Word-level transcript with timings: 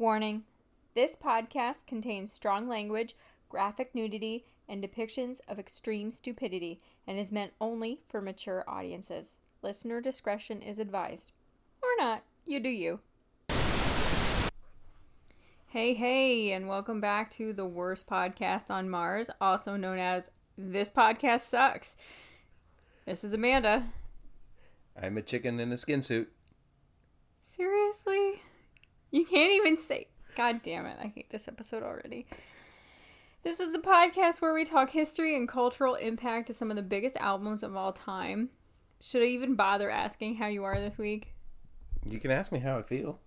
Warning 0.00 0.44
This 0.94 1.14
podcast 1.14 1.86
contains 1.86 2.32
strong 2.32 2.66
language, 2.66 3.14
graphic 3.50 3.94
nudity, 3.94 4.46
and 4.66 4.82
depictions 4.82 5.40
of 5.46 5.58
extreme 5.58 6.10
stupidity 6.10 6.80
and 7.06 7.18
is 7.18 7.30
meant 7.30 7.52
only 7.60 8.00
for 8.08 8.22
mature 8.22 8.64
audiences. 8.66 9.34
Listener 9.60 10.00
discretion 10.00 10.62
is 10.62 10.78
advised. 10.78 11.32
Or 11.82 11.90
not. 11.98 12.24
You 12.46 12.60
do 12.60 12.70
you. 12.70 13.00
Hey, 15.66 15.92
hey, 15.92 16.52
and 16.52 16.66
welcome 16.66 17.02
back 17.02 17.30
to 17.32 17.52
the 17.52 17.66
worst 17.66 18.06
podcast 18.06 18.70
on 18.70 18.88
Mars, 18.88 19.28
also 19.38 19.76
known 19.76 19.98
as 19.98 20.30
This 20.56 20.90
Podcast 20.90 21.42
Sucks. 21.42 21.98
This 23.04 23.22
is 23.22 23.34
Amanda. 23.34 23.92
I'm 24.98 25.18
a 25.18 25.22
chicken 25.22 25.60
in 25.60 25.70
a 25.70 25.76
skin 25.76 26.00
suit. 26.00 26.32
Seriously? 27.42 28.40
You 29.10 29.24
can't 29.24 29.52
even 29.52 29.76
say. 29.76 30.06
God 30.36 30.62
damn 30.62 30.86
it. 30.86 30.96
I 31.00 31.08
hate 31.08 31.30
this 31.30 31.48
episode 31.48 31.82
already. 31.82 32.26
This 33.42 33.58
is 33.58 33.72
the 33.72 33.78
podcast 33.78 34.40
where 34.40 34.54
we 34.54 34.64
talk 34.64 34.90
history 34.90 35.36
and 35.36 35.48
cultural 35.48 35.94
impact 35.96 36.46
to 36.46 36.52
some 36.52 36.70
of 36.70 36.76
the 36.76 36.82
biggest 36.82 37.16
albums 37.16 37.62
of 37.62 37.74
all 37.74 37.92
time. 37.92 38.50
Should 39.00 39.22
I 39.22 39.26
even 39.26 39.54
bother 39.54 39.90
asking 39.90 40.36
how 40.36 40.46
you 40.46 40.62
are 40.64 40.78
this 40.78 40.98
week? 40.98 41.32
You 42.04 42.20
can 42.20 42.30
ask 42.30 42.52
me 42.52 42.60
how 42.60 42.78
I 42.78 42.82
feel. 42.82 43.18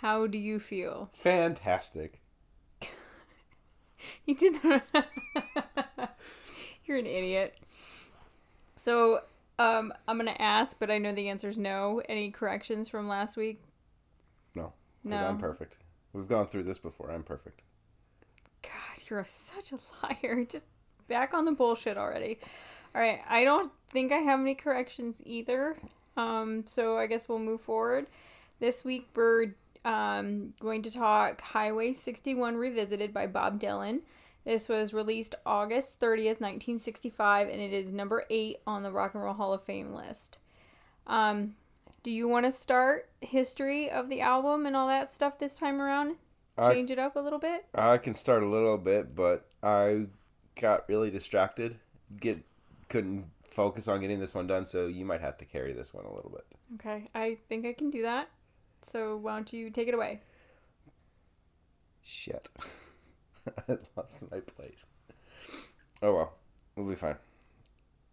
How 0.00 0.26
do 0.26 0.38
you 0.38 0.60
feel? 0.60 1.10
Fantastic. 1.12 2.20
You 4.24 4.34
did 4.34 4.54
that. 4.62 5.06
You're 6.86 6.96
an 6.96 7.06
idiot. 7.06 7.54
So, 8.74 9.20
um, 9.58 9.92
I'm 10.08 10.16
gonna 10.16 10.34
ask, 10.38 10.74
but 10.78 10.90
I 10.90 10.96
know 10.96 11.12
the 11.14 11.28
answer 11.28 11.48
is 11.48 11.58
no. 11.58 12.00
Any 12.08 12.30
corrections 12.30 12.88
from 12.88 13.08
last 13.08 13.36
week? 13.36 13.60
No. 15.04 15.16
I'm 15.16 15.38
perfect. 15.38 15.76
We've 16.12 16.28
gone 16.28 16.48
through 16.48 16.64
this 16.64 16.78
before. 16.78 17.10
I'm 17.10 17.22
perfect. 17.22 17.62
God, 18.62 19.02
you're 19.08 19.24
such 19.24 19.72
a 19.72 19.78
liar. 20.02 20.44
Just 20.44 20.64
back 21.08 21.34
on 21.34 21.44
the 21.44 21.52
bullshit 21.52 21.96
already. 21.96 22.38
All 22.94 23.00
right, 23.00 23.20
I 23.28 23.44
don't 23.44 23.70
think 23.90 24.12
I 24.12 24.18
have 24.18 24.40
any 24.40 24.54
corrections 24.54 25.22
either. 25.24 25.76
Um, 26.16 26.64
so 26.66 26.98
I 26.98 27.06
guess 27.06 27.28
we'll 27.28 27.38
move 27.38 27.60
forward. 27.60 28.06
This 28.58 28.84
week 28.84 29.08
we're 29.14 29.54
um, 29.84 30.54
going 30.60 30.82
to 30.82 30.90
talk 30.90 31.40
Highway 31.40 31.92
61 31.92 32.56
Revisited 32.56 33.14
by 33.14 33.26
Bob 33.26 33.60
Dylan. 33.60 34.00
This 34.44 34.68
was 34.68 34.92
released 34.92 35.34
August 35.44 36.00
30th, 36.00 36.40
1965, 36.40 37.48
and 37.48 37.60
it 37.60 37.72
is 37.72 37.92
number 37.92 38.24
eight 38.30 38.56
on 38.66 38.82
the 38.82 38.90
Rock 38.90 39.14
and 39.14 39.22
Roll 39.22 39.34
Hall 39.34 39.52
of 39.52 39.62
Fame 39.62 39.94
list. 39.94 40.38
Um, 41.06 41.56
do 42.02 42.10
you 42.10 42.26
want 42.28 42.46
to 42.46 42.52
start 42.52 43.10
history 43.20 43.90
of 43.90 44.08
the 44.08 44.20
album 44.20 44.66
and 44.66 44.74
all 44.76 44.88
that 44.88 45.12
stuff 45.12 45.38
this 45.38 45.56
time 45.56 45.80
around? 45.80 46.16
I- 46.58 46.74
Change 46.74 46.90
it 46.90 46.98
up 46.98 47.16
a 47.16 47.20
little 47.20 47.38
bit? 47.38 47.66
I 47.74 47.98
can 47.98 48.14
start 48.14 48.42
a 48.42 48.46
little 48.46 48.76
bit, 48.78 49.14
but 49.14 49.46
I 49.62 50.06
got 50.60 50.88
really 50.88 51.10
distracted. 51.10 51.78
Get 52.18 52.42
couldn't 52.88 53.26
focus 53.50 53.86
on 53.88 54.00
getting 54.00 54.18
this 54.20 54.34
one 54.34 54.46
done, 54.46 54.66
so 54.66 54.86
you 54.86 55.04
might 55.04 55.20
have 55.20 55.36
to 55.38 55.44
carry 55.44 55.72
this 55.72 55.94
one 55.94 56.04
a 56.04 56.12
little 56.14 56.30
bit. 56.30 56.44
Okay, 56.74 57.04
I 57.14 57.38
think 57.48 57.64
I 57.66 57.72
can 57.72 57.90
do 57.90 58.02
that. 58.02 58.28
So 58.82 59.16
why 59.16 59.34
don't 59.36 59.52
you 59.52 59.70
take 59.70 59.88
it 59.88 59.94
away? 59.94 60.20
Shit. 62.02 62.48
I 63.68 63.78
lost 63.96 64.22
my 64.30 64.40
place. 64.40 64.84
Oh 66.02 66.14
well. 66.14 66.32
We'll 66.76 66.86
be 66.88 66.94
fine. 66.96 67.16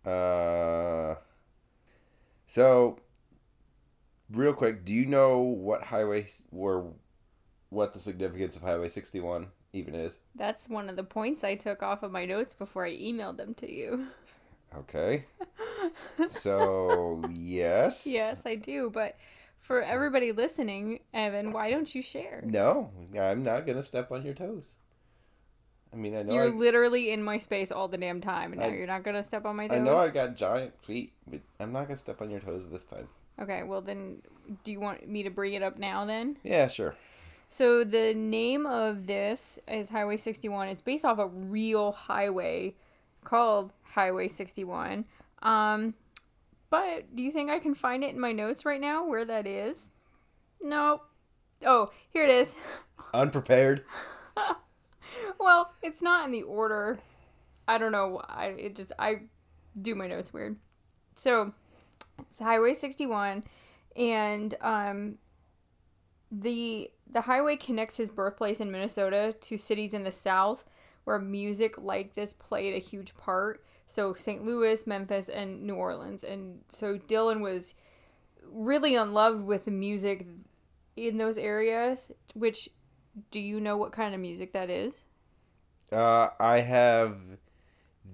Uh 0.06 1.16
so 2.46 3.00
real 4.32 4.54
quick, 4.54 4.86
do 4.86 4.94
you 4.94 5.06
know 5.06 5.40
what 5.40 5.84
highway 5.84 6.28
or 6.52 6.94
what 7.70 7.94
the 7.94 8.00
significance 8.00 8.56
of 8.56 8.62
Highway 8.62 8.88
61 8.88 9.48
even 9.74 9.96
is? 9.96 10.20
That's 10.36 10.70
one 10.70 10.90
of 10.90 10.96
the 10.96 11.04
points 11.04 11.44
I 11.44 11.56
took 11.56 11.84
off 11.84 12.04
of 12.04 12.12
my 12.12 12.26
notes 12.26 12.54
before 12.54 12.86
I 12.86 12.92
emailed 12.92 13.38
them 13.38 13.54
to 13.56 13.72
you. 13.72 14.08
Okay. 14.76 15.26
So, 16.30 17.24
yes. 17.32 18.06
yes, 18.08 18.42
I 18.46 18.56
do. 18.56 18.90
But 18.90 19.16
for 19.60 19.82
everybody 19.82 20.32
listening, 20.32 21.00
Evan, 21.14 21.52
why 21.52 21.70
don't 21.70 21.94
you 21.94 22.02
share? 22.02 22.44
No, 22.46 22.92
I'm 23.18 23.44
not 23.44 23.66
going 23.66 23.78
to 23.78 23.84
step 23.84 24.12
on 24.12 24.26
your 24.26 24.34
toes. 24.34 24.76
I 25.94 25.96
mean, 25.96 26.16
I 26.16 26.24
know 26.24 26.34
You're 26.34 26.44
I, 26.46 26.48
literally 26.48 27.12
in 27.12 27.24
my 27.24 27.38
space 27.38 27.72
all 27.72 27.88
the 27.88 27.98
damn 27.98 28.22
time, 28.22 28.52
and 28.52 28.62
now 28.62 28.68
I- 28.68 28.74
you're 28.74 28.88
not 28.88 29.04
gonna 29.04 29.24
step 29.24 29.46
on 29.46 29.56
my 29.56 29.68
toes. 29.68 29.78
I 29.78 29.80
know 29.80 29.98
I 29.98 30.10
got 30.10 30.36
giant 30.36 30.74
feet, 30.84 31.14
but 31.26 31.40
I'm 31.60 31.72
not 31.72 31.86
going 31.86 31.96
to 31.96 32.02
step 32.02 32.22
on 32.22 32.30
your 32.30 32.42
toes 32.42 32.70
this 32.70 32.84
time. 32.84 33.08
Okay, 33.40 33.64
well 33.64 33.82
then, 33.82 34.22
do 34.64 34.72
you 34.72 34.80
want 34.80 35.08
me 35.08 35.24
to 35.24 35.30
bring 35.30 35.54
it 35.54 35.62
up 35.62 35.78
now 35.78 36.06
then? 36.06 36.38
Yeah, 36.44 36.68
sure. 36.68 36.96
So 37.50 37.84
the 37.84 38.14
name 38.14 38.66
of 38.66 39.08
this 39.08 39.60
is 39.68 39.90
Highway 39.90 40.18
61. 40.18 40.70
It's 40.70 40.82
based 40.82 41.06
off 41.06 41.20
a 41.20 41.28
real 41.28 41.92
highway 41.92 42.76
called 43.24 43.72
Highway 43.84 44.28
61. 44.28 45.06
Um, 45.42 45.94
but 46.70 47.16
do 47.16 47.24
you 47.24 47.32
think 47.32 47.50
I 47.50 47.60
can 47.60 47.76
find 47.76 48.04
it 48.04 48.14
in 48.14 48.20
my 48.20 48.32
notes 48.32 48.66
right 48.66 48.82
now 48.82 49.08
where 49.08 49.24
that 49.24 49.48
is? 49.48 49.92
Nope. 50.62 51.04
Oh, 51.66 51.92
here 52.10 52.24
it 52.24 52.32
is. 52.32 52.56
Unprepared. 53.14 53.84
Well, 55.40 55.72
it's 55.82 56.02
not 56.02 56.26
in 56.26 56.32
the 56.32 56.44
order. 56.44 57.00
I 57.68 57.78
don't 57.78 57.92
know. 57.92 58.22
I 58.28 58.48
it 58.48 58.76
just 58.76 58.92
I 58.98 59.22
do 59.80 59.96
my 59.96 60.08
notes 60.08 60.34
weird. 60.34 60.58
So 61.16 61.54
it's 62.20 62.40
Highway 62.40 62.74
61, 62.74 63.44
and 63.96 64.56
um, 64.62 65.18
the 66.32 66.92
the 67.10 67.22
highway 67.22 67.56
connects 67.56 67.98
his 67.98 68.12
birthplace 68.12 68.60
in 68.60 68.72
Minnesota 68.72 69.34
to 69.42 69.58
cities 69.58 69.94
in 69.94 70.04
the 70.04 70.12
South 70.12 70.66
where 71.06 71.20
music 71.20 71.78
like 71.78 72.16
this 72.16 72.34
played 72.34 72.76
a 72.76 72.86
huge 72.86 73.16
part. 73.16 73.64
So 73.86 74.14
St. 74.14 74.44
Louis, 74.44 74.86
Memphis, 74.86 75.30
and 75.30 75.64
New 75.64 75.76
Orleans, 75.76 76.24
and 76.24 76.60
so 76.68 76.98
Dylan 76.98 77.40
was 77.40 77.76
really 78.44 78.96
in 78.96 79.14
love 79.14 79.44
with 79.44 79.68
music 79.68 80.28
in 80.98 81.18
those 81.18 81.38
areas. 81.38 82.12
Which, 82.34 82.68
do 83.32 83.40
you 83.40 83.62
know 83.62 83.78
what 83.78 83.94
kind 83.94 84.14
of 84.14 84.20
music 84.20 84.52
that 84.52 84.70
is? 84.70 85.00
Uh, 85.92 86.30
I 86.40 86.60
have 86.60 87.18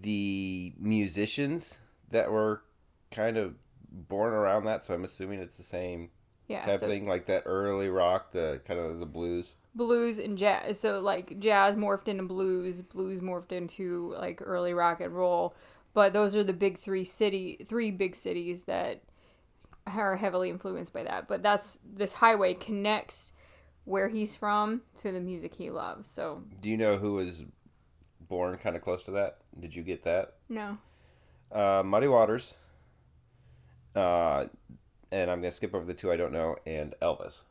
the 0.02 0.74
musicians 0.78 1.80
that 2.12 2.32
were 2.32 2.62
kind 3.10 3.38
of 3.38 3.56
born 3.94 4.34
around 4.34 4.66
that, 4.66 4.84
so 4.86 4.94
I'm 4.96 5.06
assuming 5.06 5.40
it's 5.40 5.58
the 5.58 5.64
same 5.64 6.10
Yeah, 6.48 6.66
type 6.66 6.82
so 6.82 6.88
of 6.88 6.92
thing, 6.92 7.08
like 7.08 7.26
that 7.28 7.44
early 7.46 7.90
rock, 7.90 8.32
the 8.32 8.62
kind 8.66 8.80
of 8.80 9.00
the 9.00 9.06
blues. 9.06 9.56
blues 9.76 10.20
and 10.20 10.38
jazz. 10.38 10.80
So 10.80 11.00
like 11.00 11.40
jazz 11.40 11.76
morphed 11.76 12.08
into 12.08 12.24
blues, 12.24 12.82
blues 12.82 13.22
morphed 13.22 13.52
into 13.52 14.14
like 14.18 14.42
early 14.44 14.74
rock 14.74 15.02
and 15.02 15.16
roll. 15.16 15.56
But 15.94 16.14
those 16.14 16.36
are 16.36 16.44
the 16.44 16.54
big 16.54 16.80
three 16.80 17.04
city, 17.06 17.66
three 17.68 17.92
big 17.92 18.16
cities 18.16 18.64
that 18.64 19.04
are 19.88 20.16
heavily 20.18 20.50
influenced 20.50 20.94
by 20.94 21.04
that. 21.04 21.28
But 21.28 21.44
that's 21.44 21.80
this 21.86 22.14
highway 22.14 22.54
connects 22.56 23.34
where 23.86 24.10
he's 24.10 24.36
from 24.36 24.82
to 24.96 25.12
the 25.12 25.20
music 25.20 25.56
he 25.56 25.70
loves. 25.70 26.10
So 26.10 26.44
Do 26.62 26.70
you 26.70 26.78
know 26.78 26.98
who 26.98 27.14
was 27.16 27.44
born 28.22 28.58
kind 28.58 28.76
of 28.76 28.82
close 28.82 29.04
to 29.04 29.12
that? 29.12 29.38
Did 29.60 29.76
you 29.76 29.84
get 29.84 30.04
that? 30.04 30.36
no, 30.50 30.78
Uh, 31.52 31.84
Muddy 31.86 32.08
Waters. 32.08 32.56
Uh, 33.96 34.48
and 35.12 35.30
I'm 35.30 35.40
gonna 35.40 35.52
skip 35.52 35.74
over 35.76 35.86
the 35.86 35.94
two 35.94 36.12
I 36.12 36.18
don't 36.18 36.32
know, 36.34 36.56
and 36.66 36.96
Elvis. 37.02 37.42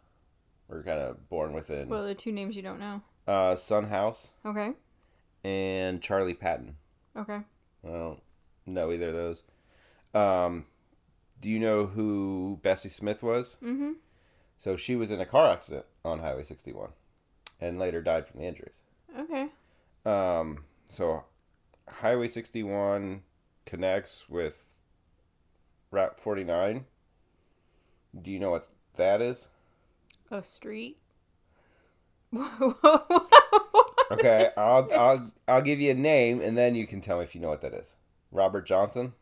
We're 0.68 0.82
kind 0.82 1.00
of 1.00 1.28
born 1.28 1.52
within 1.52 1.92
are 1.92 2.02
the 2.06 2.14
two 2.14 2.32
names 2.32 2.56
you 2.56 2.62
don't 2.62 2.80
know? 2.80 3.02
uh, 3.28 3.54
Son 3.56 3.84
House 3.84 4.30
Okay, 4.44 4.72
and 5.44 6.00
Charlie 6.02 6.34
Patton. 6.34 6.76
okay. 7.16 7.40
I 7.84 7.88
don't 7.88 8.20
know 8.66 8.90
either 8.92 9.08
of 9.08 9.14
those. 9.14 9.42
Um, 10.14 10.66
do 11.40 11.50
you 11.50 11.58
know 11.58 11.86
who 11.86 12.58
Bessie 12.62 12.88
Smith 12.88 13.22
was? 13.22 13.56
Mm-hmm. 13.62 13.92
So 14.56 14.76
she 14.76 14.94
was 14.94 15.10
in 15.10 15.20
a 15.20 15.26
car 15.26 15.50
accident 15.50 15.86
on 16.04 16.20
Highway 16.20 16.44
61 16.44 16.90
and 17.60 17.78
later 17.78 18.00
died 18.00 18.26
from 18.28 18.40
the 18.40 18.46
injuries. 18.46 18.82
Okay. 19.18 19.48
Um, 20.06 20.64
so 20.88 21.24
Highway 21.88 22.28
61 22.28 23.22
connects 23.66 24.28
with 24.28 24.71
Route 25.92 26.18
49. 26.18 26.84
Do 28.20 28.30
you 28.32 28.40
know 28.40 28.50
what 28.50 28.68
that 28.96 29.22
is? 29.22 29.46
A 30.32 30.42
street. 30.42 30.98
Okay, 34.10 34.50
I'll, 34.58 34.88
I'll 34.92 35.30
I'll 35.48 35.62
give 35.62 35.80
you 35.80 35.90
a 35.92 35.94
name 35.94 36.42
and 36.42 36.56
then 36.56 36.74
you 36.74 36.86
can 36.86 37.00
tell 37.00 37.16
me 37.16 37.24
if 37.24 37.34
you 37.34 37.40
know 37.40 37.48
what 37.48 37.62
that 37.62 37.72
is. 37.72 37.94
Robert 38.30 38.66
Johnson, 38.66 39.14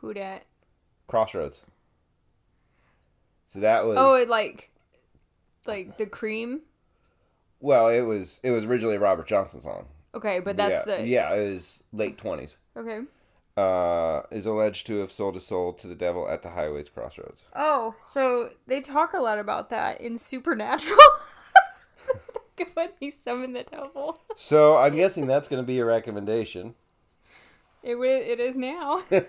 Who 0.00 0.14
dat? 0.14 0.44
Crossroads. 1.06 1.60
So 3.46 3.60
that 3.60 3.84
was 3.84 3.98
Oh, 3.98 4.14
it 4.14 4.28
like, 4.28 4.70
like 5.66 5.98
the 5.98 6.06
cream. 6.06 6.62
well, 7.60 7.88
it 7.88 8.00
was 8.00 8.40
it 8.42 8.50
was 8.52 8.64
originally 8.64 8.96
a 8.96 9.00
Robert 9.00 9.26
Johnson 9.26 9.60
song. 9.60 9.86
Okay, 10.14 10.40
but 10.40 10.56
that's 10.56 10.86
yeah, 10.86 10.96
the 10.96 11.06
yeah, 11.06 11.34
it 11.34 11.50
was 11.50 11.82
late 11.92 12.16
twenties. 12.16 12.56
okay. 12.74 13.00
Uh, 13.56 14.22
is 14.30 14.46
alleged 14.46 14.86
to 14.86 14.98
have 14.98 15.12
sold 15.12 15.34
his 15.34 15.46
soul 15.46 15.72
to 15.74 15.86
the 15.86 15.94
devil 15.94 16.28
at 16.28 16.42
the 16.42 16.50
highway's 16.50 16.88
crossroads. 16.88 17.44
Oh, 17.54 17.94
so 18.12 18.50
they 18.66 18.80
talk 18.80 19.12
a 19.12 19.20
lot 19.20 19.38
about 19.38 19.70
that 19.70 20.00
in 20.00 20.18
Supernatural. 20.18 20.98
when 22.74 22.90
he 22.98 23.10
summoned 23.10 23.56
the 23.56 23.64
devil. 23.64 24.20
So 24.34 24.76
I'm 24.76 24.94
guessing 24.94 25.26
that's 25.26 25.48
going 25.48 25.62
to 25.62 25.66
be 25.66 25.78
a 25.78 25.84
recommendation. 25.84 26.74
It 27.82 27.96
it 27.96 28.40
is 28.40 28.56
now. 28.56 29.02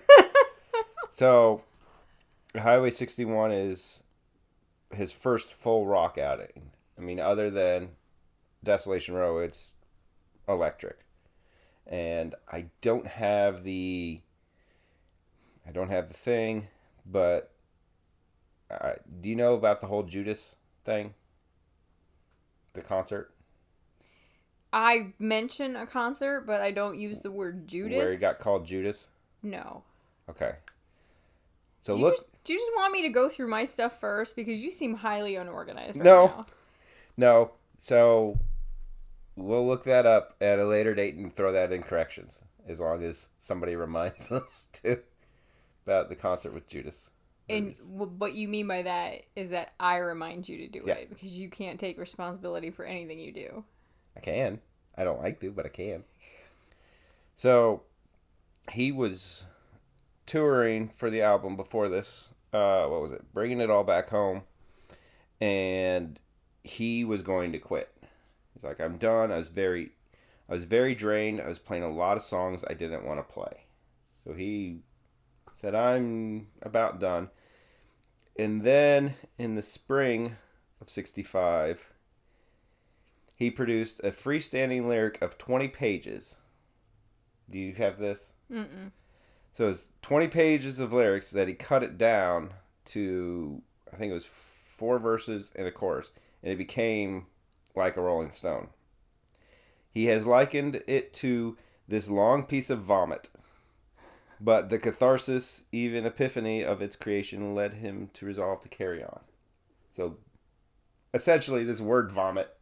So, 1.13 1.63
Highway 2.57 2.89
61 2.89 3.51
is 3.51 4.03
his 4.94 5.12
first 5.12 5.53
full 5.53 5.85
rock 5.85 6.17
outing. 6.17 6.71
I 6.97 7.01
mean, 7.01 7.19
other 7.19 7.51
than 7.51 7.89
Desolation 8.63 9.15
Row, 9.15 9.39
it's 9.39 9.74
electric. 10.47 11.00
And 11.91 12.33
I 12.51 12.65
don't 12.81 13.05
have 13.05 13.63
the. 13.63 14.21
I 15.67 15.71
don't 15.71 15.89
have 15.89 16.07
the 16.07 16.15
thing, 16.15 16.67
but. 17.05 17.51
Uh, 18.71 18.93
do 19.19 19.27
you 19.27 19.35
know 19.35 19.53
about 19.53 19.81
the 19.81 19.88
whole 19.88 20.03
Judas 20.03 20.55
thing? 20.85 21.13
The 22.73 22.81
concert? 22.81 23.33
I 24.71 25.13
mention 25.19 25.75
a 25.75 25.85
concert, 25.85 26.45
but 26.47 26.61
I 26.61 26.71
don't 26.71 26.97
use 26.97 27.19
the 27.19 27.31
word 27.31 27.67
Judas. 27.67 27.97
Where 27.97 28.13
he 28.13 28.17
got 28.17 28.39
called 28.39 28.65
Judas? 28.65 29.09
no. 29.43 29.83
Okay. 30.29 30.53
So 31.81 31.93
do 31.93 31.99
you 31.99 32.05
look. 32.05 32.15
just, 32.15 32.27
do 32.43 32.53
you 32.53 32.59
just 32.59 32.71
want 32.75 32.93
me 32.93 33.01
to 33.01 33.09
go 33.09 33.27
through 33.27 33.47
my 33.47 33.65
stuff 33.65 33.99
first 33.99 34.35
because 34.35 34.59
you 34.59 34.71
seem 34.71 34.95
highly 34.95 35.35
unorganized 35.35 35.97
right 35.97 36.05
now. 36.05 36.11
No. 36.11 36.25
now. 36.27 36.45
No. 37.17 37.51
So 37.77 38.39
we'll 39.36 39.66
look 39.68 39.83
that 39.86 40.06
up 40.06 40.36
at 40.42 40.60
a 40.60 40.66
later 40.66 40.94
date 40.94 41.16
and 41.16 41.36
throw 41.36 41.51
that 41.51 41.72
in 41.72 41.83
corrections 41.83 42.44
as 42.68 42.80
long 42.80 43.04
as 43.04 43.30
somebody 43.38 43.75
reminds 43.78 44.31
us 44.31 44.68
to 44.74 45.00
about 45.86 46.10
the 46.10 46.16
concert 46.16 46.54
with 46.54 46.68
Judas. 46.68 47.10
And 47.50 47.75
what 47.83 48.33
you 48.33 48.48
mean 48.48 48.68
by 48.68 48.83
that 48.83 49.24
is 49.36 49.50
that 49.50 49.74
I 49.80 49.98
remind 49.98 50.48
you 50.48 50.57
to 50.60 50.68
do 50.68 50.83
Yeah. 50.86 50.94
it 50.94 51.10
because 51.10 51.38
you 51.38 51.50
can't 51.50 51.80
take 51.80 51.98
responsibility 52.00 52.69
for 52.69 52.86
anything 52.86 53.19
you 53.19 53.33
do. 53.33 53.66
I 54.16 54.22
can. 54.22 54.60
I 54.98 55.04
don't 55.04 55.22
like 55.22 55.39
to, 55.42 55.51
but 55.51 55.66
I 55.66 55.69
can. 55.69 56.04
So 57.34 57.81
he 58.72 58.92
was 58.92 59.45
touring 60.25 60.88
for 60.88 61.10
the 61.10 61.22
album 61.22 61.56
before 61.57 61.89
this. 61.89 62.30
Uh, 62.54 62.86
what 62.88 63.01
was 63.01 63.12
it? 63.12 63.34
Bringing 63.34 63.60
it 63.60 63.69
all 63.69 63.84
back 63.84 64.10
home, 64.10 64.44
and 65.39 66.19
he 66.63 67.04
was 67.04 67.22
going 67.22 67.51
to 67.54 67.60
quit. 67.60 67.90
He's 68.62 68.68
like, 68.68 68.80
I'm 68.80 68.98
done. 68.98 69.31
I 69.31 69.38
was 69.38 69.48
very, 69.48 69.90
I 70.48 70.54
was 70.54 70.66
very 70.66 70.94
drained. 70.94 71.42
I 71.42 71.48
was 71.48 71.58
playing 71.58 71.81
a 71.81 71.90
lot 71.90 72.16
of 72.16 72.22
songs 72.22 72.63
I 72.69 72.75
didn't 72.75 73.06
want 73.06 73.19
to 73.19 73.34
play. 73.34 73.66
So 74.24 74.34
he 74.34 74.81
said, 75.56 75.74
I'm 75.74 76.48
about 76.62 77.00
done. 77.00 77.30
And 78.38 78.63
then 78.63 79.16
in 79.40 79.56
the 79.56 79.63
spring 79.63 80.36
of 80.80 80.92
'65, 80.92 81.92
he 83.36 83.50
produced 83.50 84.00
a 84.04 84.12
freestanding 84.12 84.88
lyric 84.88 85.19
of 85.24 85.40
20 85.40 85.68
pages. 85.68 86.36
Do 87.50 87.58
you 87.58 87.74
have 87.74 87.98
this? 87.98 88.31
Mm-mm. 88.52 88.92
So 89.54 89.69
it's 89.69 89.90
20 90.04 90.28
pages 90.28 90.80
of 90.80 90.94
lyrics 90.94 91.31
that 91.31 91.48
he 91.48 91.56
cut 91.56 91.81
it 91.81 91.98
down 91.98 92.54
to, 92.86 93.62
I 93.92 93.98
think 93.98 94.12
it 94.12 94.13
was 94.13 94.25
four 94.25 95.00
verses 95.00 95.52
and 95.56 95.68
a 95.68 95.72
chorus. 95.72 96.12
And 96.44 96.54
it 96.54 96.58
became 96.58 97.25
like 97.75 97.97
a 97.97 98.01
Rolling 98.01 98.31
Stone. 98.31 98.68
He 99.94 100.06
has 100.06 100.25
likened 100.25 100.81
it 100.88 101.13
to 101.15 101.57
this 101.88 102.09
long 102.09 102.44
piece 102.44 102.69
of 102.69 102.81
vomit. 102.81 103.29
But 104.39 104.69
the 104.69 104.79
catharsis, 104.79 105.63
even 105.71 106.06
epiphany 106.06 106.63
of 106.63 106.81
its 106.81 106.95
creation 106.95 107.53
led 107.53 107.75
him 107.75 108.09
to 108.13 108.25
resolve 108.25 108.62
to 108.62 108.69
carry 108.69 109.03
on. 109.03 109.19
So 109.91 110.18
essentially, 111.13 111.63
this 111.63 111.81
word 111.81 112.12
vomit 112.12 112.56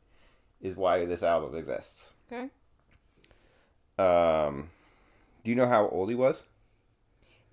is 0.60 0.76
why 0.76 1.06
this 1.06 1.24
album 1.24 1.56
exists. 1.56 2.14
Okay. 2.32 2.50
Um, 3.98 4.72
do 5.44 5.52
you 5.52 5.56
know 5.56 5.68
how 5.68 5.88
old 5.88 6.10
he 6.10 6.16
was? 6.16 6.44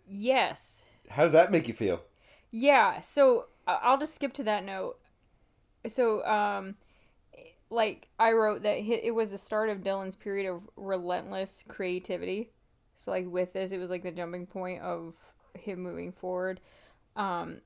Yes. 0.09 0.85
How 1.11 1.25
does 1.25 1.32
that 1.32 1.52
make 1.52 1.69
you 1.69 1.75
feel? 1.75 2.02
Yeah. 2.50 3.00
So 3.00 3.47
I'll 3.67 3.99
just 3.99 4.14
skip 4.14 4.32
to 4.35 4.43
that 4.44 4.64
note. 4.64 4.99
So, 5.87 6.25
um, 6.26 6.75
like 7.71 8.09
I 8.19 8.33
wrote 8.33 8.63
that 8.63 8.79
it 8.79 9.15
was 9.15 9.31
the 9.31 9.39
start 9.39 9.69
of 9.69 9.79
Dylan's 9.79 10.17
period 10.17 10.51
of 10.51 10.63
relentless 10.77 11.65
creativity. 11.67 12.51
So, 12.95 13.11
like 13.11 13.27
with 13.27 13.53
this, 13.53 13.73
it 13.73 13.79
was 13.79 13.91
like 13.91 14.03
the 14.03 14.13
jumping 14.13 14.47
point 14.47 14.83
of 14.83 15.15
him 15.55 15.81
moving 15.83 16.13
forward. 16.13 16.61
Um, 17.17 17.59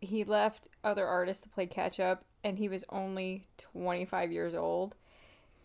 he 0.00 0.24
left 0.24 0.68
other 0.84 1.06
artists 1.06 1.42
to 1.42 1.48
play 1.48 1.66
catch 1.66 1.98
up, 1.98 2.24
and 2.44 2.58
he 2.58 2.68
was 2.68 2.84
only 2.90 3.44
25 3.56 4.30
years 4.30 4.54
old. 4.54 4.94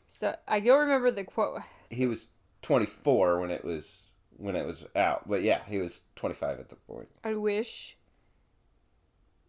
So 0.10 0.36
I 0.48 0.60
don't 0.60 0.80
remember 0.80 1.12
the 1.12 1.24
quote. 1.24 1.62
He 1.90 2.06
was 2.06 2.28
24 2.62 3.40
when 3.40 3.52
it 3.52 3.66
was 3.66 4.12
when 4.38 4.56
it 4.56 4.66
was 4.66 4.86
out, 4.96 5.28
but 5.28 5.44
yeah, 5.44 5.62
he 5.68 5.80
was 5.80 6.02
25 6.16 6.60
at 6.60 6.70
the 6.70 6.76
point. 6.76 7.10
I 7.24 7.36
wish 7.36 7.98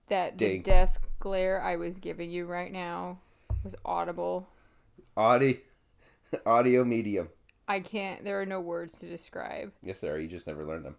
that 0.08 0.36
the 0.36 0.58
death 0.58 0.98
glare 1.20 1.62
I 1.62 1.76
was 1.76 1.98
giving 1.98 2.30
you 2.30 2.44
right 2.44 2.70
now 2.70 3.20
was 3.64 3.74
audible. 3.84 4.48
Audio, 5.16 5.56
audio 6.46 6.84
medium. 6.84 7.28
I 7.66 7.80
can't. 7.80 8.22
There 8.22 8.40
are 8.40 8.46
no 8.46 8.60
words 8.60 8.98
to 9.00 9.08
describe. 9.08 9.72
Yes, 9.82 10.00
there 10.00 10.14
are. 10.14 10.18
You 10.18 10.28
just 10.28 10.46
never 10.46 10.64
learned 10.64 10.84
them. 10.84 10.96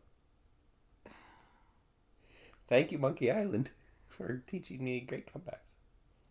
Thank 2.68 2.92
you, 2.92 2.98
Monkey 2.98 3.32
Island, 3.32 3.70
for 4.08 4.42
teaching 4.48 4.84
me 4.84 5.00
great 5.00 5.32
comebacks. 5.32 5.76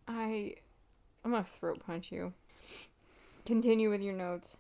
I, 0.08 0.54
I'm 1.25 1.31
gonna 1.31 1.44
throat 1.44 1.81
punch 1.86 2.10
you. 2.10 2.32
Continue 3.46 3.90
with 3.90 4.02
your 4.02 4.14
notes. 4.14 4.56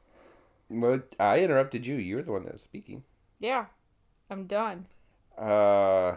Well, 0.70 1.02
I 1.18 1.40
interrupted 1.40 1.86
you. 1.86 1.96
You're 1.96 2.22
the 2.22 2.32
one 2.32 2.44
that 2.44 2.52
was 2.52 2.62
speaking. 2.62 3.02
Yeah, 3.38 3.66
I'm 4.30 4.46
done. 4.46 4.86
Uh, 5.36 6.16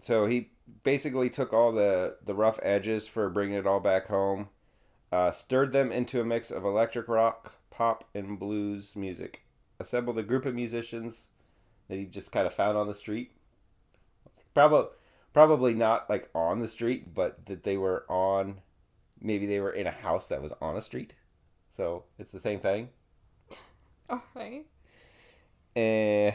so 0.00 0.26
he 0.26 0.50
basically 0.82 1.28
took 1.30 1.52
all 1.52 1.72
the 1.72 2.16
the 2.24 2.34
rough 2.34 2.58
edges 2.62 3.06
for 3.06 3.28
bringing 3.28 3.56
it 3.56 3.66
all 3.66 3.80
back 3.80 4.06
home, 4.06 4.48
uh, 5.12 5.30
stirred 5.30 5.72
them 5.72 5.92
into 5.92 6.20
a 6.20 6.24
mix 6.24 6.50
of 6.50 6.64
electric 6.64 7.08
rock, 7.08 7.56
pop, 7.70 8.04
and 8.14 8.38
blues 8.38 8.94
music. 8.96 9.42
Assembled 9.78 10.18
a 10.18 10.22
group 10.22 10.46
of 10.46 10.54
musicians 10.54 11.28
that 11.88 11.96
he 11.98 12.06
just 12.06 12.32
kind 12.32 12.46
of 12.46 12.54
found 12.54 12.76
on 12.76 12.86
the 12.86 12.94
street. 12.94 13.32
Probably, 14.54 14.88
probably 15.32 15.74
not 15.74 16.08
like 16.08 16.28
on 16.34 16.60
the 16.60 16.68
street, 16.68 17.14
but 17.14 17.46
that 17.46 17.62
they 17.62 17.76
were 17.76 18.04
on. 18.08 18.60
Maybe 19.20 19.46
they 19.46 19.60
were 19.60 19.70
in 19.72 19.86
a 19.86 19.90
house 19.90 20.26
that 20.28 20.42
was 20.42 20.52
on 20.60 20.76
a 20.76 20.80
street, 20.80 21.14
so 21.72 22.04
it's 22.18 22.32
the 22.32 22.38
same 22.38 22.60
thing 22.60 22.90
All 24.10 24.22
right. 24.34 24.66
and 25.74 26.34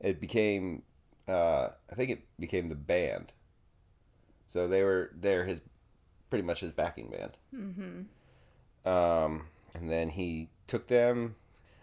it 0.00 0.20
became 0.20 0.82
uh, 1.28 1.70
I 1.90 1.94
think 1.94 2.10
it 2.10 2.22
became 2.38 2.68
the 2.68 2.74
band. 2.74 3.32
So 4.48 4.68
they 4.68 4.82
were 4.82 5.10
they're 5.14 5.44
his 5.44 5.60
pretty 6.34 6.44
much 6.44 6.58
his 6.58 6.72
backing 6.72 7.06
band. 7.10 7.36
Mm-hmm. 7.54 8.88
Um, 8.88 9.46
and 9.72 9.88
then 9.88 10.08
he 10.08 10.48
took 10.66 10.88
them, 10.88 11.36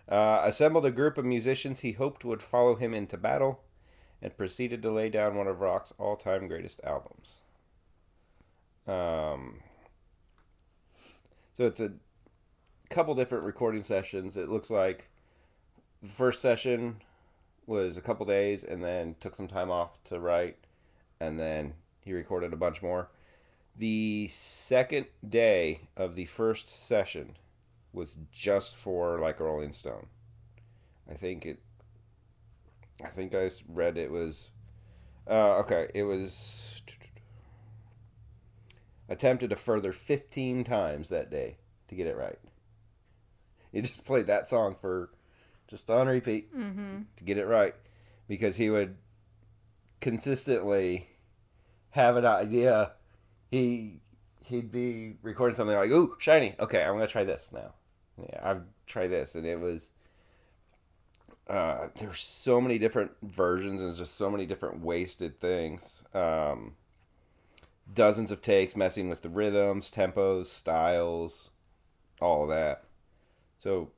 uh, 0.09 0.41
assembled 0.43 0.85
a 0.85 0.91
group 0.91 1.17
of 1.17 1.23
musicians 1.23 1.79
he 1.79 1.93
hoped 1.93 2.25
would 2.25 2.41
follow 2.41 2.75
him 2.75 2.93
into 2.93 3.15
battle, 3.15 3.61
and 4.21 4.35
proceeded 4.35 4.81
to 4.81 4.91
lay 4.91 5.07
down 5.07 5.37
one 5.37 5.47
of 5.47 5.61
rock's 5.61 5.93
all-time 5.97 6.49
greatest 6.49 6.81
albums. 6.83 7.39
Um, 8.85 9.61
so 11.55 11.65
it's 11.65 11.79
a 11.79 11.93
couple 12.89 13.15
different 13.15 13.45
recording 13.45 13.83
sessions. 13.83 14.35
It 14.35 14.49
looks 14.49 14.69
like 14.69 15.07
the 16.03 16.09
first 16.09 16.41
session 16.41 16.97
was 17.65 17.95
a 17.95 18.01
couple 18.01 18.25
days, 18.25 18.65
and 18.65 18.83
then 18.83 19.15
took 19.21 19.33
some 19.33 19.47
time 19.47 19.71
off 19.71 20.03
to 20.09 20.19
write, 20.19 20.57
and 21.21 21.39
then 21.39 21.75
he 22.01 22.11
recorded 22.11 22.51
a 22.51 22.57
bunch 22.57 22.81
more. 22.81 23.07
The 23.75 24.27
second 24.29 25.07
day 25.27 25.81
of 25.97 26.15
the 26.15 26.25
first 26.25 26.69
session 26.77 27.37
was 27.93 28.15
just 28.31 28.75
for 28.75 29.17
like 29.19 29.39
a 29.39 29.43
Rolling 29.43 29.71
Stone. 29.71 30.07
I 31.09 31.13
think 31.13 31.45
it. 31.45 31.59
I 33.03 33.07
think 33.07 33.33
I 33.33 33.49
read 33.67 33.97
it 33.97 34.11
was. 34.11 34.51
Uh, 35.27 35.57
okay, 35.59 35.89
it 35.93 36.03
was. 36.03 36.81
Attempted 39.09 39.51
a 39.51 39.57
further 39.57 39.91
15 39.91 40.63
times 40.63 41.09
that 41.09 41.29
day 41.29 41.57
to 41.89 41.95
get 41.95 42.07
it 42.07 42.15
right. 42.15 42.39
He 43.73 43.81
just 43.81 44.05
played 44.05 44.27
that 44.27 44.47
song 44.47 44.75
for 44.79 45.09
just 45.67 45.89
on 45.89 46.07
repeat 46.07 46.55
Mm-hmm. 46.55 46.99
to 47.17 47.23
get 47.23 47.37
it 47.37 47.45
right 47.45 47.75
because 48.29 48.55
he 48.55 48.69
would 48.69 48.95
consistently 49.99 51.07
have 51.91 52.15
an 52.15 52.25
idea. 52.25 52.93
He 53.51 53.99
he'd 54.45 54.71
be 54.71 55.17
recording 55.21 55.55
something 55.55 55.75
like, 55.75 55.91
"Ooh, 55.91 56.15
shiny. 56.17 56.55
Okay, 56.59 56.83
I'm 56.83 56.93
gonna 56.93 57.07
try 57.07 57.23
this 57.23 57.51
now. 57.53 57.73
Yeah, 58.17 58.39
I've 58.41 58.63
tried 58.87 59.09
this," 59.09 59.35
and 59.35 59.45
it 59.45 59.59
was 59.59 59.91
uh, 61.47 61.89
there's 61.95 62.21
so 62.21 62.61
many 62.61 62.77
different 62.77 63.11
versions 63.21 63.81
and 63.81 63.93
just 63.93 64.15
so 64.15 64.31
many 64.31 64.45
different 64.45 64.79
wasted 64.79 65.39
things. 65.39 66.03
Um, 66.13 66.75
dozens 67.93 68.31
of 68.31 68.41
takes 68.41 68.75
messing 68.75 69.09
with 69.09 69.21
the 69.21 69.29
rhythms, 69.29 69.91
tempos, 69.91 70.45
styles, 70.45 71.51
all 72.21 72.47
that. 72.47 72.85
So 73.59 73.91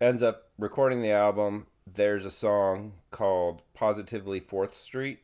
ends 0.00 0.22
up 0.22 0.50
recording 0.58 1.02
the 1.02 1.10
album. 1.10 1.66
There's 1.92 2.24
a 2.24 2.30
song 2.30 2.92
called 3.10 3.62
Positively 3.74 4.38
Fourth 4.38 4.74
Street 4.74 5.20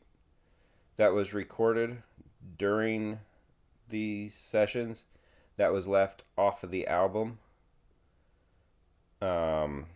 that 0.97 1.13
was 1.13 1.33
recorded 1.33 2.03
during 2.57 3.21
the 3.89 4.29
sessions 4.29 5.05
that 5.57 5.73
was 5.73 5.87
left 5.87 6.25
off 6.37 6.63
of 6.63 6.71
the 6.71 6.87
album. 6.87 7.39
Um, 9.21 9.87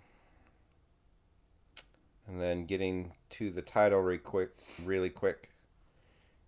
and 2.26 2.40
then 2.40 2.66
getting 2.66 3.12
to 3.30 3.50
the 3.50 3.62
title 3.62 4.00
really 4.00 4.18
quick, 4.18 4.50
really 4.84 5.10
quick. 5.10 5.50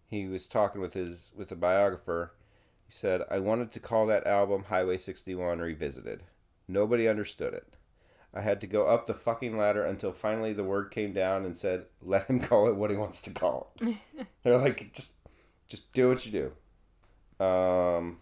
He 0.08 0.26
was 0.26 0.46
talking 0.46 0.80
with 0.80 0.94
his 0.94 1.32
with 1.36 1.50
a 1.52 1.56
biographer. 1.56 2.32
He 2.86 2.92
said, 2.92 3.22
"I 3.30 3.38
wanted 3.38 3.72
to 3.72 3.80
call 3.80 4.06
that 4.06 4.26
album 4.26 4.64
Highway 4.64 4.98
61 4.98 5.60
Revisited. 5.60 6.24
Nobody 6.68 7.08
understood 7.08 7.54
it. 7.54 7.76
I 8.32 8.40
had 8.40 8.60
to 8.62 8.66
go 8.66 8.88
up 8.88 9.06
the 9.06 9.14
fucking 9.14 9.56
ladder 9.56 9.84
until 9.84 10.12
finally 10.12 10.52
the 10.52 10.64
word 10.64 10.90
came 10.90 11.12
down 11.12 11.44
and 11.44 11.56
said, 11.56 11.86
"Let 12.02 12.26
him 12.26 12.40
call 12.48 12.68
it 12.68 12.76
what 12.76 12.90
he 12.90 12.96
wants 12.96 13.22
to 13.22 13.30
call 13.30 13.72
it." 13.80 13.96
They're 14.42 14.58
like, 14.58 14.92
"Just 14.92 15.12
just 15.68 15.92
do 15.92 16.08
what 16.08 16.26
you 16.26 16.32
do." 16.32 16.52
Um 17.44 18.18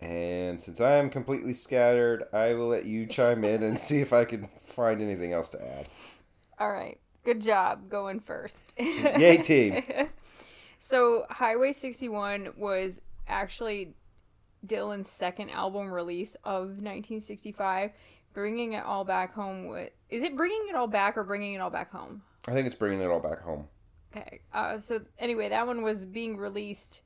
and 0.00 0.60
since 0.60 0.80
I 0.80 0.92
am 0.92 1.08
completely 1.08 1.54
scattered, 1.54 2.24
I 2.32 2.54
will 2.54 2.68
let 2.68 2.84
you 2.84 3.06
chime 3.06 3.44
in 3.44 3.62
and 3.62 3.80
see 3.80 4.00
if 4.00 4.12
I 4.12 4.24
can 4.24 4.48
find 4.64 5.00
anything 5.00 5.32
else 5.32 5.48
to 5.50 5.66
add. 5.66 5.88
All 6.58 6.70
right. 6.70 6.98
Good 7.24 7.40
job 7.40 7.88
going 7.88 8.20
first. 8.20 8.56
Yay, 8.78 9.38
team. 9.38 9.82
so, 10.78 11.24
Highway 11.28 11.72
61 11.72 12.52
was 12.56 13.00
actually 13.26 13.94
Dylan's 14.64 15.10
second 15.10 15.50
album 15.50 15.90
release 15.90 16.36
of 16.44 16.68
1965. 16.68 17.90
Bringing 18.32 18.74
it 18.74 18.84
all 18.84 19.04
back 19.04 19.34
home 19.34 19.66
with. 19.66 19.90
Is 20.10 20.22
it 20.22 20.36
bringing 20.36 20.66
it 20.68 20.76
all 20.76 20.86
back 20.86 21.16
or 21.16 21.24
bringing 21.24 21.54
it 21.54 21.58
all 21.58 21.70
back 21.70 21.90
home? 21.90 22.22
I 22.46 22.52
think 22.52 22.66
it's 22.66 22.76
bringing 22.76 23.00
it 23.00 23.06
all 23.06 23.18
back 23.18 23.40
home. 23.40 23.66
Okay. 24.14 24.40
Uh, 24.52 24.78
so, 24.78 25.00
anyway, 25.18 25.48
that 25.48 25.66
one 25.66 25.82
was 25.82 26.04
being 26.06 26.36
released. 26.36 27.00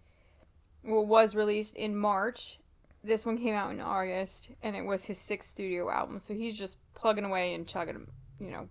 Well, 0.82 1.04
was 1.04 1.34
released 1.34 1.76
in 1.76 1.96
March 1.96 2.58
this 3.02 3.24
one 3.24 3.38
came 3.38 3.54
out 3.54 3.70
in 3.70 3.80
August, 3.80 4.50
and 4.62 4.76
it 4.76 4.84
was 4.84 5.04
his 5.04 5.18
sixth 5.18 5.50
studio 5.50 5.90
album. 5.90 6.18
So 6.18 6.34
he's 6.34 6.58
just 6.58 6.78
plugging 6.94 7.24
away 7.24 7.54
and 7.54 7.66
chugging 7.66 7.94
them, 7.94 8.08
you 8.38 8.50
know, 8.50 8.68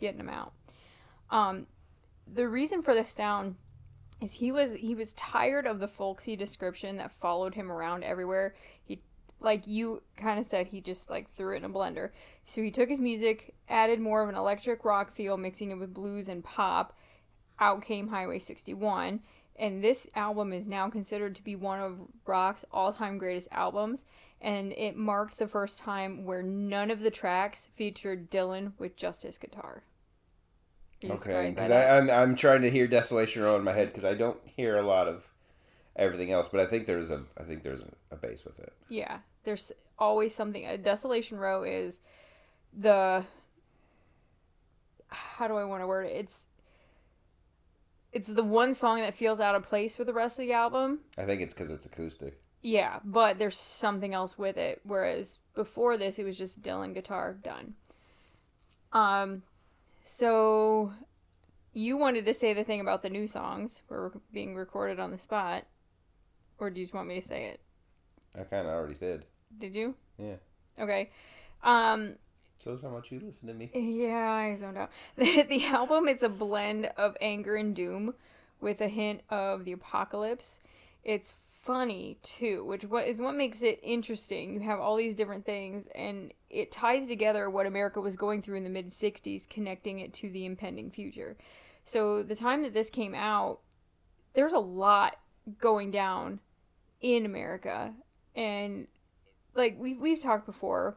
getting 0.00 0.18
them 0.18 0.30
out. 0.30 0.52
Um, 1.30 1.66
the 2.32 2.48
reason 2.48 2.82
for 2.82 2.94
this 2.94 3.12
sound 3.12 3.56
is 4.22 4.34
he 4.34 4.50
was 4.50 4.74
he 4.74 4.94
was 4.94 5.12
tired 5.12 5.66
of 5.66 5.80
the 5.80 5.88
folksy 5.88 6.36
description 6.36 6.96
that 6.96 7.12
followed 7.12 7.54
him 7.54 7.70
around 7.70 8.04
everywhere. 8.04 8.54
He 8.82 9.02
like 9.40 9.66
you 9.66 10.02
kind 10.16 10.38
of 10.38 10.46
said 10.46 10.68
he 10.68 10.80
just 10.80 11.10
like 11.10 11.28
threw 11.28 11.54
it 11.54 11.58
in 11.58 11.64
a 11.64 11.68
blender. 11.68 12.10
So 12.46 12.62
he 12.62 12.70
took 12.70 12.88
his 12.88 13.00
music, 13.00 13.54
added 13.68 14.00
more 14.00 14.22
of 14.22 14.30
an 14.30 14.34
electric 14.34 14.84
rock 14.84 15.14
feel, 15.14 15.36
mixing 15.36 15.70
it 15.70 15.78
with 15.78 15.92
blues 15.92 16.28
and 16.28 16.42
pop. 16.42 16.96
Out 17.60 17.82
came 17.82 18.08
Highway 18.08 18.38
61 18.38 19.20
and 19.56 19.82
this 19.82 20.08
album 20.14 20.52
is 20.52 20.66
now 20.66 20.88
considered 20.88 21.34
to 21.36 21.42
be 21.42 21.54
one 21.54 21.80
of 21.80 21.98
rock's 22.26 22.64
all-time 22.72 23.18
greatest 23.18 23.48
albums 23.52 24.04
and 24.40 24.72
it 24.72 24.96
marked 24.96 25.38
the 25.38 25.46
first 25.46 25.78
time 25.78 26.24
where 26.24 26.42
none 26.42 26.90
of 26.90 27.00
the 27.00 27.10
tracks 27.10 27.68
featured 27.76 28.30
dylan 28.30 28.72
with 28.78 28.96
just 28.96 29.22
his 29.22 29.38
guitar. 29.38 29.84
You 31.00 31.12
okay 31.12 31.50
because 31.50 31.70
I'm, 31.70 32.10
I'm 32.10 32.34
trying 32.34 32.62
to 32.62 32.70
hear 32.70 32.86
desolation 32.86 33.42
row 33.42 33.56
in 33.56 33.64
my 33.64 33.72
head 33.72 33.88
because 33.88 34.04
i 34.04 34.14
don't 34.14 34.38
hear 34.44 34.76
a 34.76 34.82
lot 34.82 35.06
of 35.06 35.28
everything 35.96 36.30
else 36.30 36.48
but 36.48 36.60
i 36.60 36.66
think 36.66 36.86
there's 36.86 37.10
a 37.10 37.22
i 37.38 37.42
think 37.42 37.62
there's 37.62 37.82
a, 37.82 37.90
a 38.10 38.16
bass 38.16 38.44
with 38.44 38.58
it. 38.58 38.72
Yeah 38.88 39.18
there's 39.44 39.70
always 39.98 40.34
something 40.34 40.64
a 40.64 40.78
desolation 40.78 41.38
row 41.38 41.62
is 41.62 42.00
the 42.76 43.22
how 45.08 45.46
do 45.46 45.56
i 45.56 45.64
want 45.64 45.82
to 45.82 45.86
word 45.86 46.06
it? 46.06 46.12
It's 46.16 46.44
it's 48.14 48.28
the 48.28 48.44
one 48.44 48.72
song 48.72 49.00
that 49.00 49.12
feels 49.12 49.40
out 49.40 49.56
of 49.56 49.64
place 49.64 49.98
with 49.98 50.06
the 50.06 50.14
rest 50.14 50.38
of 50.38 50.46
the 50.46 50.52
album. 50.52 51.00
I 51.18 51.24
think 51.24 51.42
it's 51.42 51.52
because 51.52 51.70
it's 51.70 51.84
acoustic. 51.84 52.40
Yeah, 52.62 53.00
but 53.04 53.38
there's 53.38 53.58
something 53.58 54.14
else 54.14 54.38
with 54.38 54.56
it. 54.56 54.80
Whereas 54.84 55.38
before 55.54 55.98
this, 55.98 56.18
it 56.18 56.24
was 56.24 56.38
just 56.38 56.62
Dylan 56.62 56.94
guitar 56.94 57.34
done. 57.34 57.74
Um, 58.92 59.42
so 60.02 60.92
you 61.72 61.96
wanted 61.96 62.24
to 62.24 62.32
say 62.32 62.54
the 62.54 62.64
thing 62.64 62.80
about 62.80 63.02
the 63.02 63.10
new 63.10 63.26
songs 63.26 63.82
were 63.88 64.12
being 64.32 64.54
recorded 64.54 65.00
on 65.00 65.10
the 65.10 65.18
spot, 65.18 65.64
or 66.58 66.70
do 66.70 66.78
you 66.78 66.86
just 66.86 66.94
want 66.94 67.08
me 67.08 67.20
to 67.20 67.26
say 67.26 67.46
it? 67.46 67.60
I 68.38 68.44
kind 68.44 68.66
of 68.66 68.72
already 68.72 68.94
said. 68.94 69.26
Did 69.58 69.74
you? 69.74 69.96
Yeah. 70.18 70.36
Okay. 70.78 71.10
Um, 71.64 72.14
so 72.64 72.78
how 72.80 72.88
much 72.88 73.12
you 73.12 73.20
listen 73.20 73.46
to 73.48 73.54
me? 73.54 73.70
Yeah, 73.74 74.32
I 74.32 74.56
zoned 74.56 74.78
out. 74.78 74.90
The, 75.16 75.42
the 75.42 75.66
album 75.66 76.08
is 76.08 76.22
a 76.22 76.30
blend 76.30 76.86
of 76.96 77.14
anger 77.20 77.56
and 77.56 77.76
doom 77.76 78.14
with 78.58 78.80
a 78.80 78.88
hint 78.88 79.20
of 79.28 79.66
the 79.66 79.72
apocalypse. 79.72 80.60
It's 81.04 81.34
funny 81.62 82.16
too, 82.22 82.64
which 82.64 82.84
what 82.84 83.06
is 83.06 83.20
what 83.20 83.34
makes 83.34 83.62
it 83.62 83.80
interesting. 83.82 84.54
You 84.54 84.60
have 84.60 84.80
all 84.80 84.96
these 84.96 85.14
different 85.14 85.44
things 85.44 85.88
and 85.94 86.32
it 86.48 86.72
ties 86.72 87.06
together 87.06 87.50
what 87.50 87.66
America 87.66 88.00
was 88.00 88.16
going 88.16 88.40
through 88.40 88.56
in 88.56 88.64
the 88.64 88.70
mid 88.70 88.88
60s 88.88 89.46
connecting 89.48 89.98
it 89.98 90.14
to 90.14 90.30
the 90.30 90.46
impending 90.46 90.90
future. 90.90 91.36
So 91.84 92.22
the 92.22 92.36
time 92.36 92.62
that 92.62 92.72
this 92.72 92.88
came 92.88 93.14
out, 93.14 93.60
there's 94.32 94.54
a 94.54 94.58
lot 94.58 95.18
going 95.58 95.90
down 95.90 96.40
in 97.02 97.26
America 97.26 97.92
and 98.34 98.86
like 99.54 99.76
we 99.78 99.94
we've 99.94 100.22
talked 100.22 100.46
before 100.46 100.96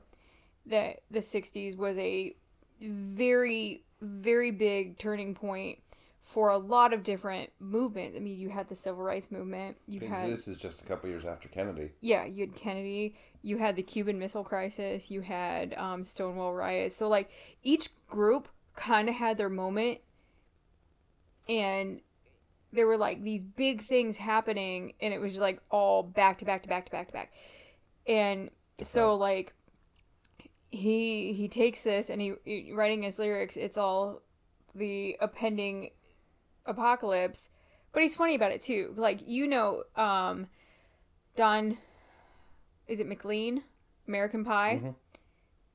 that 0.70 1.02
the 1.10 1.20
60s 1.20 1.78
was 1.78 1.98
a 1.98 2.36
very 2.82 3.84
very 4.02 4.52
big 4.52 4.98
turning 4.98 5.34
point 5.34 5.80
for 6.24 6.50
a 6.50 6.58
lot 6.58 6.92
of 6.92 7.04
different 7.04 7.50
movements. 7.60 8.18
I 8.18 8.20
mean, 8.20 8.38
you 8.38 8.50
had 8.50 8.68
the 8.68 8.76
civil 8.76 9.02
rights 9.02 9.32
movement. 9.32 9.78
You 9.88 10.08
had 10.08 10.30
this 10.30 10.48
is 10.48 10.58
just 10.58 10.82
a 10.82 10.86
couple 10.86 11.10
years 11.10 11.26
after 11.26 11.48
Kennedy. 11.48 11.92
Yeah, 12.02 12.26
you 12.26 12.46
had 12.46 12.56
Kennedy. 12.56 13.16
You 13.42 13.58
had 13.58 13.78
the 13.78 13.84
Cuban 13.84 14.20
Missile 14.20 14.44
Crisis. 14.44 15.10
You 15.10 15.22
had 15.22 15.74
um, 15.76 16.04
Stonewall 16.04 16.54
riots. 16.54 16.96
So 16.98 17.08
like 17.08 17.32
each 17.64 17.90
group 18.08 18.50
kind 18.76 19.08
of 19.08 19.16
had 19.16 19.38
their 19.38 19.50
moment, 19.50 20.00
and 21.48 22.02
there 22.74 22.88
were 22.88 22.98
like 22.98 23.24
these 23.24 23.42
big 23.42 23.82
things 23.82 24.18
happening, 24.18 24.94
and 25.00 25.14
it 25.14 25.22
was 25.22 25.40
like 25.40 25.62
all 25.72 26.04
back 26.04 26.40
to 26.40 26.46
back 26.46 26.64
to 26.64 26.70
back 26.70 26.86
to 26.86 26.92
back 26.92 27.08
to 27.08 27.14
back, 27.14 27.32
and 28.06 28.50
so 28.82 29.16
like 29.16 29.54
he 30.70 31.34
he 31.34 31.48
takes 31.48 31.82
this 31.82 32.10
and 32.10 32.22
he, 32.22 32.34
he 32.44 32.72
writing 32.74 33.04
his 33.04 33.20
lyrics 33.20 33.56
it's 33.56 33.78
all 33.78 34.22
the 34.76 35.18
impending 35.22 35.90
apocalypse. 36.66 37.50
But 37.94 38.02
he's 38.04 38.16
funny 38.16 38.36
about 38.36 38.52
it 38.52 38.62
too. 38.62 38.94
Like 38.96 39.28
you 39.28 39.48
know 39.48 39.84
um 39.96 40.48
don 41.36 41.78
is 42.88 43.00
it 43.00 43.08
mclean? 43.08 43.64
American 44.08 44.46
pie? 44.46 44.80
Mm-hmm. 44.82 44.90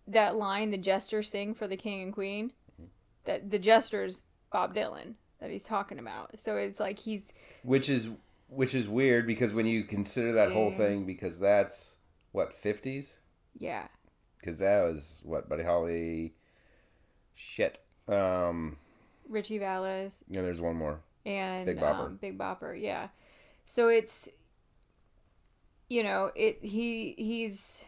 that 0.08 0.36
line 0.36 0.70
the 0.70 0.78
jesters 0.78 1.30
sing 1.30 1.54
for 1.54 1.66
the 1.66 1.76
king 1.76 2.02
and 2.02 2.12
queen? 2.12 2.52
Mm-hmm. 2.72 2.84
that 3.24 3.50
the 3.50 3.58
jesters 3.58 4.24
bob 4.50 4.74
dylan 4.74 5.14
that 5.40 5.50
he's 5.50 5.64
talking 5.64 5.98
about. 5.98 6.38
So 6.38 6.56
it's 6.56 6.78
like 6.78 6.98
he's 6.98 7.32
which 7.62 7.88
is 7.88 8.10
which 8.48 8.74
is 8.74 8.88
weird 8.88 9.26
because 9.26 9.54
when 9.54 9.66
you 9.66 9.84
consider 9.84 10.32
that 10.32 10.48
yeah. 10.48 10.54
whole 10.54 10.70
thing 10.70 11.06
because 11.06 11.38
that's 11.38 11.96
what 12.32 12.52
50s 12.62 13.18
yeah 13.58 13.88
because 14.42 14.58
that 14.58 14.82
was 14.82 15.22
what 15.24 15.48
Buddy 15.48 15.62
Holly, 15.62 16.34
shit. 17.34 17.78
Um, 18.08 18.76
Ritchie 19.28 19.58
Valens. 19.58 20.22
Yeah, 20.28 20.42
there's 20.42 20.60
one 20.60 20.76
more. 20.76 21.00
And 21.24 21.64
Big 21.64 21.78
Bopper. 21.78 22.06
Um, 22.06 22.18
Big 22.20 22.36
Bopper, 22.36 22.78
yeah. 22.78 23.08
So 23.64 23.88
it's, 23.88 24.28
you 25.88 26.02
know, 26.02 26.32
it 26.34 26.58
he 26.62 27.14
he's 27.16 27.84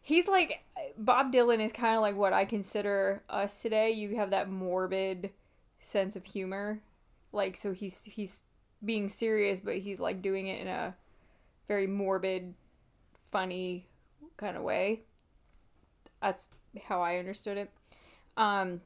he's 0.00 0.26
like 0.26 0.64
Bob 0.96 1.32
Dylan 1.32 1.60
is 1.60 1.72
kind 1.72 1.96
of 1.96 2.02
like 2.02 2.16
what 2.16 2.32
I 2.32 2.46
consider 2.46 3.22
us 3.28 3.60
today. 3.60 3.90
You 3.90 4.16
have 4.16 4.30
that 4.30 4.48
morbid 4.48 5.30
sense 5.80 6.16
of 6.16 6.24
humor, 6.24 6.80
like 7.32 7.56
so 7.56 7.72
he's 7.72 8.02
he's 8.04 8.42
being 8.84 9.08
serious, 9.08 9.60
but 9.60 9.76
he's 9.76 10.00
like 10.00 10.22
doing 10.22 10.46
it 10.46 10.60
in 10.60 10.68
a 10.68 10.94
very 11.68 11.86
morbid, 11.86 12.54
funny 13.30 13.86
kind 14.38 14.56
of 14.56 14.62
way. 14.62 15.02
That's 16.20 16.48
how 16.84 17.02
I 17.02 17.16
understood 17.16 17.58
it. 17.58 17.70
Um, 18.36 18.82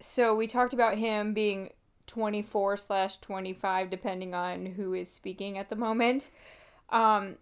so 0.00 0.34
we 0.34 0.46
talked 0.46 0.74
about 0.74 0.98
him 0.98 1.34
being 1.34 1.70
24 2.06 2.76
slash 2.76 3.16
25, 3.18 3.90
depending 3.90 4.34
on 4.34 4.66
who 4.66 4.94
is 4.94 5.10
speaking 5.10 5.58
at 5.58 5.68
the 5.70 5.76
moment. 5.76 6.30
Um, 6.90 7.36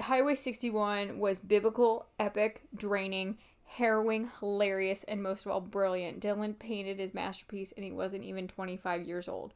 Highway 0.00 0.34
61 0.34 1.18
was 1.18 1.40
biblical, 1.40 2.06
epic, 2.18 2.62
draining, 2.74 3.36
harrowing, 3.66 4.30
hilarious, 4.40 5.04
and 5.04 5.22
most 5.22 5.44
of 5.44 5.52
all, 5.52 5.60
brilliant. 5.60 6.20
Dylan 6.20 6.58
painted 6.58 6.98
his 6.98 7.14
masterpiece 7.14 7.72
and 7.76 7.84
he 7.84 7.92
wasn't 7.92 8.24
even 8.24 8.48
25 8.48 9.06
years 9.06 9.28
old. 9.28 9.52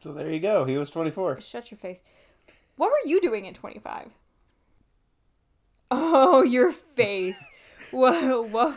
So 0.00 0.12
there 0.12 0.30
you 0.30 0.40
go. 0.40 0.64
He 0.64 0.76
was 0.76 0.90
24. 0.90 1.40
Shut 1.40 1.70
your 1.70 1.78
face. 1.78 2.02
What 2.76 2.90
were 2.90 3.08
you 3.08 3.20
doing 3.20 3.46
at 3.46 3.54
25? 3.54 4.12
Oh, 5.96 6.42
your 6.42 6.72
face. 6.72 7.38
Whoa, 7.94 8.42
whoa. 8.42 8.74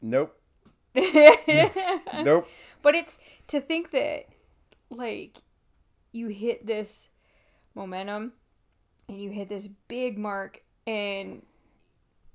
Nope. 0.00 0.38
nope. 0.94 2.48
But 2.82 2.94
it's 2.94 3.18
to 3.48 3.60
think 3.60 3.90
that, 3.92 4.26
like, 4.90 5.38
you 6.12 6.28
hit 6.28 6.66
this 6.66 7.08
momentum 7.74 8.32
and 9.08 9.22
you 9.22 9.30
hit 9.30 9.48
this 9.48 9.66
big 9.66 10.18
mark 10.18 10.62
and 10.86 11.42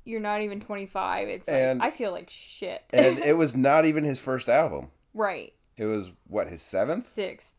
you're 0.05 0.21
not 0.21 0.41
even 0.41 0.59
25. 0.59 1.27
It's 1.27 1.47
like, 1.47 1.77
I 1.81 1.91
feel 1.91 2.11
like 2.11 2.29
shit. 2.29 2.83
And 2.91 3.19
it 3.19 3.33
was 3.37 3.55
not 3.55 3.85
even 3.85 4.03
his 4.03 4.19
first 4.19 4.49
album. 4.49 4.89
right. 5.13 5.53
It 5.75 5.85
was 5.85 6.11
what 6.27 6.47
his 6.47 6.63
seventh. 6.63 7.05
Sixth. 7.05 7.53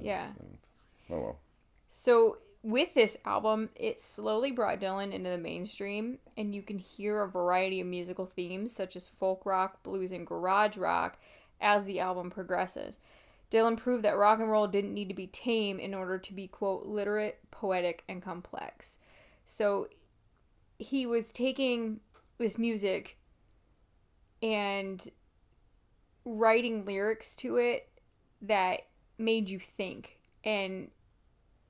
Yeah. 0.00 0.28
Oh 1.10 1.18
well. 1.20 1.38
So 1.88 2.38
with 2.64 2.94
this 2.94 3.16
album, 3.26 3.68
it 3.76 4.00
slowly 4.00 4.50
brought 4.50 4.80
Dylan 4.80 5.12
into 5.12 5.28
the 5.28 5.36
mainstream, 5.36 6.18
and 6.34 6.54
you 6.54 6.62
can 6.62 6.78
hear 6.78 7.20
a 7.20 7.28
variety 7.28 7.78
of 7.82 7.86
musical 7.86 8.24
themes 8.24 8.72
such 8.72 8.96
as 8.96 9.06
folk 9.06 9.44
rock, 9.44 9.82
blues, 9.82 10.10
and 10.12 10.26
garage 10.26 10.78
rock 10.78 11.18
as 11.60 11.84
the 11.84 12.00
album 12.00 12.30
progresses. 12.30 12.98
Dylan 13.50 13.76
proved 13.76 14.02
that 14.04 14.16
rock 14.16 14.40
and 14.40 14.50
roll 14.50 14.66
didn't 14.66 14.94
need 14.94 15.10
to 15.10 15.14
be 15.14 15.26
tame 15.26 15.78
in 15.78 15.92
order 15.92 16.16
to 16.16 16.32
be, 16.32 16.48
quote, 16.48 16.86
literate, 16.86 17.38
poetic, 17.50 18.02
and 18.08 18.22
complex. 18.22 18.98
So 19.44 19.88
he 20.78 21.04
was 21.04 21.32
taking 21.32 22.00
this 22.38 22.56
music 22.56 23.18
and 24.42 25.06
writing 26.24 26.86
lyrics 26.86 27.36
to 27.36 27.58
it 27.58 27.90
that 28.40 28.86
made 29.18 29.50
you 29.50 29.58
think 29.58 30.18
and 30.42 30.90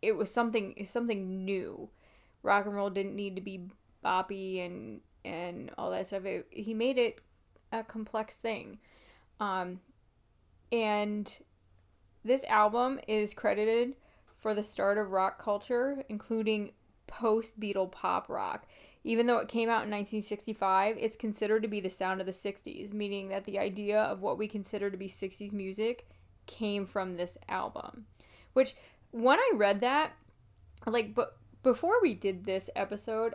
it 0.05 0.17
was 0.17 0.33
something 0.33 0.75
something 0.85 1.45
new. 1.45 1.89
Rock 2.43 2.67
and 2.67 2.75
roll 2.75 2.91
didn't 2.91 3.17
need 3.17 3.37
to 3.37 3.43
be 3.43 3.69
boppy 4.05 4.65
and 4.65 5.01
and 5.25 5.71
all 5.79 5.91
that 5.91 6.07
stuff. 6.07 6.25
It, 6.25 6.47
he 6.51 6.75
made 6.75 6.99
it 6.99 7.19
a 7.73 7.83
complex 7.83 8.37
thing. 8.37 8.79
Um 9.41 9.81
and 10.71 11.39
this 12.25 12.45
album 12.45 13.01
is 13.07 13.35
credited 13.35 13.95
for 14.39 14.55
the 14.55 14.63
start 14.63 14.99
of 14.99 15.11
rock 15.11 15.43
culture 15.43 16.05
including 16.09 16.73
post 17.07 17.59
beatle 17.59 17.91
pop 17.91 18.29
rock. 18.29 18.67
Even 19.07 19.27
though 19.27 19.39
it 19.39 19.49
came 19.49 19.69
out 19.69 19.85
in 19.85 19.91
1965 19.91 20.97
it's 20.99 21.17
considered 21.17 21.63
to 21.63 21.69
be 21.69 21.81
the 21.81 21.91
sound 21.91 22.21
of 22.21 22.27
the 22.27 22.33
60s 22.33 22.93
meaning 22.93 23.29
that 23.29 23.45
the 23.45 23.59
idea 23.59 24.01
of 24.01 24.21
what 24.21 24.39
we 24.39 24.49
consider 24.49 24.91
to 24.91 24.97
be 24.97 25.09
60s 25.09 25.53
music 25.53 26.07
came 26.47 26.87
from 26.87 27.17
this 27.17 27.39
album. 27.49 28.07
Which 28.53 28.75
when 29.15 29.39
I 29.39 29.51
read 29.55 29.81
that, 29.83 30.13
like, 30.87 31.15
but 31.15 31.37
before 31.63 32.01
we 32.03 32.15
did 32.15 32.45
this 32.45 32.69
episode, 32.75 33.35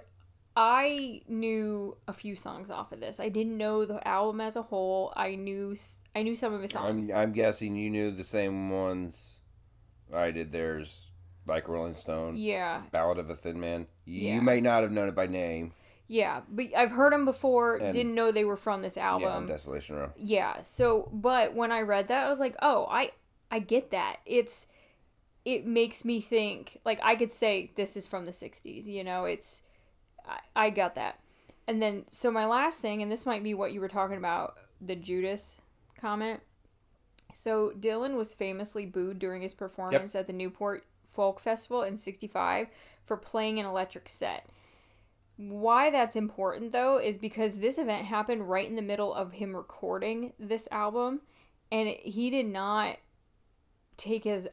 I 0.55 1.21
knew 1.27 1.95
a 2.07 2.13
few 2.13 2.36
songs 2.36 2.69
off 2.69 2.91
of 2.91 3.00
this. 3.00 3.19
I 3.19 3.29
didn't 3.29 3.57
know 3.57 3.86
the 3.86 4.05
album 4.05 4.41
as 4.41 4.55
a 4.55 4.62
whole. 4.63 5.13
I 5.15 5.36
knew 5.36 5.75
I 6.15 6.24
knew 6.24 6.36
some 6.36 6.53
of 6.53 6.62
his 6.62 6.71
songs. 6.71 7.09
I'm 7.09 7.15
I'm 7.15 7.31
guessing 7.31 7.75
you 7.75 7.89
knew 7.89 8.12
the 8.12 8.24
same 8.25 8.69
ones 8.69 9.39
I 10.13 10.31
did. 10.31 10.51
There's 10.51 11.12
like 11.48 11.67
Rolling 11.67 11.93
Stone, 11.93 12.36
yeah, 12.38 12.81
Ballad 12.91 13.17
of 13.19 13.29
a 13.29 13.36
Thin 13.36 13.59
Man. 13.59 13.88
You 14.05 14.33
Yeah. 14.33 14.39
may 14.41 14.59
not 14.59 14.83
have 14.83 14.91
known 14.91 15.07
it 15.09 15.15
by 15.15 15.27
name. 15.27 15.71
yeah, 16.07 16.41
but 16.50 16.65
I've 16.75 16.91
heard 16.91 17.13
them 17.13 17.24
before. 17.25 17.77
And- 17.77 17.93
didn't 17.93 18.15
know 18.15 18.31
they 18.31 18.45
were 18.45 18.57
from 18.57 18.81
this 18.81 18.98
album. 18.98 19.43
Yeah. 19.43 19.53
Desolation 19.53 19.95
Row. 19.95 20.12
Yeah. 20.17 20.62
So, 20.63 21.09
but 21.13 21.53
when 21.55 21.71
I 21.71 21.81
read 21.81 22.07
that, 22.09 22.25
I 22.25 22.29
was 22.29 22.39
like, 22.39 22.55
oh, 22.62 22.86
I 22.89 23.12
I 23.50 23.59
get 23.59 23.91
that. 23.91 24.17
It's 24.25 24.67
it 25.46 25.65
makes 25.65 26.03
me 26.05 26.22
think 26.22 26.79
like 26.86 27.00
I 27.03 27.15
could 27.15 27.34
say 27.34 27.72
this 27.75 27.96
is 27.96 28.08
from 28.08 28.25
the 28.25 28.31
'60s. 28.31 28.86
You 28.86 29.03
know, 29.03 29.25
it's 29.25 29.63
I, 30.25 30.40
I 30.55 30.70
got 30.70 30.96
that. 30.96 31.20
And 31.68 31.81
then 31.81 32.05
so 32.07 32.31
my 32.31 32.46
last 32.46 32.79
thing, 32.79 33.01
and 33.01 33.11
this 33.11 33.25
might 33.25 33.44
be 33.44 33.53
what 33.53 33.72
you 33.72 33.79
were 33.79 33.87
talking 33.87 34.18
about, 34.18 34.57
the 34.81 34.96
Judas 34.96 35.61
comment. 36.00 36.42
So 37.33 37.74
Dylan 37.79 38.16
was 38.16 38.33
famously 38.33 38.85
booed 38.85 39.20
during 39.20 39.44
his 39.44 39.53
performance 39.53 40.16
at 40.16 40.25
the 40.25 40.33
Newport 40.33 40.85
Folk 41.13 41.40
Festival 41.40 41.83
in 41.83 41.96
'65 41.96 42.68
for 43.05 43.18
playing 43.18 43.59
an 43.59 43.66
electric 43.66 44.09
set. 44.09 44.48
Why 45.37 45.90
that's 45.90 46.18
important 46.18 46.74
though 46.74 47.00
is 47.00 47.18
because 47.18 47.57
this 47.57 47.77
event 47.77 48.05
happened 48.05 48.50
right 48.50 48.68
in 48.68 48.75
the 48.75 48.81
middle 48.81 49.13
of 49.13 49.33
him 49.33 49.55
recording 49.55 50.33
this 50.37 50.68
album, 50.70 51.22
and 51.72 51.90
he 52.03 52.29
did 52.29 52.46
not 52.46 52.98
take 53.96 54.24
his 54.24 54.48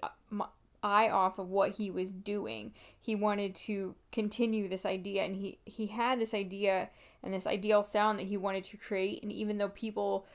eye 0.86 1.10
off 1.10 1.38
of 1.38 1.48
what 1.48 1.72
he 1.72 1.90
was 1.90 2.12
doing. 2.12 2.72
He 2.98 3.14
wanted 3.14 3.54
to 3.66 3.94
continue 4.12 4.68
this 4.68 4.86
idea, 4.86 5.24
and 5.24 5.34
he 5.34 5.58
he 5.64 5.86
had 5.88 6.20
this 6.20 6.32
idea 6.32 6.90
and 7.22 7.34
this 7.34 7.46
ideal 7.46 7.82
sound 7.82 8.18
that 8.18 8.28
he 8.28 8.36
wanted 8.36 8.64
to 8.64 8.76
create. 8.76 9.22
And 9.22 9.32
even 9.32 9.58
though 9.58 9.68
people, 9.70 10.26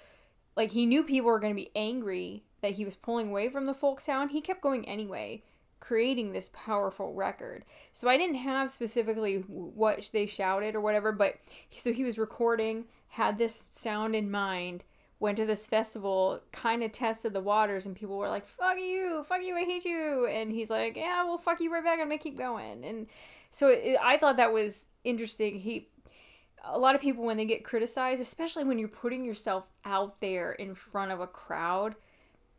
like 0.57 0.71
he 0.71 0.85
knew 0.85 1.03
people 1.03 1.31
were 1.31 1.39
going 1.39 1.53
to 1.53 1.61
be 1.61 1.71
angry 1.75 2.43
that 2.61 2.73
he 2.73 2.85
was 2.85 2.95
pulling 2.95 3.29
away 3.29 3.49
from 3.49 3.65
the 3.65 3.73
folk 3.73 4.01
sound, 4.01 4.31
he 4.31 4.41
kept 4.41 4.61
going 4.61 4.87
anyway 4.87 5.43
creating 5.79 6.31
this 6.31 6.51
powerful 6.53 7.11
record. 7.13 7.65
So 7.91 8.07
I 8.07 8.15
didn't 8.15 8.35
have 8.35 8.71
specifically 8.71 9.37
what 9.47 10.09
they 10.13 10.27
shouted 10.27 10.75
or 10.75 10.81
whatever, 10.81 11.11
but 11.11 11.39
so 11.71 11.91
he 11.91 12.03
was 12.03 12.19
recording, 12.19 12.85
had 13.09 13.37
this 13.37 13.55
sound 13.55 14.15
in 14.15 14.29
mind, 14.29 14.83
went 15.21 15.38
to 15.38 15.45
this 15.45 15.67
festival, 15.67 16.41
kind 16.51 16.84
of 16.84 16.91
tested 16.91 17.31
the 17.31 17.39
waters, 17.39 17.86
and 17.86 17.95
people 17.95 18.17
were 18.17 18.27
like, 18.27 18.47
fuck 18.47 18.75
you, 18.77 19.23
fuck 19.27 19.43
you, 19.43 19.55
I 19.55 19.63
hate 19.63 19.86
you. 19.86 20.25
And 20.25 20.51
he's 20.51 20.71
like, 20.71 20.97
yeah, 20.97 21.23
well, 21.23 21.38
fuck 21.38 21.62
you 21.62 21.71
right 21.71 21.84
back, 21.84 21.99
I'm 21.99 22.07
gonna 22.07 22.17
keep 22.17 22.39
going. 22.39 22.84
And 22.84 23.05
so 23.51 23.67
it, 23.67 23.97
I 24.01 24.17
thought 24.17 24.38
that 24.38 24.51
was 24.51 24.88
interesting. 25.03 25.60
He, 25.60 25.89
a 26.65 26.79
lot 26.79 26.95
of 26.95 27.01
people, 27.01 27.23
when 27.23 27.38
they 27.38 27.45
get 27.45 27.63
criticized, 27.63 28.19
especially 28.19 28.63
when 28.63 28.79
you're 28.79 28.88
putting 28.88 29.23
yourself 29.23 29.65
out 29.86 30.19
there 30.21 30.53
in 30.53 30.73
front 30.73 31.12
of 31.12 31.19
a 31.19 31.27
crowd, 31.27 31.93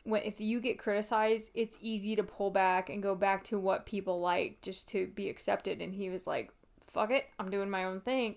when 0.05 0.22
if 0.22 0.40
you 0.40 0.61
get 0.61 0.79
criticized, 0.79 1.51
it's 1.55 1.77
easy 1.81 2.14
to 2.14 2.22
pull 2.22 2.51
back 2.51 2.88
and 2.90 3.03
go 3.03 3.16
back 3.16 3.42
to 3.44 3.59
what 3.59 3.87
people 3.87 4.20
like 4.20 4.62
just 4.62 4.88
to 4.90 5.09
be 5.09 5.29
accepted. 5.29 5.83
And 5.83 5.94
he 5.94 6.11
was 6.11 6.29
like, 6.29 6.53
"Fuck 6.81 7.11
it, 7.11 7.27
I'm 7.40 7.51
doing 7.51 7.70
my 7.70 7.85
own 7.85 8.01
thing," 8.01 8.37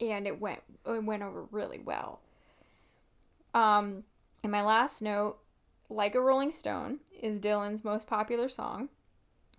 and 0.00 0.26
it 0.28 0.40
went 0.40 0.60
it 0.86 1.04
went 1.04 1.22
over 1.22 1.44
really 1.50 1.78
well. 1.78 2.20
Um, 3.54 4.04
and 4.42 4.52
my 4.52 4.62
last 4.62 5.02
note, 5.02 5.38
"Like 5.88 6.14
a 6.14 6.20
Rolling 6.20 6.50
Stone" 6.50 7.00
is 7.20 7.40
Dylan's 7.40 7.84
most 7.84 8.06
popular 8.06 8.48
song, 8.48 8.88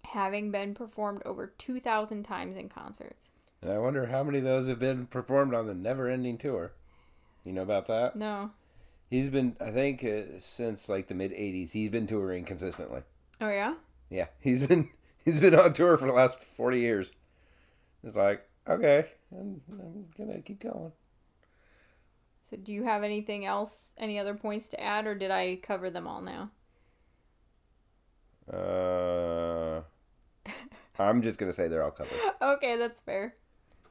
having 0.06 0.52
been 0.52 0.74
performed 0.74 1.22
over 1.26 1.48
two 1.48 1.80
thousand 1.80 2.24
times 2.24 2.58
in 2.58 2.70
concerts. 2.70 3.30
And 3.62 3.72
I 3.72 3.78
wonder 3.78 4.08
how 4.08 4.24
many 4.24 4.38
of 4.38 4.46
those 4.46 4.68
have 4.68 4.80
been 4.80 5.06
performed 5.08 5.54
on 5.54 5.68
the 5.68 5.74
Never 5.74 6.08
Ending 6.08 6.38
Tour. 6.38 6.72
You 7.44 7.52
know 7.54 7.64
about 7.64 7.88
that? 7.88 8.16
No, 8.16 8.52
He's 9.10 9.30
been, 9.30 9.56
I 9.60 9.72
think, 9.72 10.04
uh, 10.04 10.38
since 10.40 10.88
like 10.88 11.08
the 11.08 11.16
mid 11.16 11.32
'80s. 11.32 11.72
He's 11.72 11.90
been 11.90 12.06
touring 12.06 12.46
consistently. 12.46 13.02
oh 13.42 13.50
yeah, 13.50 13.76
Yeah, 14.10 14.28
he's 14.40 14.66
been 14.66 14.90
he's 15.26 15.40
been 15.40 15.56
on 15.56 15.74
tour 15.74 15.98
for 15.98 16.06
the 16.06 16.14
last 16.14 16.40
forty 16.40 16.80
years. 16.80 17.12
It's 18.04 18.16
like 18.16 18.48
okay, 18.68 19.08
I'm, 19.32 19.62
I'm 19.72 20.06
gonna 20.18 20.42
keep 20.42 20.62
going. 20.62 20.92
So, 22.50 22.58
do 22.58 22.74
you 22.74 22.84
have 22.84 23.04
anything 23.04 23.46
else, 23.46 23.94
any 24.00 24.18
other 24.18 24.34
points 24.34 24.70
to 24.70 24.82
add, 24.82 25.06
or 25.06 25.14
did 25.14 25.30
I 25.30 25.60
cover 25.62 25.92
them 25.92 26.08
all 26.08 26.20
now? 26.20 26.50
Uh, 28.52 29.82
I'm 31.00 31.22
just 31.22 31.38
gonna 31.38 31.52
say 31.52 31.68
they're 31.68 31.84
all 31.84 31.92
covered. 31.92 32.18
okay, 32.42 32.76
that's 32.76 33.02
fair. 33.02 33.36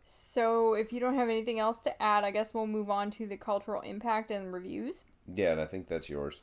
So, 0.05 0.75
if 0.75 0.93
you 0.93 0.99
don't 0.99 1.15
have 1.15 1.29
anything 1.29 1.61
else 1.61 1.79
to 1.81 2.03
add, 2.03 2.25
I 2.25 2.33
guess 2.33 2.53
we'll 2.53 2.67
move 2.67 2.91
on 2.91 3.13
to 3.13 3.29
the 3.29 3.37
cultural 3.37 3.81
impact 3.83 4.33
and 4.33 4.53
reviews. 4.53 5.05
Yeah, 5.33 5.53
and 5.53 5.61
I 5.61 5.67
think 5.67 5.87
that's 5.87 6.09
yours. 6.09 6.41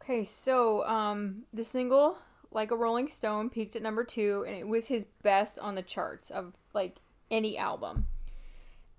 Okay, 0.00 0.24
so 0.24 0.86
um, 0.86 1.42
the 1.52 1.64
single 1.64 2.16
"Like 2.50 2.70
a 2.70 2.76
Rolling 2.76 3.08
Stone" 3.08 3.50
peaked 3.50 3.76
at 3.76 3.82
number 3.82 4.04
two, 4.04 4.46
and 4.46 4.56
it 4.56 4.66
was 4.66 4.86
his 4.86 5.04
best 5.22 5.58
on 5.58 5.74
the 5.74 5.82
charts 5.82 6.30
of 6.30 6.54
like 6.72 6.96
any 7.30 7.58
album. 7.58 8.06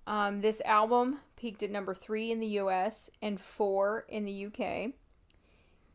Um, 0.06 0.40
this 0.40 0.60
album 0.60 1.18
peaked 1.38 1.62
at 1.62 1.70
number 1.70 1.94
three 1.94 2.30
in 2.30 2.40
the 2.40 2.46
U.S. 2.46 3.08
and 3.22 3.40
four 3.40 4.04
in 4.08 4.24
the 4.24 4.32
U.K. 4.32 4.94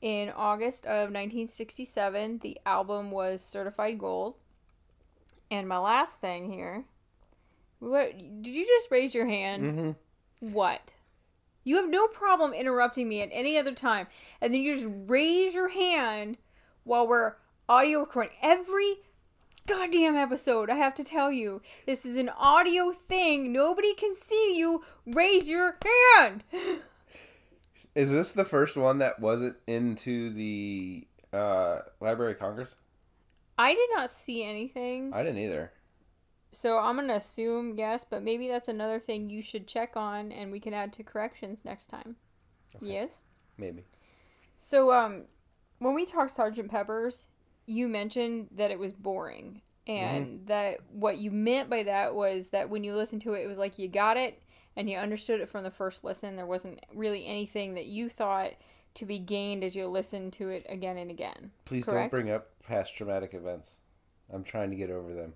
In 0.01 0.29
August 0.31 0.85
of 0.85 1.11
1967, 1.11 2.39
the 2.39 2.57
album 2.65 3.11
was 3.11 3.43
certified 3.43 3.99
gold. 3.99 4.35
And 5.51 5.67
my 5.67 5.77
last 5.77 6.19
thing 6.19 6.51
here, 6.51 6.85
what 7.79 8.17
did 8.17 8.55
you 8.55 8.65
just 8.65 8.89
raise 8.89 9.13
your 9.13 9.27
hand? 9.27 9.63
Mm-hmm. 9.63 10.53
What? 10.53 10.91
You 11.63 11.77
have 11.77 11.89
no 11.89 12.07
problem 12.07 12.53
interrupting 12.53 13.07
me 13.07 13.21
at 13.21 13.29
any 13.31 13.57
other 13.57 13.73
time, 13.73 14.07
and 14.41 14.53
then 14.53 14.61
you 14.61 14.75
just 14.75 14.89
raise 15.07 15.53
your 15.53 15.69
hand 15.69 16.37
while 16.83 17.07
we're 17.07 17.35
audio 17.69 17.99
recording. 17.99 18.33
Every 18.41 18.97
goddamn 19.67 20.15
episode. 20.15 20.69
I 20.69 20.75
have 20.75 20.95
to 20.95 21.03
tell 21.03 21.31
you, 21.31 21.61
this 21.85 22.05
is 22.05 22.17
an 22.17 22.29
audio 22.29 22.91
thing. 22.91 23.51
Nobody 23.51 23.93
can 23.93 24.15
see 24.15 24.57
you. 24.57 24.83
Raise 25.05 25.49
your 25.49 25.77
hand. 26.17 26.43
Is 27.95 28.11
this 28.11 28.33
the 28.33 28.45
first 28.45 28.75
one 28.75 28.97
that 28.99 29.19
wasn't 29.19 29.55
into 29.67 30.31
the 30.33 31.07
uh, 31.31 31.79
Library 31.99 32.33
of 32.33 32.39
Congress? 32.39 32.75
I 33.57 33.73
did 33.73 33.89
not 33.95 34.09
see 34.09 34.43
anything. 34.43 35.13
I 35.13 35.21
didn't 35.21 35.37
either. 35.37 35.71
So 36.51 36.77
I'm 36.77 36.95
going 36.95 37.07
to 37.07 37.15
assume 37.15 37.75
yes, 37.77 38.05
but 38.09 38.23
maybe 38.23 38.47
that's 38.47 38.67
another 38.67 38.99
thing 38.99 39.29
you 39.29 39.41
should 39.41 39.67
check 39.67 39.95
on 39.95 40.31
and 40.31 40.51
we 40.51 40.59
can 40.59 40.73
add 40.73 40.93
to 40.93 41.03
corrections 41.03 41.63
next 41.63 41.87
time. 41.87 42.15
Yes? 42.81 43.23
Maybe. 43.57 43.83
So 44.57 44.91
um 44.93 45.23
when 45.79 45.93
we 45.93 46.05
talk 46.05 46.29
Sergeant 46.29 46.71
Peppers, 46.71 47.27
you 47.65 47.87
mentioned 47.87 48.47
that 48.55 48.71
it 48.71 48.79
was 48.79 48.93
boring 48.93 49.61
mm-hmm. 49.87 50.03
and 50.03 50.47
that 50.47 50.77
what 50.91 51.17
you 51.17 51.31
meant 51.31 51.69
by 51.69 51.83
that 51.83 52.13
was 52.13 52.49
that 52.49 52.69
when 52.69 52.83
you 52.83 52.95
listened 52.95 53.21
to 53.21 53.33
it 53.33 53.43
it 53.43 53.47
was 53.47 53.57
like 53.57 53.79
you 53.79 53.87
got 53.87 54.17
it 54.17 54.41
and 54.75 54.89
you 54.89 54.97
understood 54.97 55.39
it 55.39 55.49
from 55.49 55.63
the 55.63 55.71
first 55.71 56.03
listen. 56.03 56.35
There 56.35 56.45
wasn't 56.45 56.85
really 56.93 57.25
anything 57.25 57.75
that 57.75 57.85
you 57.85 58.09
thought 58.09 58.51
to 58.95 59.05
be 59.05 59.19
gained 59.19 59.63
as 59.63 59.75
you 59.75 59.87
listened 59.87 60.33
to 60.33 60.49
it 60.49 60.65
again 60.69 60.97
and 60.97 61.09
again. 61.09 61.51
Please 61.65 61.85
Correct? 61.85 62.11
don't 62.11 62.19
bring 62.19 62.33
up 62.33 62.49
past 62.65 62.95
traumatic 62.95 63.33
events. 63.33 63.81
I'm 64.31 64.43
trying 64.43 64.69
to 64.71 64.75
get 64.75 64.89
over 64.89 65.13
them. 65.13 65.33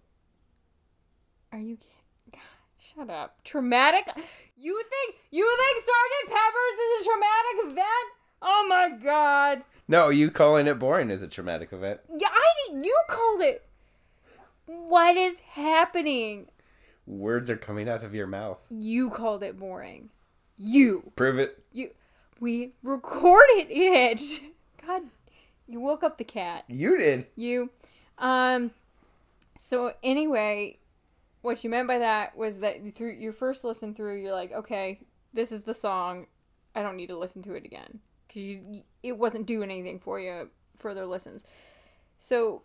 Are 1.51 1.59
you 1.59 1.77
kidding? 1.77 1.91
God, 2.31 2.41
shut 2.79 3.09
up. 3.09 3.43
Traumatic? 3.43 4.07
You 4.59 4.81
think 4.89 5.15
you 5.29 5.45
think 5.45 5.85
Sergeant 5.85 6.39
Peppers 6.39 6.79
is 6.79 7.05
a 7.05 7.09
traumatic 7.09 7.71
event? 7.71 8.07
Oh 8.41 8.65
my 8.67 8.89
god. 8.89 9.63
No, 9.87 10.09
you 10.09 10.29
calling 10.29 10.67
it 10.67 10.79
boring 10.79 11.09
is 11.09 11.21
a 11.21 11.27
traumatic 11.27 11.71
event. 11.71 12.01
Yeah, 12.17 12.27
I 12.31 12.53
did. 12.67 12.85
You 12.85 13.01
called 13.09 13.41
it. 13.41 13.65
What 14.65 15.15
is 15.15 15.39
happening? 15.39 16.47
Words 17.05 17.49
are 17.49 17.57
coming 17.57 17.87
out 17.87 18.03
of 18.03 18.13
your 18.13 18.27
mouth. 18.27 18.59
You 18.69 19.09
called 19.09 19.43
it 19.43 19.57
boring. 19.57 20.09
You. 20.57 21.11
Prove 21.15 21.39
it. 21.39 21.63
You. 21.71 21.91
We 22.39 22.73
recorded 22.83 23.67
it. 23.69 24.41
God, 24.85 25.03
you 25.67 25.79
woke 25.79 26.03
up 26.03 26.17
the 26.17 26.25
cat. 26.25 26.65
You 26.67 26.97
did. 26.97 27.27
You. 27.35 27.69
Um. 28.17 28.71
So 29.57 29.93
anyway, 30.03 30.79
what 31.41 31.63
you 31.63 31.69
meant 31.69 31.87
by 31.87 31.99
that 31.99 32.37
was 32.37 32.59
that 32.59 32.93
through 32.93 33.13
your 33.13 33.33
first 33.33 33.63
listen 33.63 33.95
through, 33.95 34.21
you're 34.21 34.33
like, 34.33 34.51
okay, 34.51 34.99
this 35.33 35.51
is 35.51 35.61
the 35.61 35.73
song. 35.73 36.27
I 36.75 36.83
don't 36.83 36.97
need 36.97 37.07
to 37.07 37.17
listen 37.17 37.41
to 37.43 37.53
it 37.53 37.65
again 37.65 38.01
because 38.27 38.83
it 39.03 39.17
wasn't 39.17 39.45
doing 39.45 39.71
anything 39.71 39.99
for 39.99 40.19
you 40.19 40.49
further 40.77 41.05
listens. 41.05 41.45
So 42.19 42.63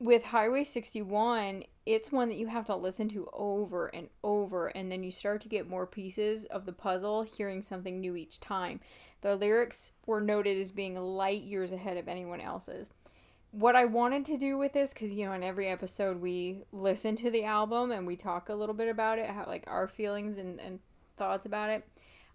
with 0.00 0.24
Highway 0.24 0.64
61, 0.64 1.64
it's 1.84 2.12
one 2.12 2.28
that 2.28 2.36
you 2.36 2.46
have 2.46 2.66
to 2.66 2.76
listen 2.76 3.08
to 3.10 3.28
over 3.32 3.86
and 3.88 4.08
over, 4.22 4.68
and 4.68 4.92
then 4.92 5.02
you 5.02 5.10
start 5.10 5.40
to 5.42 5.48
get 5.48 5.68
more 5.68 5.86
pieces 5.86 6.44
of 6.46 6.66
the 6.66 6.72
puzzle, 6.72 7.22
hearing 7.22 7.62
something 7.62 8.00
new 8.00 8.14
each 8.14 8.38
time. 8.38 8.80
The 9.22 9.34
lyrics 9.34 9.92
were 10.06 10.20
noted 10.20 10.58
as 10.58 10.70
being 10.70 10.94
light 10.94 11.42
years 11.42 11.72
ahead 11.72 11.96
of 11.96 12.06
anyone 12.06 12.40
else's. 12.40 12.90
What 13.50 13.74
I 13.74 13.86
wanted 13.86 14.24
to 14.26 14.36
do 14.36 14.58
with 14.58 14.72
this, 14.72 14.92
because 14.92 15.12
you 15.12 15.26
know, 15.26 15.32
in 15.32 15.42
every 15.42 15.68
episode 15.68 16.20
we 16.20 16.62
listen 16.70 17.16
to 17.16 17.30
the 17.30 17.44
album 17.44 17.90
and 17.90 18.06
we 18.06 18.14
talk 18.14 18.48
a 18.48 18.54
little 18.54 18.74
bit 18.74 18.88
about 18.88 19.18
it, 19.18 19.30
how 19.30 19.46
like 19.46 19.64
our 19.66 19.88
feelings 19.88 20.36
and, 20.36 20.60
and 20.60 20.80
thoughts 21.16 21.46
about 21.46 21.70
it. 21.70 21.88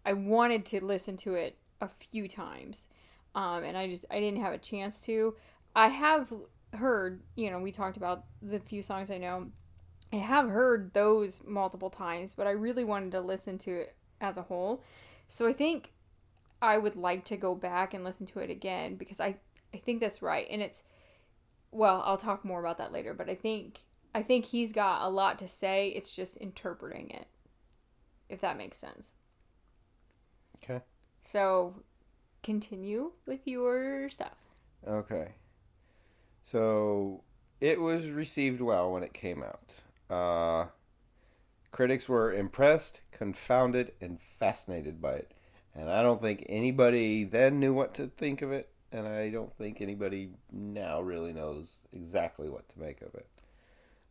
I 0.05 0.13
wanted 0.13 0.65
to 0.65 0.83
listen 0.83 1.15
to 1.17 1.35
it 1.35 1.55
a 1.83 1.87
few 1.87 2.27
times, 2.27 2.87
um, 3.35 3.63
and 3.63 3.77
I 3.77 3.89
just 3.89 4.05
I 4.09 4.19
didn't 4.19 4.41
have 4.41 4.53
a 4.53 4.57
chance 4.57 5.01
to. 5.05 5.35
I 5.75 5.89
have 5.89 6.33
heard, 6.73 7.21
you 7.35 7.49
know, 7.49 7.59
we 7.59 7.71
talked 7.71 7.97
about 7.97 8.25
the 8.41 8.59
few 8.59 8.81
songs 8.83 9.11
I 9.11 9.17
know. 9.17 9.47
I 10.11 10.17
have 10.17 10.49
heard 10.49 10.93
those 10.93 11.43
multiple 11.43 11.89
times, 11.89 12.35
but 12.35 12.47
I 12.47 12.51
really 12.51 12.83
wanted 12.83 13.11
to 13.13 13.21
listen 13.21 13.57
to 13.59 13.81
it 13.81 13.95
as 14.21 14.37
a 14.37 14.43
whole. 14.43 14.83
So 15.27 15.47
I 15.47 15.53
think 15.53 15.91
I 16.61 16.77
would 16.77 16.95
like 16.95 17.25
to 17.25 17.37
go 17.37 17.55
back 17.55 17.93
and 17.93 18.03
listen 18.03 18.25
to 18.27 18.39
it 18.39 18.49
again 18.49 18.95
because 18.95 19.19
I 19.19 19.37
I 19.73 19.77
think 19.77 19.99
that's 19.99 20.21
right. 20.21 20.47
And 20.49 20.61
it's 20.61 20.83
well, 21.71 22.03
I'll 22.05 22.17
talk 22.17 22.45
more 22.45 22.59
about 22.59 22.77
that 22.77 22.91
later, 22.91 23.13
but 23.13 23.29
I 23.29 23.35
think 23.35 23.81
I 24.13 24.21
think 24.21 24.45
he's 24.45 24.71
got 24.71 25.01
a 25.01 25.09
lot 25.09 25.39
to 25.39 25.47
say. 25.47 25.89
It's 25.89 26.15
just 26.15 26.37
interpreting 26.37 27.09
it. 27.09 27.27
If 28.29 28.41
that 28.41 28.57
makes 28.57 28.77
sense. 28.77 29.11
Okay. 30.63 30.81
So 31.23 31.75
continue 32.43 33.11
with 33.25 33.41
your 33.45 34.09
stuff. 34.09 34.35
Okay. 34.87 35.33
So 36.43 37.23
it 37.61 37.79
was 37.79 38.09
received 38.09 38.61
well 38.61 38.91
when 38.91 39.03
it 39.03 39.13
came 39.13 39.43
out. 39.43 39.75
Uh, 40.09 40.67
critics 41.71 42.07
were 42.09 42.33
impressed, 42.33 43.01
confounded, 43.11 43.93
and 44.01 44.21
fascinated 44.21 45.01
by 45.01 45.13
it. 45.13 45.33
And 45.75 45.89
I 45.89 46.03
don't 46.03 46.21
think 46.21 46.45
anybody 46.47 47.23
then 47.23 47.59
knew 47.59 47.73
what 47.73 47.93
to 47.95 48.07
think 48.07 48.41
of 48.41 48.51
it, 48.51 48.69
and 48.91 49.07
I 49.07 49.29
don't 49.29 49.55
think 49.57 49.81
anybody 49.81 50.29
now 50.51 51.01
really 51.01 51.33
knows 51.33 51.79
exactly 51.91 52.49
what 52.49 52.69
to 52.69 52.79
make 52.79 53.01
of 53.01 53.15
it. 53.15 53.27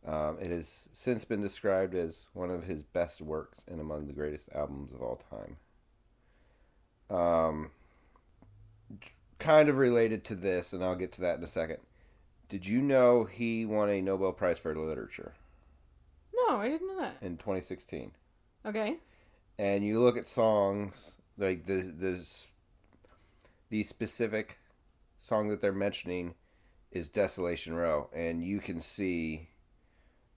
Um, 0.05 0.37
it 0.41 0.47
has 0.47 0.89
since 0.91 1.23
been 1.23 1.39
described 1.39 1.95
as 1.95 2.27
one 2.33 2.49
of 2.49 2.65
his 2.65 2.83
best 2.83 3.21
works 3.21 3.63
and 3.69 3.79
among 3.79 4.07
the 4.07 4.13
greatest 4.13 4.49
albums 4.53 4.91
of 4.91 5.01
all 5.01 5.15
time. 5.15 5.55
Um, 7.09 7.71
kind 9.39 9.69
of 9.69 9.77
related 9.77 10.23
to 10.25 10.35
this, 10.35 10.73
and 10.73 10.83
I'll 10.83 10.95
get 10.95 11.11
to 11.13 11.21
that 11.21 11.37
in 11.37 11.43
a 11.43 11.47
second. 11.47 11.77
Did 12.49 12.65
you 12.67 12.81
know 12.81 13.23
he 13.23 13.65
won 13.65 13.89
a 13.89 14.01
Nobel 14.01 14.31
Prize 14.31 14.59
for 14.59 14.75
Literature 14.75 15.33
No, 16.33 16.57
I 16.57 16.69
didn't 16.69 16.87
know 16.87 16.99
that. 17.01 17.15
in 17.21 17.37
2016? 17.37 18.11
Okay. 18.65 18.97
And 19.57 19.83
you 19.83 19.99
look 20.01 20.17
at 20.17 20.27
songs 20.27 21.17
like 21.37 21.65
the 21.65 21.81
the 21.81 22.25
the 23.69 23.83
specific 23.83 24.59
song 25.17 25.47
that 25.49 25.61
they're 25.61 25.71
mentioning 25.71 26.35
is 26.91 27.09
Desolation 27.09 27.73
Row, 27.73 28.09
and 28.13 28.43
you 28.43 28.59
can 28.59 28.79
see 28.79 29.49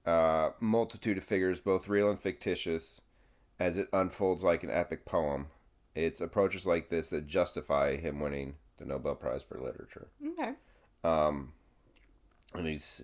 uh, 0.07 0.50
multitude 0.59 1.18
of 1.18 1.24
figures, 1.24 1.61
both 1.61 1.88
real 1.88 2.09
and 2.11 2.18
fictitious, 2.20 3.02
as 3.61 3.76
it 3.76 3.88
unfolds 3.92 4.42
like 4.42 4.62
an 4.62 4.70
epic 4.70 5.05
poem. 5.05 5.48
It's 5.96 6.20
approaches 6.20 6.66
like 6.66 6.90
this 6.90 7.09
that 7.09 7.26
justify 7.26 7.96
him 7.96 8.20
winning 8.20 8.56
the 8.76 8.85
Nobel 8.85 9.14
Prize 9.14 9.42
for 9.42 9.59
Literature. 9.59 10.09
Okay. 10.24 10.52
Um, 11.02 11.54
and 12.54 12.66
he's 12.66 13.02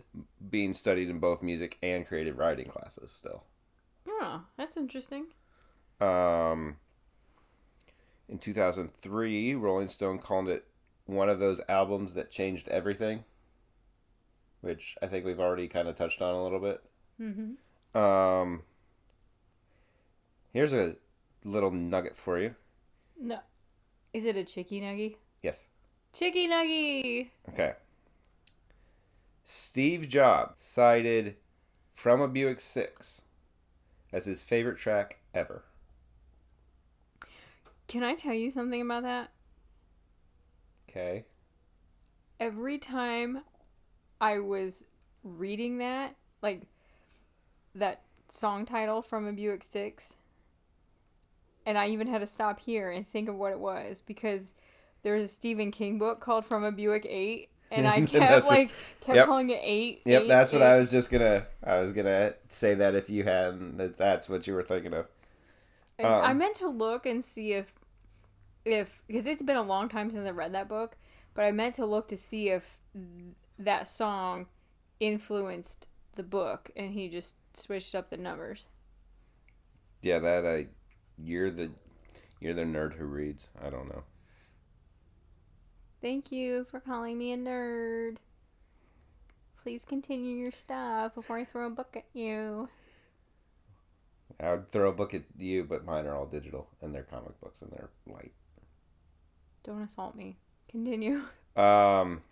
being 0.51 0.75
studied 0.75 1.09
in 1.09 1.19
both 1.19 1.43
music 1.43 1.79
and 1.83 2.07
creative 2.07 2.37
writing 2.37 2.67
classes 2.67 3.11
still. 3.11 3.45
Oh, 4.07 4.43
that's 4.59 4.77
interesting. 4.77 5.27
Um, 6.03 6.77
in 8.29 8.39
2003, 8.39 9.55
Rolling 9.55 9.89
Stone 9.89 10.19
called 10.19 10.51
it 10.51 10.67
one 11.07 11.31
of 11.31 11.41
those 11.41 11.63
albums 11.71 12.13
that 12.13 12.31
changed 12.31 12.69
everything, 12.69 13.25
which 14.61 14.99
I 15.01 15.07
think 15.07 15.25
we've 15.25 15.41
already 15.41 15.67
kind 15.67 15.89
of 15.89 15.97
touched 15.97 16.21
on 16.21 16.35
a 16.35 16.43
little 16.43 16.61
bit. 16.61 16.83
Mm-hmm. 17.19 17.99
Um, 17.99 18.63
here's 20.53 20.75
a 20.75 20.97
little 21.43 21.71
nugget 21.71 22.17
for 22.17 22.39
you. 22.39 22.55
No. 23.23 23.39
Is 24.13 24.25
it 24.25 24.37
a 24.37 24.43
chicky 24.43 24.81
nuggy? 24.81 25.15
Yes. 25.43 25.69
Chicky 26.13 26.49
nuggy! 26.49 27.29
Okay. 27.51 27.75
Steve 29.45 30.09
Jobs 30.09 30.61
cited 30.61 31.37
From 31.95 32.21
a 32.21 32.27
Buick 32.27 32.59
6 32.59 33.23
as 34.13 34.25
his 34.27 34.43
favorite 34.43 34.77
track 34.77 35.21
ever. 35.33 35.63
Can 37.87 38.03
I 38.03 38.15
tell 38.15 38.35
you 38.35 38.51
something 38.51 38.83
about 38.83 39.05
that? 39.05 39.31
Okay. 40.91 41.25
Every 42.41 42.77
time 42.77 43.43
I 44.21 44.41
was 44.41 44.83
reading 45.23 45.79
that, 45.79 46.17
like 46.43 46.63
that 47.77 48.03
song 48.33 48.67
title 48.67 49.01
from 49.01 49.29
a 49.29 49.33
Buick 49.33 49.63
6, 49.63 50.13
and 51.67 51.77
I 51.79 51.89
even 51.89 52.07
had 52.07 52.21
to 52.21 52.27
stop 52.27 52.61
here 52.61 52.91
and 52.91 53.07
think 53.09 53.29
of 53.29 53.37
what 53.37 53.53
it 53.53 53.59
was 53.59 54.03
because 54.05 54.45
there's 55.03 55.25
a 55.25 55.29
Stephen 55.29 55.71
King 55.71 55.99
book 55.99 56.21
called 56.21 56.45
From 56.47 56.65
a 56.65 56.73
Buick 56.73 57.07
8, 57.09 57.49
and 57.71 57.87
I 57.89 58.01
kept 58.01 58.13
That's 58.13 58.49
what- 58.49 58.59
like 58.59 58.71
kept 59.01 59.17
yep. 59.17 59.27
calling 59.27 59.51
it 59.51 59.61
8. 59.63 60.03
Yep, 60.05 60.23
eight, 60.23 60.29
that's 60.29 60.53
what. 60.53 60.63
I 60.63 60.77
was 60.79 60.89
just 60.91 61.11
gonna. 61.11 61.47
I 61.65 61.81
was 61.81 61.93
gonna 61.93 62.35
say 62.49 62.75
that 62.75 62.95
if 62.95 63.09
you 63.11 63.25
hadn't, 63.25 63.77
that 63.79 63.97
that's 63.97 64.29
what 64.29 64.47
you 64.47 64.55
were 64.55 64.63
thinking 64.63 64.93
of. 64.95 65.07
And 65.99 66.07
I 66.09 66.31
Um, 66.31 66.39
meant 66.39 66.57
to 66.57 66.69
look 66.69 67.07
and 67.07 67.25
see 67.25 67.53
if, 67.53 67.75
if 68.65 69.03
because 69.07 69.27
it's 69.27 69.43
been 69.43 69.57
a 69.57 69.63
long 69.63 69.89
time 69.89 70.11
since 70.11 70.27
I 70.27 70.31
read 70.31 70.53
that 70.55 70.69
book, 70.69 70.97
but 71.35 71.45
I 71.45 71.51
meant 71.53 71.75
to 71.77 71.87
look 71.87 72.09
to 72.09 72.17
see 72.17 72.49
if 72.51 72.79
that 73.59 73.89
song 73.89 74.47
influenced 75.01 75.87
the 76.15 76.23
book, 76.23 76.71
and 76.77 76.93
he 76.93 77.09
just 77.09 77.37
switched 77.57 77.95
up 77.95 78.11
the 78.11 78.17
numbers. 78.17 78.67
Yeah, 80.03 80.19
that 80.21 80.45
I. 80.47 80.67
You're 81.25 81.51
the, 81.51 81.71
you're 82.41 82.55
the 82.55 82.63
nerd 82.63 82.95
who 82.95 83.05
reads. 83.05 83.49
I 83.63 83.71
don't 83.71 83.89
know. 83.89 84.03
Thank 86.01 86.33
you 86.33 86.67
for 86.71 86.81
calling 86.81 87.17
me 87.17 87.33
a 87.33 87.37
nerd. 87.37 88.17
Please 89.63 89.85
continue 89.85 90.37
your 90.37 90.51
stuff 90.51 91.15
before 91.15 91.39
I 91.39 91.45
throw 91.45 91.69
a 91.69 91.71
book 91.71 91.97
at 91.97 92.07
you. 92.13 92.69
I'd 94.41 94.73
throw 94.73 94.89
a 94.89 94.93
book 94.93 95.15
at 95.15 95.23
you, 95.39 95.63
but 95.63 95.85
mine 95.85 96.07
are 96.07 96.17
all 96.17 96.27
digital 96.27 96.67
and 96.81 96.93
they're 96.93 97.05
comic 97.05 97.41
books 97.41 97.63
and 97.63 97.71
they're 97.71 97.91
light. 98.13 98.33
Don't 99.63 99.83
assault 99.83 100.17
me. 100.17 100.37
Continue. 100.69 101.23
Um. 101.55 102.23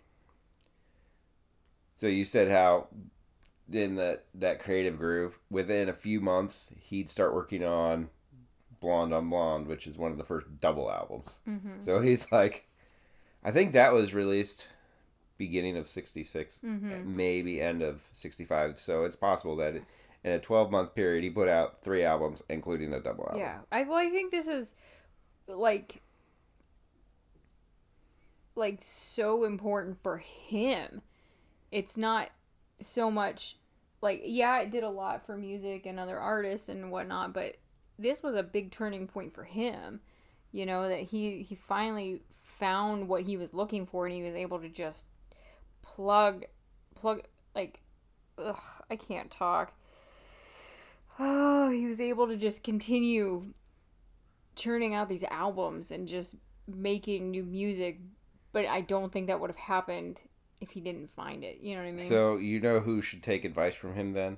So 1.95 2.07
you 2.07 2.25
said 2.25 2.49
how 2.49 2.87
in 3.71 3.97
that 3.97 4.25
that 4.33 4.59
creative 4.59 4.97
groove, 4.97 5.37
within 5.51 5.89
a 5.89 5.93
few 5.93 6.19
months, 6.19 6.71
he'd 6.81 7.07
start 7.07 7.35
working 7.35 7.63
on 7.63 8.09
Blonde 8.81 9.13
on 9.13 9.29
Blonde, 9.29 9.67
which 9.67 9.87
is 9.87 9.97
one 9.97 10.11
of 10.11 10.17
the 10.17 10.23
first 10.23 10.47
double 10.59 10.91
albums. 10.91 11.39
Mm-hmm. 11.47 11.79
So 11.79 11.99
he's 11.99 12.31
like, 12.31 12.67
I 13.43 13.51
think 13.51 13.73
that 13.73 13.93
was 13.93 14.13
released 14.13 14.67
beginning 15.37 15.77
of 15.77 15.87
'66, 15.87 16.59
Mm-hmm. 16.65 17.15
maybe 17.15 17.61
end 17.61 17.81
of 17.81 18.01
'65. 18.13 18.79
So 18.79 19.05
it's 19.05 19.15
possible 19.15 19.55
that 19.57 19.75
in 20.23 20.31
a 20.33 20.39
12 20.39 20.71
month 20.71 20.93
period, 20.93 21.23
he 21.23 21.29
put 21.29 21.47
out 21.47 21.81
three 21.83 22.03
albums, 22.03 22.43
including 22.49 22.93
a 22.93 22.99
double 22.99 23.23
album. 23.25 23.39
Yeah. 23.39 23.59
I 23.71 23.83
well, 23.83 23.97
I 23.97 24.09
think 24.09 24.31
this 24.31 24.47
is 24.47 24.75
like 25.47 26.01
like 28.55 28.79
so 28.81 29.43
important 29.45 29.97
for 30.03 30.17
him. 30.17 31.01
It's 31.71 31.97
not 31.97 32.29
so 32.79 33.09
much 33.09 33.57
like 34.01 34.21
yeah, 34.25 34.59
it 34.61 34.71
did 34.71 34.83
a 34.83 34.89
lot 34.89 35.25
for 35.25 35.37
music 35.37 35.85
and 35.85 35.99
other 35.99 36.19
artists 36.19 36.69
and 36.69 36.91
whatnot, 36.91 37.33
but 37.33 37.55
this 38.01 38.23
was 38.23 38.35
a 38.35 38.43
big 38.43 38.71
turning 38.71 39.07
point 39.07 39.33
for 39.33 39.43
him. 39.43 40.01
You 40.51 40.65
know 40.65 40.89
that 40.89 41.01
he 41.01 41.43
he 41.43 41.55
finally 41.55 42.21
found 42.43 43.07
what 43.07 43.23
he 43.23 43.37
was 43.37 43.53
looking 43.53 43.85
for, 43.85 44.05
and 44.05 44.15
he 44.15 44.23
was 44.23 44.35
able 44.35 44.59
to 44.59 44.69
just 44.69 45.05
plug 45.81 46.45
plug 46.95 47.21
like 47.55 47.81
ugh, 48.37 48.61
I 48.89 48.95
can't 48.95 49.31
talk. 49.31 49.73
Oh, 51.19 51.69
he 51.71 51.85
was 51.85 52.01
able 52.01 52.27
to 52.27 52.37
just 52.37 52.63
continue 52.63 53.53
churning 54.55 54.93
out 54.93 55.09
these 55.09 55.23
albums 55.23 55.91
and 55.91 56.07
just 56.07 56.35
making 56.67 57.31
new 57.31 57.43
music, 57.43 57.99
but 58.51 58.65
I 58.65 58.81
don't 58.81 59.11
think 59.11 59.27
that 59.27 59.39
would 59.39 59.49
have 59.49 59.57
happened 59.57 60.19
if 60.59 60.71
he 60.71 60.81
didn't 60.81 61.09
find 61.09 61.43
it. 61.43 61.59
You 61.61 61.75
know 61.75 61.81
what 61.81 61.89
I 61.89 61.93
mean? 61.93 62.07
So 62.07 62.37
you 62.37 62.59
know 62.59 62.79
who 62.79 63.01
should 63.01 63.23
take 63.23 63.45
advice 63.45 63.75
from 63.75 63.95
him 63.95 64.13
then? 64.13 64.37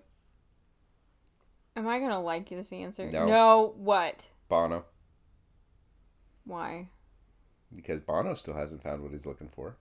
Am 1.76 1.88
I 1.88 2.00
gonna 2.00 2.22
like 2.22 2.50
this 2.50 2.72
answer? 2.72 3.10
No. 3.12 3.26
No. 3.26 3.74
What? 3.78 4.28
Bono. 4.48 4.86
Why? 6.46 6.90
Because 7.76 8.00
Bono 8.02 8.34
still 8.36 8.54
hasn't 8.54 8.84
found 8.84 9.02
what 9.02 9.12
he's 9.12 9.26
looking 9.26 9.50
for. 9.50 9.78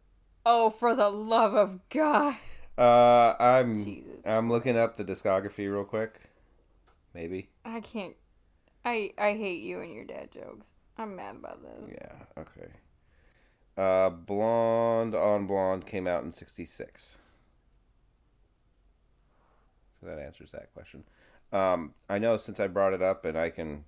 Oh, 0.47 0.71
for 0.71 0.95
the 0.95 1.11
love 1.11 1.55
of 1.55 1.81
God! 1.89 2.37
Uh, 2.79 3.35
I'm 3.39 3.85
Jesus, 3.85 4.21
I'm 4.25 4.49
looking 4.49 4.79
up 4.79 4.97
the 4.97 5.05
discography 5.05 5.71
real 5.71 5.85
quick. 5.85 6.21
Maybe. 7.15 7.51
I 7.65 7.81
can't. 7.81 8.15
I 8.85 9.13
I 9.19 9.35
hate 9.35 9.63
you 9.63 9.81
and 9.81 9.93
your 9.93 10.05
dad 10.05 10.31
jokes. 10.33 10.75
I'm 10.97 11.17
mad 11.17 11.37
about 11.37 11.63
this. 11.63 11.95
Yeah. 11.95 12.43
Okay. 12.43 12.69
Uh, 13.77 14.11
Blonde 14.11 15.15
on 15.15 15.47
Blonde 15.47 15.87
came 15.87 16.07
out 16.07 16.25
in 16.25 16.31
'66. 16.31 17.19
So 20.01 20.07
that 20.07 20.19
answers 20.19 20.51
that 20.53 20.73
question. 20.73 21.05
Um, 21.53 21.93
I 22.09 22.19
know 22.19 22.37
since 22.37 22.61
I 22.61 22.67
brought 22.67 22.95
it 22.95 23.03
up, 23.03 23.25
and 23.25 23.37
I 23.37 23.51
can 23.51 23.85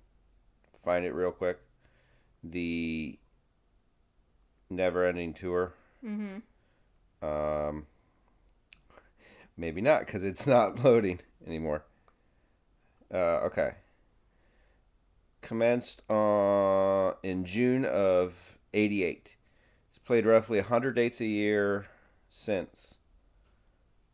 find 0.83 1.05
it 1.05 1.13
real 1.13 1.31
quick. 1.31 1.59
The 2.43 3.17
Never 4.69 5.05
Ending 5.05 5.33
Tour. 5.33 5.73
Mm-hmm. 6.05 7.25
Um, 7.27 7.87
maybe 9.57 9.81
not 9.81 10.01
because 10.01 10.23
it's 10.23 10.45
not 10.47 10.83
loading 10.83 11.19
anymore. 11.45 11.83
Uh, 13.11 13.39
okay. 13.45 13.71
Commenced 15.41 16.09
uh, 16.11 17.13
in 17.23 17.45
June 17.45 17.85
of 17.85 18.59
'88. 18.73 19.35
It's 19.89 19.97
played 19.99 20.25
roughly 20.25 20.59
100 20.59 20.95
dates 20.95 21.21
a 21.21 21.25
year 21.25 21.87
since. 22.29 22.95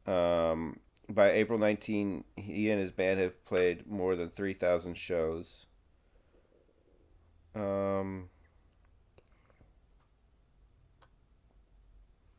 Um, 0.06 0.80
by 1.14 1.32
April 1.32 1.60
19, 1.60 2.24
he 2.36 2.70
and 2.70 2.80
his 2.80 2.92
band 2.92 3.20
have 3.20 3.44
played 3.46 3.88
more 3.88 4.16
than 4.16 4.30
3,000 4.30 4.96
shows. 4.96 5.66
Um, 7.56 8.30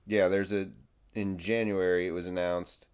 yeah, 0.07 0.29
there's 0.29 0.53
a 0.53 0.69
in 1.15 1.37
January 1.37 2.07
it 2.07 2.13
was 2.13 2.27
announced 2.27 2.89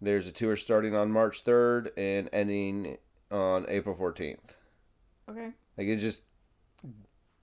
there's 0.00 0.26
a 0.26 0.32
tour 0.32 0.56
starting 0.56 0.94
on 0.94 1.10
March 1.10 1.44
3rd 1.44 1.90
and 1.96 2.28
ending 2.32 2.98
on 3.30 3.66
April 3.68 3.94
14th. 3.94 4.56
Okay. 5.28 5.50
Like 5.76 5.86
it 5.86 5.96
just 5.96 6.22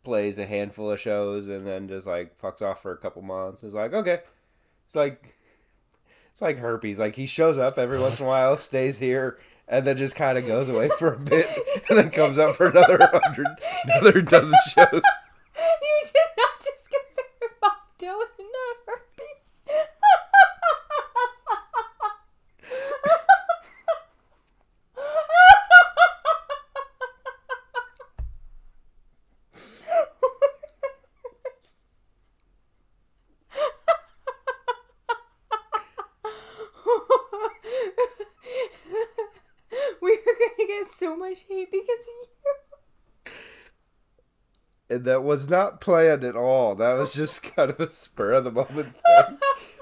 plays 0.03 0.37
a 0.37 0.45
handful 0.45 0.91
of 0.91 0.99
shows 0.99 1.47
and 1.47 1.65
then 1.65 1.87
just 1.87 2.05
like 2.05 2.39
fucks 2.39 2.61
off 2.61 2.81
for 2.81 2.91
a 2.91 2.97
couple 2.97 3.21
months. 3.21 3.63
It's 3.63 3.73
like, 3.73 3.93
okay. 3.93 4.19
It's 4.85 4.95
like 4.95 5.35
it's 6.33 6.41
like 6.41 6.57
herpes. 6.57 6.97
Like 6.97 7.15
he 7.15 7.27
shows 7.27 7.59
up 7.59 7.77
every 7.77 7.99
once 7.99 8.19
in 8.19 8.25
a 8.25 8.27
while, 8.27 8.57
stays 8.57 8.97
here, 8.97 9.37
and 9.67 9.85
then 9.85 9.97
just 9.97 10.15
kind 10.15 10.35
of 10.35 10.47
goes 10.47 10.67
away 10.67 10.89
for 10.97 11.13
a 11.13 11.19
bit, 11.19 11.47
and 11.89 11.99
then 11.99 12.09
comes 12.09 12.39
up 12.39 12.55
for 12.55 12.69
another 12.69 12.97
hundred, 13.23 13.47
another 13.85 14.19
dozen 14.19 14.57
shows. 14.67 14.89
You 15.55 16.01
did 16.01 16.31
not 16.37 16.59
just 16.59 16.89
compare 16.89 17.49
Bob 17.61 17.73
Dylan 17.99 18.25
to 18.35 18.43
herpes. 18.87 19.09
We're 40.01 40.17
gonna 40.17 40.67
get 40.67 40.87
so 40.99 41.15
much 41.15 41.45
hate 41.47 41.71
because 41.71 41.99
of 41.99 42.07
you. 44.89 44.92
That 45.03 45.23
was 45.23 45.49
not 45.49 45.81
planned 45.81 46.23
at 46.23 46.35
all. 46.35 46.75
That 46.75 46.93
was 46.93 47.13
just 47.13 47.43
kind 47.55 47.69
of 47.69 47.79
a 47.79 47.87
spur 47.87 48.33
of 48.33 48.45
the 48.45 48.51
moment 48.51 48.95
thing. 49.05 49.37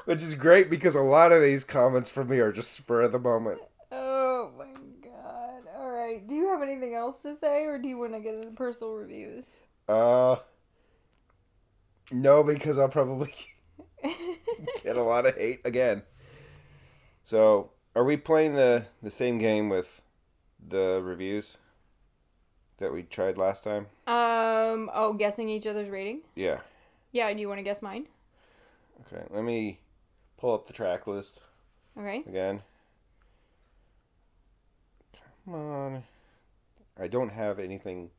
Which 0.05 0.23
is 0.23 0.33
great 0.35 0.69
because 0.69 0.95
a 0.95 1.01
lot 1.01 1.31
of 1.31 1.41
these 1.41 1.63
comments 1.63 2.09
from 2.09 2.29
me 2.29 2.39
are 2.39 2.51
just 2.51 2.71
spur 2.71 3.03
of 3.03 3.11
the 3.11 3.19
moment. 3.19 3.61
Oh 3.91 4.51
my 4.57 4.73
god. 5.03 5.63
Alright. 5.77 6.27
Do 6.27 6.33
you 6.33 6.49
have 6.49 6.63
anything 6.63 6.95
else 6.95 7.19
to 7.19 7.35
say 7.35 7.65
or 7.65 7.77
do 7.77 7.87
you 7.87 7.97
want 7.97 8.13
to 8.13 8.19
get 8.19 8.33
into 8.33 8.51
personal 8.51 8.93
reviews? 8.93 9.47
Uh 9.87 10.37
no, 12.11 12.43
because 12.43 12.77
I'll 12.77 12.89
probably 12.89 13.33
get 14.83 14.97
a 14.97 15.03
lot 15.03 15.25
of 15.25 15.37
hate 15.37 15.61
again. 15.63 16.03
So, 17.23 17.71
are 17.95 18.03
we 18.03 18.17
playing 18.17 18.55
the 18.55 18.85
the 19.01 19.11
same 19.11 19.37
game 19.37 19.69
with 19.69 20.01
the 20.67 21.01
reviews 21.03 21.57
that 22.81 22.91
we 22.93 23.03
tried 23.03 23.37
last 23.37 23.63
time? 23.63 23.87
um, 24.07 24.89
oh, 24.93 25.13
guessing 25.17 25.49
each 25.49 25.65
other's 25.67 25.89
rating? 25.89 26.21
Yeah. 26.35 26.59
Yeah, 27.11 27.33
do 27.33 27.39
you 27.39 27.47
want 27.47 27.59
to 27.59 27.63
guess 27.63 27.81
mine? 27.81 28.07
Okay. 29.01 29.23
Let 29.29 29.43
me 29.43 29.79
pull 30.37 30.53
up 30.53 30.65
the 30.67 30.73
track 30.73 31.07
list 31.07 31.39
Okay. 31.97 32.23
again. 32.27 32.61
Come 35.45 35.55
on. 35.55 36.03
I 36.99 37.07
don't 37.07 37.29
have 37.31 37.59
anything 37.59 38.09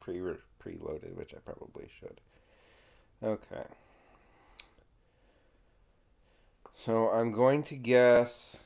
pre 0.00 0.18
preloaded, 0.18 1.14
which 1.14 1.34
I 1.34 1.38
probably 1.44 1.88
should. 2.00 2.20
Okay. 3.22 3.64
So 6.72 7.10
I'm 7.10 7.30
going 7.32 7.62
to 7.64 7.76
guess 7.76 8.64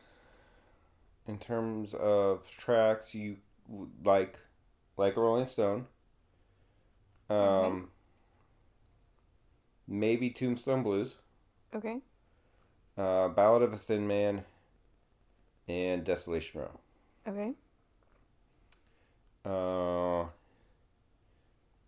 in 1.27 1.39
terms 1.39 1.93
of 1.95 2.49
tracks 2.51 3.15
you 3.15 3.37
like 4.05 4.39
like 4.97 5.17
a 5.17 5.21
Rolling 5.21 5.47
Stone. 5.47 5.87
Um 7.29 7.37
Okay. 7.41 7.83
maybe 9.89 10.31
Tombstone 10.31 10.85
Blues, 10.85 11.19
Okay. 11.75 12.01
uh, 12.99 13.29
Ballad 13.29 13.63
of 13.63 13.73
a 13.73 13.77
Thin 13.77 14.07
Man, 14.07 14.45
and 15.69 16.05
Desolation 16.05 16.61
Row. 16.61 16.81
Okay. 17.27 17.57
Uh, 19.45 20.27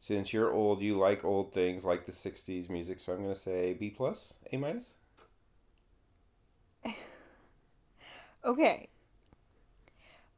since 0.01 0.33
you're 0.33 0.53
old, 0.53 0.83
you 0.83 0.99
like 0.99 1.25
old 1.25 1.53
things 1.53 1.85
like 1.85 2.05
the 2.05 2.11
'60s 2.11 2.68
music, 2.68 2.99
so 2.99 3.12
I'm 3.12 3.23
gonna 3.23 3.37
say 3.37 3.75
B 3.75 3.90
plus, 3.90 4.35
A 4.53 4.57
minus. 4.57 4.97
Okay. 8.44 8.88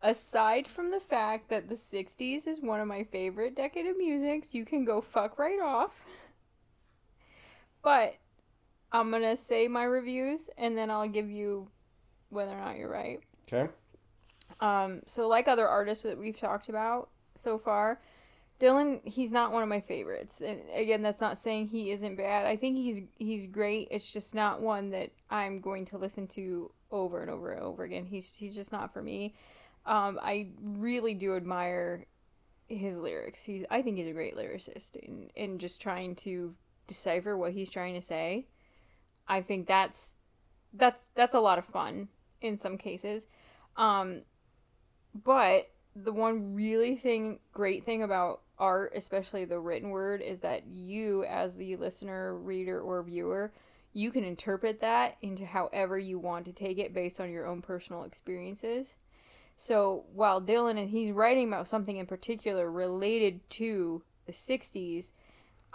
Aside 0.03 0.67
from 0.67 0.91
the 0.91 1.01
fact 1.01 1.51
that 1.51 1.69
the 1.69 1.75
60s 1.75 2.47
is 2.47 2.61
one 2.61 2.81
of 2.81 2.89
my 2.89 3.05
favorite 3.05 3.55
decade 3.55 3.87
of 3.87 3.99
musics, 3.99 4.55
you 4.55 4.65
can 4.65 4.85
go 4.85 5.01
fuck 5.01 5.39
right 5.39 5.61
off. 5.61 6.05
But 7.83 8.17
I'm 8.93 9.11
gonna 9.11 9.37
say 9.37 9.69
my 9.69 9.85
reviews 9.85 10.51
and 10.57 10.77
then 10.77 10.91
I'll 10.91 11.09
give 11.09 11.31
you 11.31 11.69
whether 12.31 12.53
or 12.53 12.61
not 12.61 12.77
you're 12.77 12.91
right. 12.91 13.21
Okay. 13.47 13.71
Um, 14.61 15.03
so 15.07 15.29
like 15.29 15.49
other 15.49 15.69
artists 15.69 16.05
that 16.05 16.19
we've 16.19 16.39
talked 16.39 16.69
about 16.69 17.11
so 17.35 17.59
far, 17.59 18.01
Dylan, 18.59 19.01
he's 19.07 19.33
not 19.33 19.53
one 19.53 19.63
of 19.63 19.69
my 19.69 19.81
favorites. 19.81 20.41
And 20.41 20.61
again, 20.75 21.03
that's 21.03 21.21
not 21.21 21.39
saying 21.39 21.69
he 21.69 21.91
isn't 21.91 22.17
bad. 22.17 22.47
I 22.47 22.57
think 22.57 22.77
he's 22.77 23.01
he's 23.19 23.47
great. 23.47 23.89
It's 23.91 24.13
just 24.13 24.35
not 24.35 24.61
one 24.61 24.91
that 24.91 25.11
I'm 25.31 25.61
going 25.61 25.87
to 25.87 25.99
listen 25.99 26.27
to 26.29 26.71
over 26.91 27.23
and 27.23 27.31
over 27.31 27.53
and 27.53 27.63
over 27.63 27.85
again. 27.85 28.05
He's 28.05 28.35
he's 28.37 28.55
just 28.55 28.73
not 28.73 28.93
for 28.93 29.03
me. 29.03 29.35
Um, 29.87 30.19
I 30.23 30.49
really 30.63 31.15
do 31.15 31.37
admire 31.37 32.07
his 32.69 32.99
lyrics. 32.99 33.43
He's 33.43 33.65
I 33.71 33.83
think 33.83 33.97
he's 33.97 34.07
a 34.07 34.13
great 34.13 34.37
lyricist 34.37 34.97
in 34.97 35.31
in 35.35 35.59
just 35.59 35.81
trying 35.81 36.15
to 36.17 36.55
decipher 36.87 37.37
what 37.37 37.53
he's 37.53 37.71
trying 37.71 37.95
to 37.95 38.03
say. 38.03 38.47
I 39.29 39.43
think 39.43 39.67
that's 39.67 40.17
that's 40.73 40.99
that's 41.15 41.35
a 41.35 41.41
lot 41.41 41.59
of 41.59 41.65
fun 41.65 42.09
in 42.41 42.57
some 42.57 42.79
cases. 42.79 43.27
Um, 43.77 44.23
but 45.15 45.71
the 45.97 46.13
one 46.13 46.55
really 46.55 46.97
thing 46.97 47.41
great 47.53 47.85
thing 47.85 48.03
about 48.03 48.43
art, 48.59 48.93
especially 48.95 49.45
the 49.45 49.59
written 49.59 49.91
word, 49.91 50.21
is 50.23 50.41
that 50.41 50.67
you 50.67 51.25
as 51.25 51.57
the 51.57 51.77
listener, 51.77 52.37
reader, 52.37 52.81
or 52.81 53.03
viewer, 53.03 53.53
you 53.93 54.11
can 54.11 54.23
interpret 54.23 54.81
that 54.81 55.17
into 55.23 55.47
however 55.47 55.99
you 55.99 56.19
want 56.19 56.45
to 56.45 56.53
take 56.53 56.79
it 56.79 56.95
based 56.95 57.21
on 57.21 57.31
your 57.31 57.47
own 57.47 57.63
personal 57.63 58.05
experiences. 58.05 58.97
So 59.63 60.07
while 60.15 60.41
Dylan 60.41 60.83
is 60.83 60.91
he's 60.91 61.13
writing 61.13 61.47
about 61.49 61.69
something 61.69 61.99
in 61.99 62.07
particular 62.07 62.71
related 62.71 63.41
to 63.51 64.03
the 64.25 64.33
60s, 64.33 65.11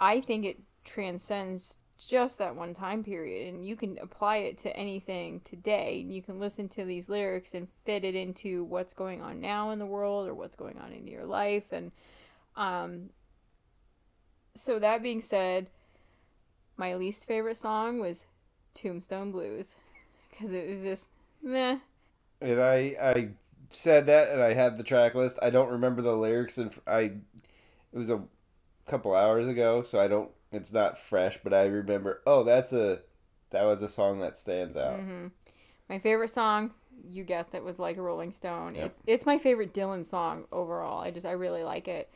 I 0.00 0.20
think 0.20 0.44
it 0.44 0.58
transcends 0.84 1.78
just 1.96 2.38
that 2.38 2.56
one 2.56 2.74
time 2.74 3.04
period 3.04 3.54
and 3.54 3.64
you 3.64 3.76
can 3.76 3.96
apply 4.02 4.38
it 4.38 4.58
to 4.58 4.76
anything 4.76 5.40
today 5.46 6.04
you 6.06 6.20
can 6.20 6.38
listen 6.38 6.68
to 6.68 6.84
these 6.84 7.08
lyrics 7.08 7.54
and 7.54 7.68
fit 7.86 8.04
it 8.04 8.14
into 8.14 8.64
what's 8.64 8.92
going 8.92 9.22
on 9.22 9.40
now 9.40 9.70
in 9.70 9.78
the 9.78 9.86
world 9.86 10.28
or 10.28 10.34
what's 10.34 10.54
going 10.54 10.76
on 10.76 10.92
in 10.92 11.06
your 11.06 11.24
life 11.24 11.72
and 11.72 11.90
um 12.54 13.08
so 14.54 14.78
that 14.78 15.02
being 15.02 15.22
said 15.22 15.70
my 16.76 16.94
least 16.94 17.24
favorite 17.24 17.56
song 17.56 17.98
was 17.98 18.26
tombstone 18.74 19.32
blues 19.32 19.74
because 20.30 20.52
it 20.52 20.68
was 20.68 20.82
just 20.82 21.06
meh. 21.42 21.78
And 22.42 22.60
i 22.60 22.94
i 23.00 23.28
said 23.70 24.06
that 24.06 24.30
and 24.30 24.40
i 24.40 24.52
had 24.52 24.78
the 24.78 24.84
track 24.84 25.14
list 25.14 25.38
i 25.42 25.50
don't 25.50 25.70
remember 25.70 26.02
the 26.02 26.16
lyrics 26.16 26.58
and 26.58 26.72
i 26.86 27.00
it 27.00 27.98
was 27.98 28.10
a 28.10 28.22
couple 28.86 29.14
hours 29.14 29.48
ago 29.48 29.82
so 29.82 29.98
i 29.98 30.06
don't 30.06 30.30
it's 30.52 30.72
not 30.72 30.98
fresh, 30.98 31.38
but 31.42 31.52
I 31.52 31.64
remember. 31.66 32.22
Oh, 32.26 32.44
that's 32.44 32.72
a 32.72 33.00
that 33.50 33.64
was 33.64 33.82
a 33.82 33.88
song 33.88 34.20
that 34.20 34.38
stands 34.38 34.76
out. 34.76 34.98
Mm-hmm. 34.98 35.26
My 35.88 35.98
favorite 35.98 36.30
song, 36.30 36.72
you 37.08 37.24
guessed 37.24 37.54
it, 37.54 37.62
was 37.62 37.78
like 37.78 37.96
a 37.96 38.02
Rolling 38.02 38.32
Stone. 38.32 38.74
Yep. 38.74 38.84
It's 38.84 39.00
it's 39.06 39.26
my 39.26 39.38
favorite 39.38 39.74
Dylan 39.74 40.04
song 40.04 40.44
overall. 40.52 41.00
I 41.00 41.10
just 41.10 41.26
I 41.26 41.32
really 41.32 41.64
like 41.64 41.88
it. 41.88 42.10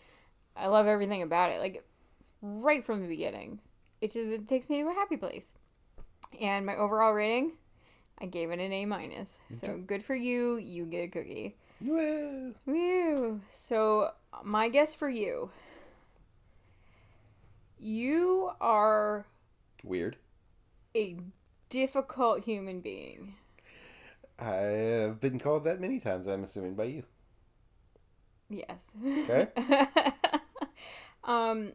I 0.57 0.67
love 0.67 0.87
everything 0.87 1.23
about 1.23 1.53
it. 1.53 1.61
Like 1.61 1.85
right 2.43 2.85
from 2.85 3.03
the 3.03 3.09
beginning, 3.09 3.61
it 4.01 4.13
just 4.13 4.33
it 4.33 4.49
takes 4.49 4.69
me 4.69 4.83
to 4.83 4.89
a 4.89 4.95
happy 4.95 5.17
place. 5.17 5.53
And 6.41 6.65
my 6.65 6.77
overall 6.77 7.13
rating, 7.13 7.53
I 8.21 8.27
gave 8.27 8.51
it 8.51 8.61
an 8.61 8.73
A 8.73 8.85
minus. 8.85 9.39
So 9.51 9.79
good 9.79 10.05
for 10.05 10.15
you. 10.15 10.57
You 10.57 10.85
get 10.85 11.05
a 11.05 11.09
cookie. 11.09 11.57
Woo! 11.81 12.55
Woo! 12.67 13.41
So 13.49 14.11
my 14.45 14.69
guess 14.69 14.95
for 14.95 15.09
you 15.09 15.51
you 17.81 18.51
are 18.61 19.27
weird. 19.83 20.17
A 20.95 21.17
difficult 21.69 22.45
human 22.45 22.81
being. 22.81 23.35
I 24.39 24.53
have 24.53 25.21
been 25.21 25.39
called 25.39 25.65
that 25.65 25.81
many 25.81 25.99
times, 25.99 26.27
I'm 26.27 26.45
assuming 26.45 26.75
by 26.75 26.85
you. 26.85 27.05
Yes. 28.49 28.85
Okay. 29.05 29.49
um 31.25 31.73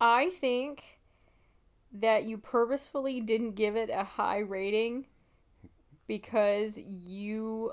I 0.00 0.30
think 0.30 0.82
that 1.92 2.24
you 2.24 2.36
purposefully 2.38 3.20
didn't 3.20 3.52
give 3.52 3.76
it 3.76 3.90
a 3.90 4.04
high 4.04 4.38
rating 4.38 5.06
because 6.08 6.78
you 6.78 7.72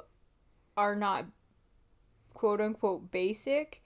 are 0.77 0.95
not 0.95 1.25
quote 2.35 2.61
unquote 2.61 3.09
basic 3.09 3.81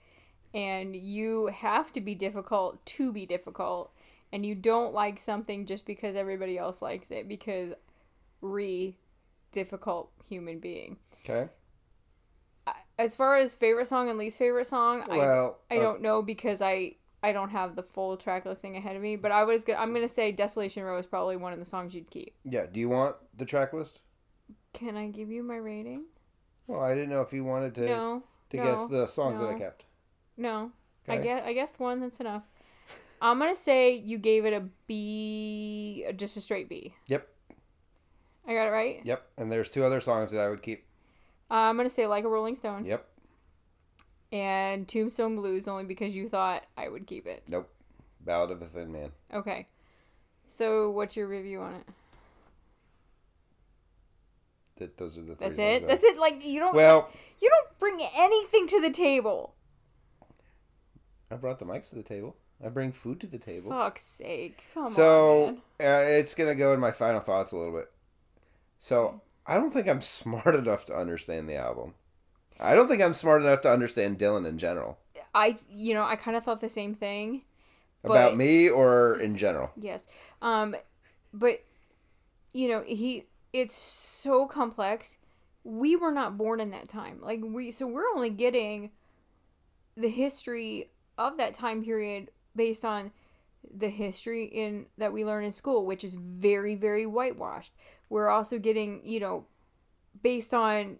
and 0.52 0.94
you 0.94 1.46
have 1.46 1.92
to 1.92 2.00
be 2.00 2.14
difficult 2.14 2.84
to 2.84 3.12
be 3.12 3.24
difficult 3.24 3.94
and 4.32 4.44
you 4.44 4.54
don't 4.54 4.92
like 4.92 5.18
something 5.18 5.64
just 5.64 5.86
because 5.86 6.16
everybody 6.16 6.58
else 6.58 6.82
likes 6.82 7.10
it 7.10 7.28
because 7.28 7.72
re 8.40 8.96
difficult 9.52 10.10
human 10.28 10.58
being. 10.58 10.96
Okay. 11.24 11.48
As 12.98 13.16
far 13.16 13.36
as 13.36 13.56
favorite 13.56 13.86
song 13.86 14.10
and 14.10 14.18
least 14.18 14.38
favorite 14.38 14.66
song 14.66 15.02
well, 15.08 15.58
i 15.70 15.74
i 15.74 15.78
uh, 15.78 15.82
don't 15.82 16.02
know 16.02 16.22
because 16.22 16.60
i 16.60 16.94
i 17.22 17.32
don't 17.32 17.48
have 17.48 17.74
the 17.74 17.82
full 17.82 18.16
track 18.16 18.44
listing 18.44 18.76
ahead 18.76 18.94
of 18.94 19.00
me 19.00 19.16
but 19.16 19.32
i 19.32 19.42
was 19.42 19.64
gonna 19.64 19.78
i'm 19.78 19.94
gonna 19.94 20.06
say 20.06 20.30
desolation 20.30 20.84
row 20.84 20.98
is 20.98 21.06
probably 21.06 21.34
one 21.36 21.52
of 21.52 21.58
the 21.58 21.64
songs 21.64 21.94
you'd 21.94 22.10
keep. 22.10 22.34
Yeah 22.44 22.66
do 22.70 22.78
you 22.78 22.90
want 22.90 23.16
the 23.38 23.46
track 23.46 23.72
list 23.72 24.02
can 24.72 24.96
i 24.96 25.08
give 25.08 25.30
you 25.30 25.42
my 25.42 25.56
rating 25.56 26.04
well 26.66 26.80
i 26.80 26.94
didn't 26.94 27.10
know 27.10 27.20
if 27.20 27.32
you 27.32 27.44
wanted 27.44 27.74
to 27.74 27.86
no 27.86 28.22
to 28.50 28.56
no, 28.56 28.64
guess 28.64 28.86
the 28.88 29.06
songs 29.06 29.40
no. 29.40 29.46
that 29.46 29.54
i 29.54 29.58
kept 29.58 29.84
no. 30.40 30.72
Okay. 31.08 31.18
I 31.18 31.22
guess 31.22 31.42
I 31.46 31.52
guessed 31.52 31.78
one. 31.78 32.00
That's 32.00 32.18
enough. 32.18 32.42
I'm 33.22 33.38
gonna 33.38 33.54
say 33.54 33.94
you 33.94 34.16
gave 34.16 34.46
it 34.46 34.54
a 34.54 34.64
B, 34.86 36.06
just 36.16 36.36
a 36.36 36.40
straight 36.40 36.68
B. 36.68 36.94
Yep. 37.08 37.28
I 38.48 38.54
got 38.54 38.66
it 38.66 38.70
right. 38.70 39.00
Yep. 39.04 39.26
And 39.36 39.52
there's 39.52 39.68
two 39.68 39.84
other 39.84 40.00
songs 40.00 40.30
that 40.30 40.40
I 40.40 40.48
would 40.48 40.62
keep. 40.62 40.86
Uh, 41.50 41.54
I'm 41.54 41.76
gonna 41.76 41.90
say 41.90 42.06
like 42.06 42.24
a 42.24 42.28
Rolling 42.28 42.54
Stone. 42.54 42.86
Yep. 42.86 43.06
And 44.32 44.88
Tombstone 44.88 45.36
Blues 45.36 45.68
only 45.68 45.84
because 45.84 46.14
you 46.14 46.28
thought 46.28 46.64
I 46.76 46.88
would 46.88 47.06
keep 47.06 47.26
it. 47.26 47.42
Nope. 47.48 47.68
Ballad 48.20 48.50
of 48.50 48.62
a 48.62 48.66
Thin 48.66 48.90
Man. 48.90 49.10
Okay. 49.34 49.66
So 50.46 50.90
what's 50.90 51.16
your 51.16 51.26
review 51.26 51.60
on 51.60 51.74
it? 51.74 51.86
That 54.80 54.96
those 54.96 55.16
are 55.16 55.22
the. 55.22 55.34
That's 55.36 55.58
it. 55.58 55.86
That's 55.86 56.02
it. 56.02 56.18
Like 56.18 56.44
you 56.44 56.58
don't. 56.58 56.74
Well, 56.74 57.10
you 57.38 57.48
don't 57.48 57.78
bring 57.78 58.00
anything 58.16 58.66
to 58.68 58.80
the 58.80 58.90
table. 58.90 59.54
I 61.30 61.36
brought 61.36 61.58
the 61.58 61.66
mics 61.66 61.90
to 61.90 61.94
the 61.94 62.02
table. 62.02 62.36
I 62.64 62.68
bring 62.68 62.90
food 62.90 63.20
to 63.20 63.26
the 63.26 63.38
table. 63.38 63.70
Fuck's 63.70 64.02
sake! 64.02 64.64
Come 64.74 64.90
so, 64.90 65.46
on, 65.46 65.56
uh, 65.80 66.04
it's 66.08 66.34
gonna 66.34 66.54
go 66.54 66.72
in 66.72 66.80
my 66.80 66.90
final 66.90 67.20
thoughts 67.20 67.52
a 67.52 67.56
little 67.56 67.74
bit. 67.74 67.90
So 68.78 69.20
I 69.46 69.54
don't 69.54 69.70
think 69.72 69.86
I'm 69.86 70.00
smart 70.00 70.54
enough 70.54 70.86
to 70.86 70.96
understand 70.96 71.48
the 71.48 71.56
album. 71.56 71.94
I 72.58 72.74
don't 72.74 72.88
think 72.88 73.02
I'm 73.02 73.12
smart 73.14 73.42
enough 73.42 73.60
to 73.62 73.72
understand 73.72 74.18
Dylan 74.18 74.46
in 74.46 74.58
general. 74.58 74.98
I, 75.34 75.56
you 75.70 75.94
know, 75.94 76.04
I 76.04 76.16
kind 76.16 76.36
of 76.36 76.44
thought 76.44 76.60
the 76.60 76.68
same 76.68 76.94
thing. 76.94 77.42
About 78.02 78.36
me 78.36 78.68
or 78.68 79.18
in 79.20 79.36
general? 79.36 79.70
Yes. 79.76 80.06
Um, 80.40 80.74
but 81.34 81.62
you 82.52 82.68
know, 82.68 82.82
he 82.86 83.24
it's 83.52 83.74
so 83.74 84.46
complex. 84.46 85.18
We 85.64 85.96
were 85.96 86.12
not 86.12 86.38
born 86.38 86.60
in 86.60 86.70
that 86.70 86.88
time. 86.88 87.20
Like 87.20 87.40
we 87.42 87.70
so 87.70 87.86
we're 87.86 88.08
only 88.14 88.30
getting 88.30 88.90
the 89.96 90.08
history 90.08 90.90
of 91.18 91.36
that 91.36 91.54
time 91.54 91.84
period 91.84 92.30
based 92.56 92.84
on 92.84 93.12
the 93.76 93.88
history 93.88 94.46
in 94.46 94.86
that 94.96 95.12
we 95.12 95.24
learn 95.24 95.44
in 95.44 95.52
school, 95.52 95.84
which 95.84 96.04
is 96.04 96.14
very, 96.14 96.74
very 96.74 97.06
whitewashed. 97.06 97.74
We're 98.08 98.30
also 98.30 98.58
getting, 98.58 99.02
you 99.04 99.20
know, 99.20 99.46
based 100.22 100.54
on 100.54 100.96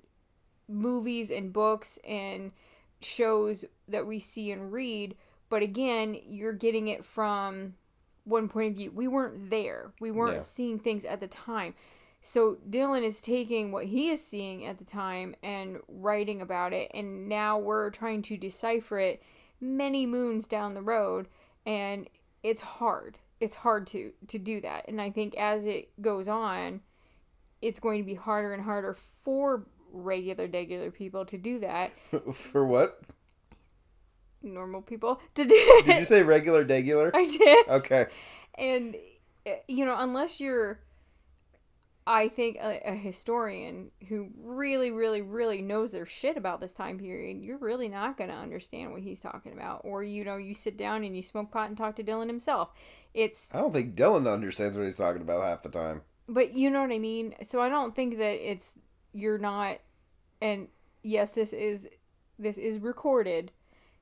movies 0.68 1.30
and 1.30 1.52
books 1.52 1.98
and 2.06 2.52
shows 3.00 3.64
that 3.88 4.06
we 4.06 4.20
see 4.20 4.50
and 4.52 4.72
read, 4.72 5.16
but 5.48 5.62
again, 5.62 6.16
you're 6.26 6.52
getting 6.52 6.88
it 6.88 7.04
from 7.04 7.74
one 8.24 8.48
point 8.48 8.70
of 8.70 8.76
view. 8.76 8.92
We 8.94 9.08
weren't 9.08 9.50
there. 9.50 9.92
We 10.00 10.10
weren't 10.10 10.34
yeah. 10.34 10.40
seeing 10.40 10.78
things 10.78 11.04
at 11.04 11.20
the 11.20 11.26
time. 11.26 11.74
So 12.22 12.58
Dylan 12.68 13.02
is 13.02 13.20
taking 13.20 13.72
what 13.72 13.86
he 13.86 14.10
is 14.10 14.24
seeing 14.24 14.66
at 14.66 14.78
the 14.78 14.84
time 14.84 15.34
and 15.42 15.78
writing 15.88 16.42
about 16.42 16.72
it, 16.72 16.90
and 16.92 17.28
now 17.28 17.58
we're 17.58 17.90
trying 17.90 18.22
to 18.22 18.36
decipher 18.36 18.98
it 18.98 19.22
many 19.60 20.06
moons 20.06 20.46
down 20.48 20.74
the 20.74 20.82
road 20.82 21.28
and 21.66 22.08
it's 22.42 22.62
hard. 22.62 23.18
It's 23.40 23.56
hard 23.56 23.86
to 23.88 24.12
to 24.28 24.38
do 24.38 24.60
that 24.60 24.86
and 24.86 25.00
i 25.00 25.10
think 25.10 25.34
as 25.36 25.64
it 25.64 25.88
goes 26.02 26.28
on 26.28 26.80
it's 27.62 27.80
going 27.80 28.00
to 28.00 28.04
be 28.04 28.14
harder 28.14 28.52
and 28.52 28.62
harder 28.62 28.96
for 29.24 29.66
regular 29.92 30.46
regular 30.46 30.90
people 30.90 31.24
to 31.26 31.36
do 31.36 31.58
that. 31.60 31.92
For 32.32 32.64
what? 32.64 33.00
Normal 34.42 34.82
people 34.82 35.20
to 35.34 35.44
do 35.44 35.82
did 35.84 35.98
you 35.98 36.04
say 36.04 36.22
regular 36.22 36.64
regular? 36.64 37.10
I 37.14 37.26
did. 37.26 37.68
Okay. 37.68 38.06
And 38.56 38.96
eh, 39.44 39.56
you 39.68 39.84
know 39.84 39.96
unless 39.98 40.40
you're 40.40 40.80
I 42.12 42.26
think 42.26 42.56
a, 42.56 42.80
a 42.90 42.94
historian 42.96 43.92
who 44.08 44.30
really, 44.36 44.90
really, 44.90 45.22
really 45.22 45.62
knows 45.62 45.92
their 45.92 46.06
shit 46.06 46.36
about 46.36 46.60
this 46.60 46.72
time 46.72 46.98
period, 46.98 47.40
you're 47.40 47.56
really 47.56 47.88
not 47.88 48.16
going 48.16 48.30
to 48.30 48.36
understand 48.36 48.90
what 48.90 49.02
he's 49.02 49.20
talking 49.20 49.52
about. 49.52 49.82
Or, 49.84 50.02
you 50.02 50.24
know, 50.24 50.36
you 50.36 50.52
sit 50.52 50.76
down 50.76 51.04
and 51.04 51.14
you 51.14 51.22
smoke 51.22 51.52
pot 51.52 51.68
and 51.68 51.78
talk 51.78 51.94
to 51.96 52.02
Dylan 52.02 52.26
himself. 52.26 52.72
It's, 53.14 53.54
I 53.54 53.60
don't 53.60 53.72
think 53.72 53.94
Dylan 53.94 54.28
understands 54.28 54.76
what 54.76 54.86
he's 54.86 54.96
talking 54.96 55.22
about 55.22 55.44
half 55.44 55.62
the 55.62 55.68
time. 55.68 56.02
but 56.28 56.52
you 56.52 56.68
know 56.68 56.80
what 56.80 56.90
I 56.90 56.98
mean? 56.98 57.36
So 57.42 57.60
I 57.60 57.68
don't 57.68 57.94
think 57.94 58.18
that 58.18 58.50
it's, 58.50 58.74
you're 59.12 59.38
not, 59.38 59.78
and 60.42 60.66
yes, 61.04 61.34
this 61.34 61.52
is, 61.52 61.88
this 62.40 62.58
is 62.58 62.80
recorded, 62.80 63.52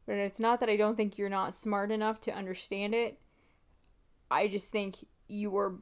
but 0.07 0.17
it's 0.17 0.41
not 0.41 0.61
that 0.61 0.71
I 0.71 0.77
don't 0.77 0.97
think 0.97 1.19
you're 1.19 1.29
not 1.29 1.55
smart 1.55 1.93
enough 1.93 2.23
to 2.23 2.33
understand 2.35 2.95
it. 2.95 3.21
I 4.31 4.49
just 4.49 4.73
think 4.73 4.97
you 5.29 5.51
were 5.51 5.75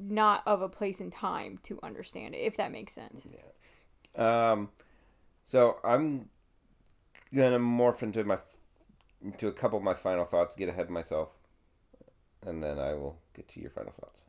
not 0.00 0.42
of 0.46 0.62
a 0.62 0.68
place 0.68 1.00
and 1.00 1.12
time 1.12 1.58
to 1.64 1.78
understand 1.82 2.34
it, 2.34 2.38
if 2.38 2.56
that 2.56 2.72
makes 2.72 2.92
sense. 2.92 3.26
Yeah. 4.16 4.52
Um, 4.52 4.70
so 5.46 5.78
I'm 5.84 6.28
gonna 7.34 7.58
morph 7.58 8.02
into 8.02 8.24
my 8.24 8.38
into 9.22 9.48
a 9.48 9.52
couple 9.52 9.78
of 9.78 9.84
my 9.84 9.94
final 9.94 10.24
thoughts, 10.24 10.56
get 10.56 10.68
ahead 10.68 10.86
of 10.86 10.90
myself, 10.90 11.30
and 12.46 12.62
then 12.62 12.78
I 12.78 12.94
will 12.94 13.18
get 13.34 13.48
to 13.48 13.60
your 13.60 13.70
final 13.70 13.92
thoughts. 13.92 14.22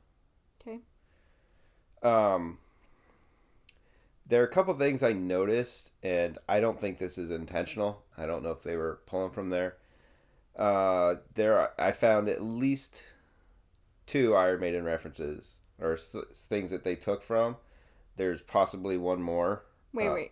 Okay. 0.62 0.80
Um, 2.04 2.60
there 4.28 4.42
are 4.42 4.46
a 4.46 4.52
couple 4.52 4.74
things 4.74 5.02
I 5.04 5.14
noticed, 5.14 5.92
and 6.04 6.38
I 6.48 6.60
don't 6.60 6.80
think 6.80 6.98
this 6.98 7.18
is 7.18 7.32
intentional. 7.32 8.04
I 8.18 8.26
don't 8.26 8.44
know 8.44 8.52
if 8.52 8.64
they 8.64 8.76
were 8.76 9.00
pulling 9.06 9.32
from 9.32 9.50
there. 9.50 9.78
Uh, 10.56 11.16
there 11.36 11.72
I 11.80 11.92
found 11.92 12.28
at 12.28 12.44
least 12.44 13.04
two 14.12 14.36
Iron 14.36 14.60
Maiden 14.60 14.84
references 14.84 15.60
or 15.80 15.94
s- 15.94 16.16
things 16.34 16.70
that 16.72 16.84
they 16.84 16.96
took 16.96 17.24
from. 17.24 17.56
There's 18.18 18.42
possibly 18.42 18.98
one 18.98 19.22
more. 19.22 19.64
Wait, 19.94 20.08
Uh, 20.10 20.14
wait. 20.14 20.32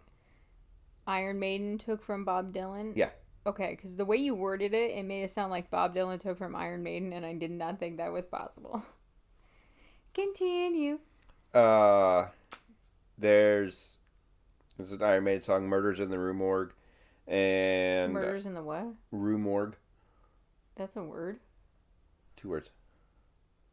Iron 1.07 1.39
Maiden 1.39 1.77
took 1.77 2.03
from 2.03 2.25
Bob 2.25 2.53
Dylan? 2.53 2.91
Yeah. 2.95 3.11
Okay, 3.45 3.71
because 3.71 3.95
the 3.95 4.03
way 4.05 4.17
you 4.17 4.35
worded 4.35 4.73
it, 4.73 4.91
it 4.91 5.03
made 5.05 5.23
it 5.23 5.29
sound 5.31 5.49
like 5.49 5.71
Bob 5.71 5.95
Dylan 5.95 6.19
took 6.19 6.37
from 6.37 6.55
Iron 6.55 6.83
Maiden, 6.83 7.13
and 7.13 7.25
I 7.25 7.33
did 7.33 7.51
not 7.51 7.79
think 7.79 7.97
that 7.97 8.11
was 8.11 8.25
possible. 8.25 8.83
Continue. 10.13 10.99
Uh, 11.53 12.27
there's 13.17 13.97
there's 14.77 14.91
an 14.91 15.01
Iron 15.01 15.23
Maiden 15.23 15.41
song, 15.41 15.67
"Murders 15.67 15.99
in 15.99 16.09
the 16.09 16.19
Rue 16.19 16.33
Morgue," 16.33 16.73
and 17.27 18.13
Murders 18.13 18.45
in 18.45 18.53
the 18.53 18.61
what? 18.63 18.87
Rue 19.11 19.37
Morgue, 19.37 19.75
That's 20.75 20.95
a 20.95 21.03
word. 21.03 21.39
two 22.35 22.49
words. 22.49 22.71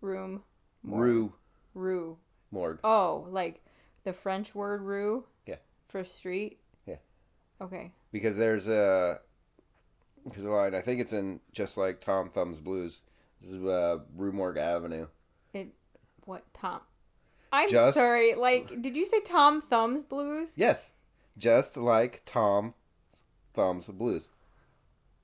Room. 0.00 0.42
Rue 0.84 1.32
Rue. 1.74 2.16
Morgue. 2.50 2.78
Oh, 2.84 3.26
like 3.30 3.60
the 4.04 4.12
French 4.12 4.54
word 4.54 4.82
rue? 4.82 5.24
Yeah. 5.46 5.56
For 5.88 6.04
street? 6.04 6.58
Yeah. 6.86 6.96
Okay. 7.60 7.90
because 8.12 8.36
there's 8.36 8.68
a 8.68 9.20
there's 10.24 10.44
a 10.44 10.50
line. 10.50 10.74
I 10.74 10.80
think 10.80 11.00
it's 11.00 11.12
in 11.12 11.40
just 11.52 11.76
like 11.76 12.00
Tom 12.00 12.30
Thumb's 12.30 12.60
Blues. 12.60 13.00
This 13.40 13.50
is 13.50 13.64
uh, 13.64 13.98
Rue 14.16 14.32
Morgue 14.32 14.56
Avenue. 14.58 15.06
It. 15.52 15.68
What, 16.24 16.42
Tom? 16.54 16.80
I'm 17.52 17.68
Just- 17.70 17.94
sorry. 17.96 18.34
Like, 18.34 18.82
did 18.82 18.96
you 18.96 19.04
say 19.04 19.20
Tom 19.20 19.60
Thumb's 19.60 20.02
Blues? 20.04 20.54
Yes, 20.56 20.92
just 21.38 21.76
like 21.76 22.22
Tom 22.24 22.74
Thumb's 23.54 23.86
Blues. 23.88 24.30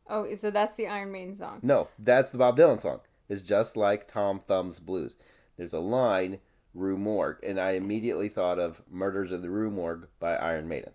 Oh, 0.08 0.32
so 0.34 0.50
that's 0.50 0.76
the 0.76 0.86
Iron 0.88 1.10
Maiden 1.10 1.34
song. 1.34 1.60
No, 1.62 1.88
that's 1.98 2.30
the 2.30 2.38
Bob 2.38 2.56
Dylan 2.56 2.80
song. 2.80 3.00
It's 3.32 3.40
just 3.40 3.78
like 3.78 4.06
Tom 4.06 4.38
Thumb's 4.38 4.78
Blues. 4.78 5.16
There's 5.56 5.72
a 5.72 5.80
line, 5.80 6.40
Rue 6.74 6.98
Morgue, 6.98 7.42
and 7.42 7.58
I 7.58 7.70
immediately 7.70 8.28
thought 8.28 8.58
of 8.58 8.82
Murders 8.90 9.32
in 9.32 9.40
the 9.40 9.48
Rue 9.48 9.70
Morgue 9.70 10.06
by 10.20 10.36
Iron 10.36 10.68
Maiden. 10.68 10.92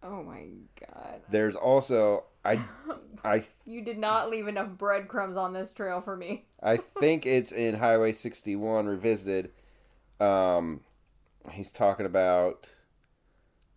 Oh 0.00 0.22
my 0.22 0.46
god. 0.78 1.22
There's 1.28 1.56
also 1.56 2.26
I 2.44 2.62
I 3.24 3.42
You 3.66 3.82
did 3.82 3.98
not 3.98 4.30
leave 4.30 4.46
enough 4.46 4.68
breadcrumbs 4.78 5.36
on 5.36 5.52
this 5.52 5.72
trail 5.72 6.00
for 6.00 6.16
me. 6.16 6.44
I 6.62 6.76
think 6.76 7.26
it's 7.26 7.50
in 7.50 7.74
Highway 7.74 8.12
61 8.12 8.86
Revisited. 8.86 9.50
Um, 10.20 10.82
he's 11.50 11.72
talking 11.72 12.06
about 12.06 12.72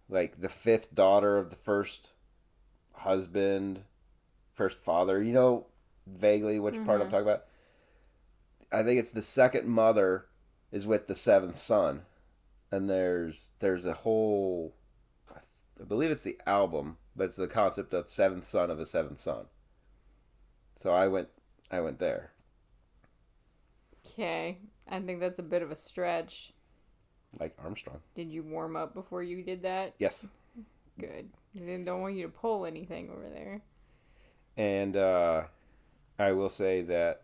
like 0.08 0.40
the 0.40 0.50
fifth 0.50 0.94
daughter 0.94 1.40
of 1.40 1.50
the 1.50 1.56
first 1.56 2.12
husband, 2.94 3.82
first 4.54 4.78
father. 4.78 5.20
You 5.24 5.34
know 5.34 5.66
vaguely 6.06 6.60
which 6.60 6.76
part 6.86 7.02
I'm 7.02 7.10
talking 7.10 7.28
about. 7.28 7.46
I 8.74 8.84
think 8.84 9.00
it's 9.00 9.12
the 9.12 9.22
second 9.22 9.68
mother 9.68 10.26
is 10.72 10.88
with 10.88 11.08
the 11.08 11.16
seventh 11.16 11.60
son, 11.60 12.02
and 12.72 12.90
there's 12.90 13.52
there's 13.60 13.86
a 13.86 13.94
whole. 13.94 14.76
I 15.80 15.84
believe 15.86 16.12
it's 16.12 16.24
the 16.24 16.40
album, 16.46 16.98
but 17.16 17.26
it's 17.26 17.36
the 17.36 17.48
concept 17.48 17.94
of 17.94 18.10
seventh 18.10 18.46
son 18.46 18.70
of 18.72 18.80
a 18.80 18.86
seventh 18.86 19.20
son. 19.20 19.46
So 20.76 20.92
I 20.94 21.08
went, 21.08 21.28
I 21.72 21.82
went 21.82 22.00
there. 22.00 22.32
Okay. 24.06 24.58
I 24.88 25.00
think 25.00 25.20
that's 25.20 25.40
a 25.40 25.44
bit 25.44 25.62
of 25.62 25.72
a 25.72 25.76
stretch. 25.76 26.54
like 27.40 27.56
Armstrong. 27.64 28.00
Did 28.16 28.32
you 28.32 28.44
warm 28.44 28.76
up 28.76 28.94
before 28.94 29.24
you 29.24 29.44
did 29.44 29.64
that? 29.64 29.94
Yes, 29.98 30.28
Good. 31.00 31.30
I 31.56 31.60
didn't 31.60 31.86
don't 31.86 32.02
want 32.02 32.16
you 32.16 32.24
to 32.24 32.30
pull 32.32 32.66
anything 32.66 33.10
over 33.10 33.28
there. 33.30 33.62
and 34.58 34.96
uh, 34.96 35.44
I 36.20 36.34
will 36.34 36.50
say 36.50 36.82
that 36.84 37.23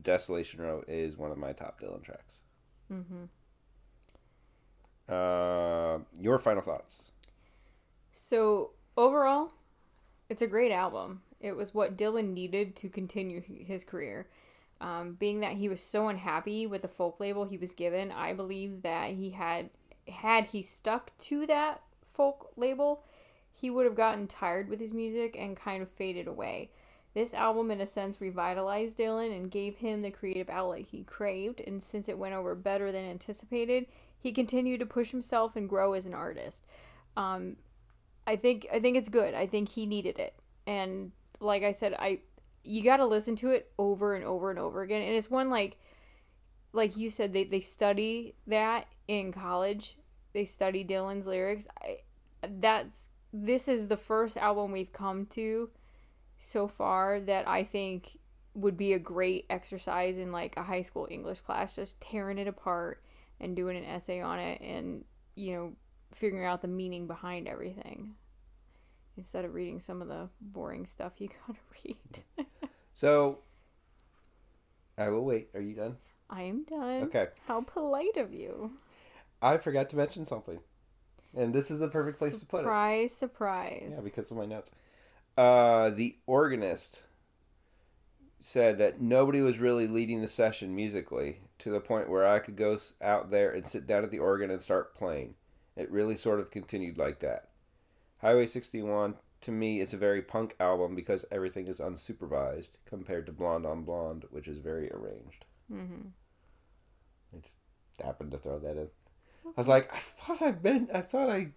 Desolation 0.00 0.60
Row 0.60 0.82
is 0.88 1.16
one 1.16 1.30
of 1.30 1.38
my 1.38 1.52
top 1.52 1.80
Dylan 1.80 2.02
tracks. 2.02 2.40
Mm-hmm. 2.92 3.24
Uh, 5.08 5.98
your 6.18 6.38
final 6.38 6.62
thoughts? 6.62 7.12
So 8.12 8.70
overall, 8.96 9.52
it's 10.28 10.42
a 10.42 10.46
great 10.46 10.72
album. 10.72 11.22
It 11.40 11.56
was 11.56 11.74
what 11.74 11.96
Dylan 11.96 12.32
needed 12.32 12.76
to 12.76 12.88
continue 12.88 13.42
his 13.42 13.84
career. 13.84 14.28
Um, 14.80 15.14
being 15.14 15.40
that 15.40 15.54
he 15.54 15.68
was 15.68 15.80
so 15.80 16.08
unhappy 16.08 16.66
with 16.66 16.82
the 16.82 16.88
folk 16.88 17.20
label 17.20 17.44
he 17.44 17.56
was 17.56 17.74
given, 17.74 18.10
I 18.10 18.32
believe 18.32 18.82
that 18.82 19.10
he 19.10 19.30
had 19.30 19.70
had 20.08 20.46
he 20.46 20.62
stuck 20.62 21.16
to 21.18 21.46
that 21.46 21.82
folk 22.02 22.52
label, 22.56 23.04
he 23.52 23.70
would 23.70 23.86
have 23.86 23.94
gotten 23.94 24.26
tired 24.26 24.68
with 24.68 24.80
his 24.80 24.92
music 24.92 25.36
and 25.38 25.56
kind 25.56 25.82
of 25.82 25.90
faded 25.90 26.26
away. 26.26 26.70
This 27.14 27.34
album, 27.34 27.70
in 27.70 27.80
a 27.80 27.86
sense, 27.86 28.20
revitalized 28.20 28.96
Dylan 28.96 29.36
and 29.36 29.50
gave 29.50 29.76
him 29.76 30.00
the 30.00 30.10
creative 30.10 30.48
outlet 30.48 30.86
he 30.90 31.04
craved. 31.04 31.60
And 31.60 31.82
since 31.82 32.08
it 32.08 32.16
went 32.16 32.34
over 32.34 32.54
better 32.54 32.90
than 32.90 33.04
anticipated, 33.04 33.86
he 34.18 34.32
continued 34.32 34.80
to 34.80 34.86
push 34.86 35.10
himself 35.10 35.54
and 35.54 35.68
grow 35.68 35.92
as 35.92 36.06
an 36.06 36.14
artist. 36.14 36.64
Um, 37.16 37.56
I 38.26 38.36
think 38.36 38.66
I 38.72 38.80
think 38.80 38.96
it's 38.96 39.08
good. 39.08 39.34
I 39.34 39.46
think 39.46 39.68
he 39.68 39.84
needed 39.84 40.18
it. 40.18 40.34
And 40.66 41.12
like 41.40 41.62
I 41.62 41.72
said, 41.72 41.94
I 41.98 42.20
you 42.64 42.82
got 42.82 42.98
to 42.98 43.06
listen 43.06 43.36
to 43.36 43.50
it 43.50 43.70
over 43.78 44.14
and 44.14 44.24
over 44.24 44.50
and 44.50 44.58
over 44.58 44.82
again. 44.82 45.02
And 45.02 45.14
it's 45.14 45.30
one 45.30 45.50
like 45.50 45.76
like 46.72 46.96
you 46.96 47.10
said 47.10 47.32
they 47.32 47.44
they 47.44 47.60
study 47.60 48.34
that 48.46 48.86
in 49.08 49.32
college. 49.32 49.96
They 50.32 50.44
study 50.44 50.84
Dylan's 50.84 51.26
lyrics. 51.26 51.66
I 51.82 51.98
that's 52.60 53.06
this 53.32 53.68
is 53.68 53.88
the 53.88 53.96
first 53.96 54.36
album 54.36 54.72
we've 54.72 54.92
come 54.92 55.26
to 55.26 55.70
so 56.44 56.66
far 56.66 57.20
that 57.20 57.46
I 57.46 57.62
think 57.62 58.18
would 58.54 58.76
be 58.76 58.94
a 58.94 58.98
great 58.98 59.46
exercise 59.48 60.18
in 60.18 60.32
like 60.32 60.56
a 60.56 60.62
high 60.64 60.82
school 60.82 61.06
English 61.08 61.40
class 61.40 61.72
just 61.72 62.00
tearing 62.00 62.36
it 62.36 62.48
apart 62.48 63.00
and 63.40 63.54
doing 63.54 63.76
an 63.76 63.84
essay 63.84 64.20
on 64.20 64.40
it 64.40 64.60
and 64.60 65.04
you 65.36 65.54
know 65.54 65.72
figuring 66.12 66.44
out 66.44 66.60
the 66.60 66.66
meaning 66.68 67.06
behind 67.06 67.46
everything 67.46 68.16
instead 69.16 69.44
of 69.44 69.54
reading 69.54 69.78
some 69.78 70.02
of 70.02 70.08
the 70.08 70.28
boring 70.40 70.84
stuff 70.84 71.12
you 71.18 71.28
gotta 71.46 71.60
read. 71.84 72.46
So, 72.92 73.38
I 74.98 75.10
will 75.10 75.24
wait. 75.24 75.48
Are 75.54 75.60
you 75.60 75.74
done? 75.74 75.96
I 76.28 76.42
am 76.42 76.64
done. 76.64 77.04
Okay. 77.04 77.28
How 77.46 77.60
polite 77.60 78.16
of 78.16 78.34
you. 78.34 78.72
I 79.40 79.58
forgot 79.58 79.88
to 79.90 79.96
mention 79.96 80.26
something, 80.26 80.58
and 81.36 81.54
this 81.54 81.70
is 81.70 81.78
the 81.78 81.88
perfect 81.88 82.18
place 82.18 82.38
to 82.40 82.46
put 82.46 82.58
it. 82.58 82.62
Surprise, 82.64 83.14
surprise. 83.14 83.92
Yeah, 83.92 84.00
because 84.00 84.30
of 84.30 84.36
my 84.36 84.46
notes. 84.46 84.72
Uh, 85.36 85.90
the 85.90 86.16
organist 86.26 87.02
said 88.40 88.78
that 88.78 89.00
nobody 89.00 89.40
was 89.40 89.58
really 89.58 89.86
leading 89.86 90.20
the 90.20 90.26
session 90.26 90.74
musically 90.74 91.40
to 91.58 91.70
the 91.70 91.80
point 91.80 92.10
where 92.10 92.26
I 92.26 92.40
could 92.40 92.56
go 92.56 92.76
out 93.00 93.30
there 93.30 93.52
and 93.52 93.64
sit 93.64 93.86
down 93.86 94.02
at 94.04 94.10
the 94.10 94.18
organ 94.18 94.50
and 94.50 94.60
start 94.60 94.94
playing. 94.94 95.34
It 95.76 95.90
really 95.90 96.16
sort 96.16 96.40
of 96.40 96.50
continued 96.50 96.98
like 96.98 97.20
that. 97.20 97.48
Highway 98.18 98.46
61 98.46 99.14
to 99.42 99.52
me 99.52 99.80
is 99.80 99.94
a 99.94 99.98
very 99.98 100.22
punk 100.22 100.54
album 100.60 100.94
because 100.94 101.24
everything 101.30 101.66
is 101.66 101.80
unsupervised 101.80 102.70
compared 102.84 103.26
to 103.26 103.32
Blonde 103.32 103.66
on 103.66 103.82
Blonde, 103.82 104.24
which 104.30 104.48
is 104.48 104.58
very 104.58 104.90
arranged. 104.92 105.44
Mm-hmm. 105.72 106.08
I 107.34 107.40
just 107.40 107.54
happened 108.02 108.32
to 108.32 108.38
throw 108.38 108.58
that 108.58 108.76
in. 108.76 108.88
I 109.46 109.50
was 109.56 109.68
like, 109.68 109.92
I 109.92 109.98
thought 109.98 110.42
I've 110.42 110.62
been, 110.62 110.88
I 110.92 111.00
thought 111.00 111.30
I, 111.30 111.48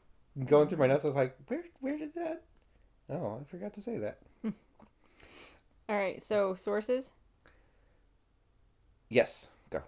going 0.46 0.68
through 0.68 0.80
my 0.80 0.88
notes, 0.88 1.06
I 1.06 1.08
was 1.08 1.16
like, 1.16 1.38
where, 1.48 1.64
where 1.80 1.98
did 1.98 2.16
that? 2.16 2.44
Oh, 3.10 3.40
I 3.40 3.44
forgot 3.46 3.74
to 3.74 3.82
say 3.82 3.98
that. 3.98 4.18
All 5.90 5.96
right, 5.96 6.22
so 6.22 6.56
sources. 6.56 7.12
Yes, 9.10 9.50
go. 9.70 9.82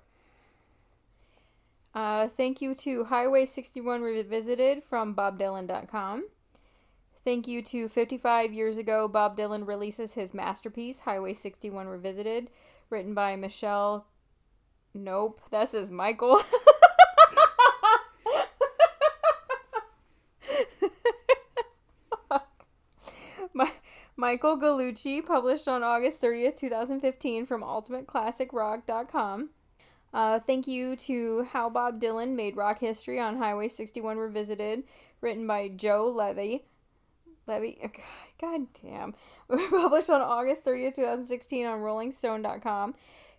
Uh, 1.96 2.28
thank 2.28 2.62
you 2.62 2.76
to 2.76 3.06
Highway 3.06 3.46
61 3.46 4.02
Revisited 4.02 4.84
from 4.84 5.16
BobDylan.com. 5.16 6.26
Thank 7.28 7.46
you 7.46 7.62
to 7.64 7.90
55 7.90 8.54
years 8.54 8.78
ago, 8.78 9.10
Bob 9.10 9.36
Dylan 9.36 9.68
releases 9.68 10.14
his 10.14 10.34
masterpiece, 10.34 11.02
Highway 11.02 11.34
61 11.34 11.88
Revisited, 11.88 12.50
written 12.90 13.14
by 13.14 13.36
Michelle. 13.36 14.06
Nope, 14.94 15.42
that 15.52 15.68
says 15.68 15.92
Michael. 15.92 16.42
Michael 24.28 24.58
Gallucci, 24.58 25.26
published 25.26 25.70
on 25.70 25.84
August 25.84 26.22
30th, 26.22 26.58
2015, 26.58 27.46
from 27.46 27.62
UltimateClassicRock.com. 27.62 29.52
Uh, 30.14 30.40
thank 30.40 30.68
you 30.68 30.98
to 30.98 31.48
How 31.54 31.70
Bob 31.70 32.02
Dylan 32.02 32.36
Made 32.36 32.58
Rock 32.58 32.80
History 32.80 33.22
on 33.22 33.38
Highway 33.38 33.70
61 33.70 34.18
Revisited, 34.18 34.84
written 35.22 35.48
by 35.48 35.70
Joe 35.70 36.08
Levy. 36.14 36.66
Levy, 37.48 37.80
god 38.42 38.68
damn. 38.84 39.16
Published 39.70 40.10
on 40.10 40.20
August 40.20 40.66
30th, 40.66 40.96
2016 40.98 41.66
on 41.66 41.80
RollingStone.com. 41.80 42.96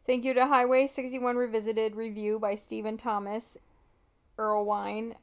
Thank 0.07 0.25
you 0.25 0.33
to 0.33 0.47
Highway 0.47 0.87
61 0.87 1.37
Revisited 1.37 1.97
review 1.97 2.39
by 2.39 2.55
Stephen 2.55 2.97
Thomas 2.97 3.59
Erlewine. 4.39 5.17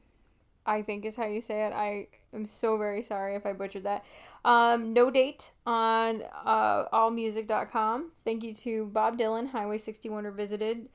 I 0.66 0.82
think 0.82 1.04
is 1.04 1.16
how 1.16 1.26
you 1.26 1.40
say 1.40 1.64
it. 1.66 1.72
I 1.72 2.08
am 2.34 2.46
so 2.46 2.76
very 2.76 3.02
sorry 3.02 3.34
if 3.36 3.46
I 3.46 3.52
butchered 3.52 3.84
that. 3.84 4.04
Um, 4.44 4.92
no 4.92 5.10
date 5.10 5.50
on 5.64 6.22
uh, 6.44 6.86
allmusic.com. 6.92 8.10
Thank 8.24 8.42
you 8.44 8.54
to 8.54 8.86
Bob 8.86 9.18
Dylan, 9.18 9.50
Highway 9.50 9.78
61 9.78 10.24
Revisited. 10.24 10.88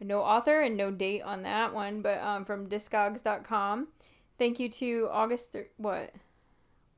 No 0.00 0.20
author 0.22 0.60
and 0.60 0.76
no 0.76 0.90
date 0.90 1.22
on 1.22 1.42
that 1.42 1.74
one, 1.74 2.02
but 2.02 2.18
um, 2.20 2.44
from 2.44 2.68
discogs.com. 2.68 3.88
Thank 4.38 4.60
you 4.60 4.68
to 4.70 5.08
August. 5.10 5.52
Thir- 5.52 5.68
what? 5.76 6.14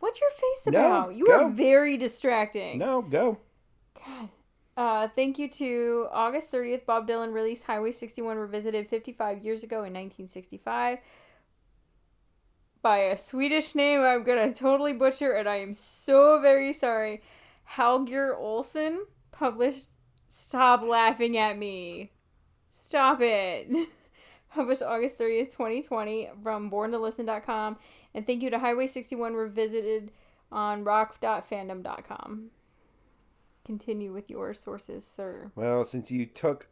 What's 0.00 0.20
your 0.20 0.30
face 0.30 0.66
No, 0.72 0.86
about? 0.86 1.14
you 1.14 1.26
go. 1.26 1.44
are 1.46 1.50
very 1.50 1.96
distracting. 1.96 2.78
No, 2.78 3.02
go. 3.02 3.38
God. 3.94 4.28
Uh, 4.76 5.08
thank 5.14 5.38
you 5.38 5.48
to 5.48 6.06
August 6.10 6.52
30th. 6.52 6.86
Bob 6.86 7.06
Dylan 7.06 7.32
released 7.34 7.64
Highway 7.64 7.90
61 7.90 8.38
Revisited 8.38 8.88
55 8.88 9.44
years 9.44 9.62
ago 9.62 9.76
in 9.78 9.92
1965 9.92 10.98
by 12.82 12.98
a 12.98 13.18
Swedish 13.18 13.74
name 13.74 14.00
I'm 14.00 14.22
gonna 14.22 14.52
totally 14.52 14.92
butcher, 14.92 15.32
and 15.32 15.48
I 15.48 15.56
am 15.56 15.74
so 15.74 16.40
very 16.40 16.72
sorry. 16.72 17.22
Halger 17.76 18.36
Olsen 18.36 19.06
published 19.32 19.88
Stop 20.28 20.82
Laughing 20.82 21.36
at 21.36 21.58
Me. 21.58 22.12
Stop 22.70 23.20
it. 23.20 23.88
Published 24.54 24.82
August 24.82 25.18
30th, 25.18 25.50
2020 25.50 26.30
from 26.42 26.70
born2listen.com. 26.70 27.76
And 28.14 28.26
thank 28.26 28.42
you 28.42 28.50
to 28.50 28.58
Highway 28.58 28.88
61 28.88 29.34
Revisited 29.34 30.10
on 30.50 30.82
rock.fandom.com. 30.82 32.50
Continue 33.64 34.12
with 34.12 34.28
your 34.28 34.52
sources, 34.52 35.06
sir. 35.06 35.52
Well, 35.54 35.84
since 35.84 36.10
you 36.10 36.26
took 36.26 36.66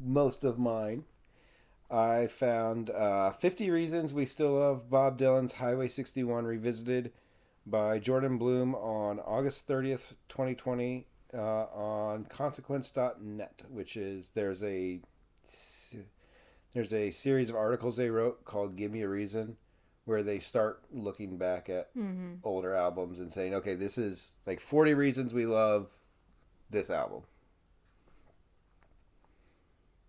most 0.00 0.42
of 0.42 0.58
mine, 0.58 1.04
I 1.92 2.26
found 2.26 2.88
uh, 2.90 3.32
50 3.32 3.70
Reasons 3.70 4.14
We 4.14 4.24
Still 4.24 4.52
Love 4.58 4.88
Bob 4.88 5.18
Dylan's 5.18 5.52
Highway 5.54 5.88
61 5.88 6.46
Revisited 6.46 7.12
by 7.66 7.98
Jordan 7.98 8.38
Bloom 8.38 8.74
on 8.74 9.20
August 9.20 9.68
30th, 9.68 10.14
2020 10.30 11.06
uh, 11.34 11.38
on 11.38 12.24
consequence.net, 12.24 13.62
which 13.68 13.96
is 13.96 14.30
there's 14.34 14.62
a 14.62 15.00
there's 16.72 16.92
a 16.92 17.10
series 17.10 17.50
of 17.50 17.56
articles 17.56 17.96
they 17.96 18.08
wrote 18.10 18.44
called 18.44 18.76
Give 18.76 18.90
Me 18.90 19.02
a 19.02 19.08
Reason 19.08 19.56
where 20.04 20.22
they 20.22 20.38
start 20.38 20.82
looking 20.90 21.36
back 21.36 21.68
at 21.68 21.94
Mm-hmm. 21.94 22.36
older 22.42 22.74
albums 22.74 23.20
and 23.20 23.30
saying, 23.30 23.54
okay, 23.54 23.74
this 23.74 23.98
is 23.98 24.32
like 24.46 24.60
40 24.60 24.94
reasons 24.94 25.34
we 25.34 25.46
love 25.46 25.88
this 26.70 26.88
album. 26.90 27.22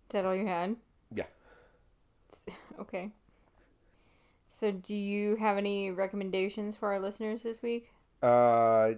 Is 0.08 0.12
that 0.12 0.24
all 0.24 0.34
you 0.34 0.46
had? 0.46 0.76
Okay. 2.80 3.10
So, 4.48 4.70
do 4.70 4.94
you 4.94 5.36
have 5.36 5.58
any 5.58 5.90
recommendations 5.90 6.76
for 6.76 6.92
our 6.92 7.00
listeners 7.00 7.42
this 7.42 7.60
week? 7.60 7.90
Uh, 8.22 8.92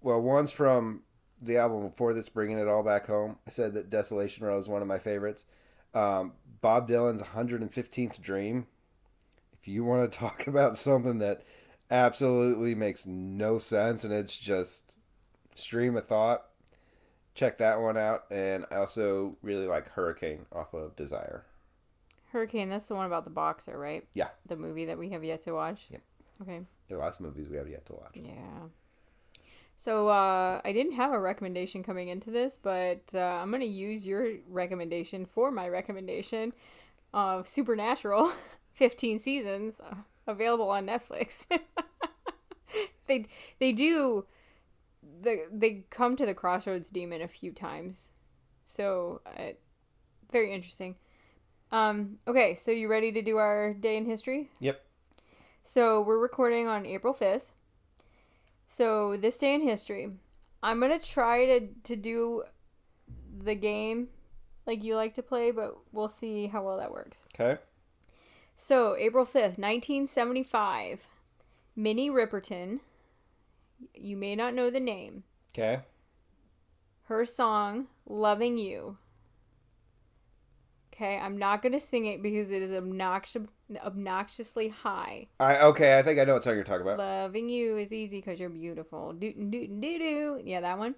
well, 0.00 0.20
one's 0.20 0.50
from 0.50 1.02
the 1.40 1.58
album 1.58 1.82
before 1.82 2.12
this, 2.12 2.28
Bringing 2.28 2.58
It 2.58 2.68
All 2.68 2.82
Back 2.82 3.06
Home. 3.06 3.36
I 3.46 3.50
said 3.50 3.74
that 3.74 3.90
Desolation 3.90 4.44
Row 4.44 4.58
is 4.58 4.68
one 4.68 4.82
of 4.82 4.88
my 4.88 4.98
favorites. 4.98 5.44
Um, 5.94 6.32
Bob 6.60 6.88
Dylan's 6.88 7.22
115th 7.22 8.20
Dream. 8.20 8.66
If 9.60 9.68
you 9.68 9.84
want 9.84 10.10
to 10.10 10.18
talk 10.18 10.46
about 10.46 10.76
something 10.76 11.18
that 11.18 11.42
absolutely 11.90 12.74
makes 12.74 13.06
no 13.06 13.58
sense 13.58 14.04
and 14.04 14.12
it's 14.12 14.38
just 14.38 14.96
stream 15.54 15.96
of 15.96 16.06
thought, 16.06 16.44
check 17.34 17.58
that 17.58 17.80
one 17.80 17.96
out. 17.96 18.24
And 18.30 18.66
I 18.70 18.76
also 18.76 19.36
really 19.42 19.66
like 19.66 19.88
Hurricane 19.88 20.46
off 20.52 20.74
of 20.74 20.96
Desire. 20.96 21.44
Hurricane, 22.32 22.68
that's 22.68 22.86
the 22.86 22.94
one 22.94 23.06
about 23.06 23.24
the 23.24 23.30
boxer, 23.30 23.78
right? 23.78 24.06
Yeah. 24.14 24.28
The 24.46 24.56
movie 24.56 24.86
that 24.86 24.98
we 24.98 25.10
have 25.10 25.24
yet 25.24 25.42
to 25.42 25.52
watch? 25.52 25.86
Yep. 25.90 26.02
Okay. 26.42 26.60
There 26.88 26.96
are 26.98 27.00
lots 27.00 27.18
of 27.18 27.24
movies 27.24 27.48
we 27.48 27.56
have 27.56 27.68
yet 27.68 27.86
to 27.86 27.94
watch. 27.94 28.12
Yeah. 28.14 28.68
So 29.76 30.08
uh, 30.08 30.60
I 30.64 30.72
didn't 30.72 30.92
have 30.92 31.12
a 31.12 31.18
recommendation 31.18 31.82
coming 31.82 32.08
into 32.08 32.30
this, 32.30 32.58
but 32.60 33.00
uh, 33.14 33.18
I'm 33.18 33.50
gonna 33.50 33.64
use 33.64 34.06
your 34.06 34.34
recommendation 34.48 35.24
for 35.24 35.50
my 35.50 35.68
recommendation 35.68 36.52
of 37.14 37.48
Supernatural, 37.48 38.30
15 38.74 39.18
seasons, 39.18 39.80
uh, 39.80 39.94
available 40.26 40.68
on 40.68 40.86
Netflix. 40.86 41.46
they 43.06 43.24
they 43.58 43.72
do 43.72 44.26
the 45.22 45.46
they 45.50 45.84
come 45.90 46.14
to 46.16 46.26
the 46.26 46.34
Crossroads 46.34 46.90
Demon 46.90 47.22
a 47.22 47.28
few 47.28 47.50
times, 47.50 48.10
so 48.62 49.22
uh, 49.26 49.52
very 50.30 50.52
interesting. 50.52 50.96
Um, 51.72 52.18
okay, 52.26 52.54
so 52.54 52.70
you 52.72 52.88
ready 52.88 53.12
to 53.12 53.22
do 53.22 53.36
our 53.36 53.72
day 53.74 53.96
in 53.96 54.04
history? 54.06 54.50
Yep. 54.60 54.82
So 55.62 56.00
we're 56.00 56.18
recording 56.18 56.66
on 56.66 56.84
April 56.86 57.14
5th. 57.14 57.52
So 58.66 59.16
this 59.16 59.38
day 59.38 59.54
in 59.54 59.60
history, 59.60 60.10
I'm 60.62 60.80
going 60.80 60.98
to 60.98 61.04
try 61.04 61.46
to, 61.46 61.68
to 61.84 61.96
do 61.96 62.44
the 63.42 63.54
game 63.54 64.08
like 64.66 64.82
you 64.84 64.96
like 64.96 65.14
to 65.14 65.22
play, 65.22 65.50
but 65.50 65.76
we'll 65.92 66.08
see 66.08 66.46
how 66.48 66.62
well 66.62 66.78
that 66.78 66.92
works. 66.92 67.24
Okay. 67.34 67.60
So 68.56 68.96
April 68.96 69.24
5th, 69.24 69.58
1975, 69.58 71.06
Minnie 71.76 72.10
Riperton, 72.10 72.80
you 73.94 74.16
may 74.16 74.36
not 74.36 74.54
know 74.54 74.70
the 74.70 74.80
name, 74.80 75.24
Okay. 75.52 75.80
her 77.04 77.24
song 77.24 77.86
Loving 78.06 78.58
You. 78.58 78.98
Okay, 81.00 81.16
I'm 81.16 81.38
not 81.38 81.62
going 81.62 81.72
to 81.72 81.80
sing 81.80 82.04
it 82.04 82.22
because 82.22 82.50
it 82.50 82.60
is 82.60 82.72
obnoxious, 82.72 83.44
obnoxiously 83.82 84.68
high. 84.68 85.28
I 85.38 85.60
okay. 85.60 85.98
I 85.98 86.02
think 86.02 86.20
I 86.20 86.24
know 86.24 86.34
what 86.34 86.44
song 86.44 86.56
you're 86.56 86.64
talking 86.64 86.82
about. 86.82 86.98
Loving 86.98 87.48
you 87.48 87.78
is 87.78 87.90
easy 87.90 88.18
because 88.18 88.38
you're 88.38 88.50
beautiful. 88.50 89.14
Doo 89.14 89.32
doo 89.32 89.50
doo 89.50 89.66
doo 89.66 89.98
doo. 89.98 90.42
Yeah, 90.44 90.60
that 90.60 90.78
one. 90.78 90.96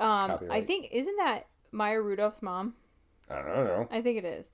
Um, 0.00 0.38
I 0.50 0.62
think 0.62 0.88
isn't 0.90 1.16
that 1.16 1.46
Maya 1.70 2.00
Rudolph's 2.00 2.42
mom? 2.42 2.74
I 3.30 3.36
don't 3.36 3.46
know. 3.46 3.88
I 3.92 4.00
think 4.00 4.18
it 4.18 4.24
is. 4.24 4.50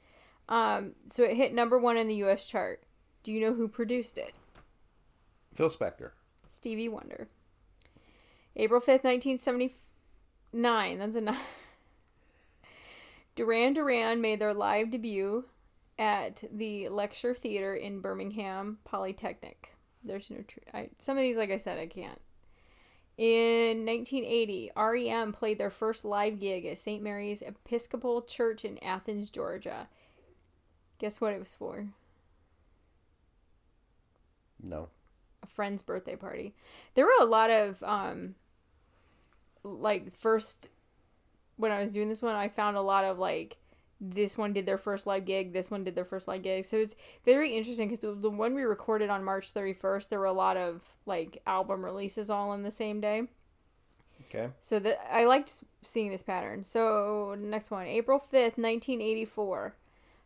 Um, 0.47 0.93
so 1.09 1.23
it 1.25 1.35
hit 1.35 1.55
number 1.55 1.79
one 1.79 1.97
in 1.97 2.07
the 2.07 2.17
U.S. 2.17 2.45
chart. 2.45 2.83
Do 3.23 3.33
you 3.33 3.41
know 3.41 3.55
who 3.55 3.67
produced 3.67 4.19
it? 4.19 4.35
Phil 5.55 5.71
Spector. 5.71 6.11
Stevie 6.49 6.91
Wonder. 6.91 7.29
April 8.57 8.83
fifth, 8.83 9.05
nineteen 9.05 9.39
seventy 9.39 9.75
nine. 10.53 10.99
That's 10.99 11.17
a 11.17 11.21
nine. 11.23 11.39
Duran 13.35 13.73
Duran 13.73 14.21
made 14.21 14.41
their 14.41 14.55
live 14.55 14.91
debut 14.91 15.45
at 15.99 16.43
the 16.53 16.89
Lecture 16.89 17.35
Theater 17.35 17.75
in 17.75 18.01
Birmingham 18.01 18.79
Polytechnic. 18.85 19.75
There's 20.05 20.31
no 20.31 20.43
tr- 20.47 20.59
I, 20.75 20.89
some 20.99 21.17
of 21.17 21.23
these, 21.23 21.37
like 21.37 21.51
I 21.51 21.57
said, 21.57 21.79
I 21.79 21.87
can't. 21.87 22.21
In 23.19 23.85
1980, 23.87 24.73
REM 24.77 25.33
played 25.33 25.59
their 25.59 25.71
first 25.71 26.05
live 26.05 26.41
gig 26.41 26.65
at 26.67 26.79
St. 26.79 27.03
Mary's 27.03 27.43
Episcopal 27.43 28.23
Church 28.23 28.65
in 28.65 28.83
Athens, 28.83 29.31
Georgia. 29.31 29.89
Guess 30.99 31.21
what 31.21 31.33
it 31.33 31.39
was 31.39 31.55
for? 31.55 31.87
No. 34.63 34.89
a 35.43 35.47
friend's 35.47 35.83
birthday 35.83 36.17
party. 36.17 36.55
There 36.95 37.05
were 37.05 37.13
a 37.21 37.25
lot 37.27 37.51
of 37.51 37.83
um 37.83 38.35
like 39.65 40.17
first 40.17 40.69
when 41.57 41.73
I 41.73 41.81
was 41.81 41.93
doing 41.93 42.09
this 42.09 42.23
one, 42.23 42.35
I 42.35 42.49
found 42.49 42.77
a 42.77 42.83
lot 42.83 43.05
of 43.05 43.19
like 43.19 43.57
this 44.01 44.37
one 44.37 44.53
did 44.53 44.67
their 44.67 44.79
first 44.79 45.07
live 45.07 45.25
gig, 45.25 45.53
this 45.53 45.71
one 45.71 45.85
did 45.85 45.95
their 45.95 46.05
first 46.05 46.27
live 46.27 46.43
gig. 46.43 46.65
So 46.65 46.77
it's 46.77 46.97
very 47.25 47.57
interesting 47.57 47.89
because 47.89 48.01
the, 48.01 48.13
the 48.13 48.31
one 48.31 48.55
we 48.55 48.63
recorded 48.63 49.11
on 49.11 49.23
March 49.23 49.55
31st, 49.55 50.09
there 50.09 50.19
were 50.19 50.25
a 50.27 50.33
lot 50.33 50.57
of 50.57 50.83
like 51.07 51.41
album 51.47 51.85
releases 51.85 52.29
all 52.29 52.53
in 52.53 52.63
the 52.63 52.71
same 52.71 53.01
day. 53.01 53.25
Okay. 54.29 54.49
So 54.61 54.79
that 54.81 54.99
I 55.13 55.25
liked 55.25 55.63
seeing 55.83 56.11
this 56.11 56.23
pattern. 56.23 56.65
So 56.65 57.37
next 57.39 57.71
one, 57.71 57.87
April 57.87 58.19
5th, 58.19 58.59
1984. 58.59 59.75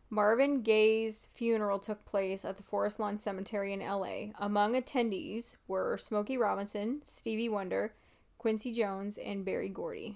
Marvin 0.09 0.61
Gaye's 0.61 1.27
funeral 1.33 1.79
took 1.79 2.05
place 2.05 2.45
at 2.45 2.55
the 2.55 2.63
Forest 2.63 2.99
Lawn 2.99 3.17
Cemetery 3.17 3.73
in 3.73 3.81
LA. 3.81 4.31
Among 4.39 4.73
attendees 4.73 5.57
were 5.67 5.97
Smokey 5.97 6.37
Robinson, 6.37 7.01
Stevie 7.03 7.49
Wonder, 7.49 7.93
Quincy 8.37 8.71
Jones, 8.71 9.17
and 9.17 9.43
Berry 9.43 9.67
Gordy. 9.67 10.15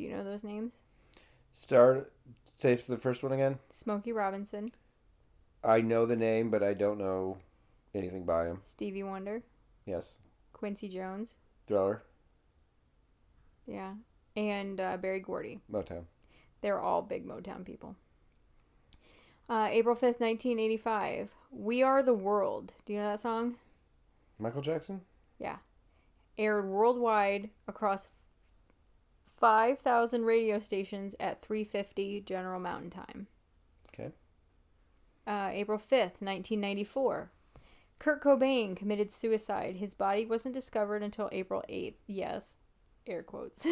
Do 0.00 0.06
you 0.06 0.16
know 0.16 0.24
those 0.24 0.42
names? 0.44 0.80
Start. 1.52 2.10
Say 2.56 2.74
the 2.74 2.96
first 2.96 3.22
one 3.22 3.32
again. 3.32 3.58
Smokey 3.68 4.14
Robinson, 4.14 4.70
I 5.62 5.82
know 5.82 6.06
the 6.06 6.16
name, 6.16 6.48
but 6.48 6.62
I 6.62 6.72
don't 6.72 6.96
know 6.96 7.36
anything 7.94 8.24
by 8.24 8.46
him. 8.46 8.56
Stevie 8.62 9.02
Wonder, 9.02 9.42
Yes. 9.84 10.18
Quincy 10.54 10.88
Jones, 10.88 11.36
Thriller. 11.66 12.02
yeah, 13.66 13.92
and 14.38 14.80
uh, 14.80 14.96
Berry 14.96 15.20
Gordy. 15.20 15.60
Motown. 15.70 16.04
They're 16.62 16.80
all 16.80 17.02
big 17.02 17.28
Motown 17.28 17.66
people. 17.66 17.94
Uh, 19.50 19.68
April 19.70 19.94
5th, 19.94 20.18
1985. 20.20 21.28
We 21.50 21.82
Are 21.82 22.02
the 22.02 22.14
World. 22.14 22.72
Do 22.86 22.94
you 22.94 23.00
know 23.00 23.10
that 23.10 23.20
song? 23.20 23.56
Michael 24.38 24.62
Jackson. 24.62 25.02
Yeah. 25.38 25.56
Aired 26.38 26.64
worldwide 26.66 27.50
across 27.68 28.08
5,000 29.40 30.24
radio 30.24 30.60
stations 30.60 31.16
at 31.18 31.42
350 31.42 32.20
General 32.20 32.60
Mountain 32.60 32.90
Time. 32.90 33.26
Okay. 33.88 34.10
Uh, 35.26 35.48
April 35.52 35.78
5th, 35.78 36.20
1994. 36.20 37.32
Kurt 37.98 38.22
Cobain 38.22 38.76
committed 38.76 39.12
suicide. 39.12 39.76
His 39.76 39.94
body 39.94 40.24
wasn't 40.26 40.54
discovered 40.54 41.02
until 41.02 41.28
April 41.32 41.64
8th. 41.68 41.96
Yes, 42.06 42.58
air 43.06 43.22
quotes. 43.22 43.66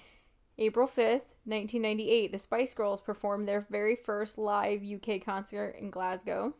April 0.58 0.88
5th, 0.88 1.26
1998, 1.44 2.32
the 2.32 2.38
Spice 2.38 2.74
Girls 2.74 3.00
performed 3.00 3.46
their 3.46 3.66
very 3.70 3.94
first 3.94 4.38
live 4.38 4.82
UK 4.82 5.24
concert 5.24 5.76
in 5.78 5.90
Glasgow. 5.90 6.54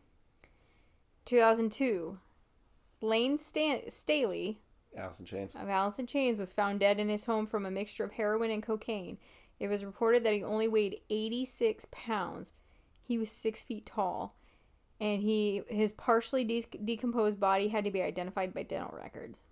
2002, 1.25 2.17
Layne 3.01 3.37
Stan- 3.37 3.91
Staley 3.91 4.61
Alice 4.97 5.19
in 5.19 5.25
Chains. 5.25 5.55
of 5.55 5.69
Alice 5.69 5.99
in 5.99 6.07
Chains 6.07 6.39
was 6.39 6.53
found 6.53 6.79
dead 6.79 6.99
in 6.99 7.09
his 7.09 7.25
home 7.25 7.45
from 7.45 7.65
a 7.65 7.71
mixture 7.71 8.03
of 8.03 8.13
heroin 8.13 8.51
and 8.51 8.63
cocaine. 8.63 9.17
It 9.59 9.67
was 9.67 9.85
reported 9.85 10.23
that 10.23 10.33
he 10.33 10.43
only 10.43 10.67
weighed 10.67 11.01
86 11.09 11.85
pounds. 11.91 12.53
He 13.03 13.17
was 13.17 13.29
six 13.31 13.63
feet 13.63 13.85
tall, 13.85 14.35
and 14.99 15.21
he 15.21 15.61
his 15.67 15.91
partially 15.91 16.43
de- 16.43 16.65
decomposed 16.83 17.39
body 17.39 17.69
had 17.69 17.83
to 17.83 17.91
be 17.91 18.01
identified 18.01 18.53
by 18.53 18.63
dental 18.63 18.95
records. 18.95 19.45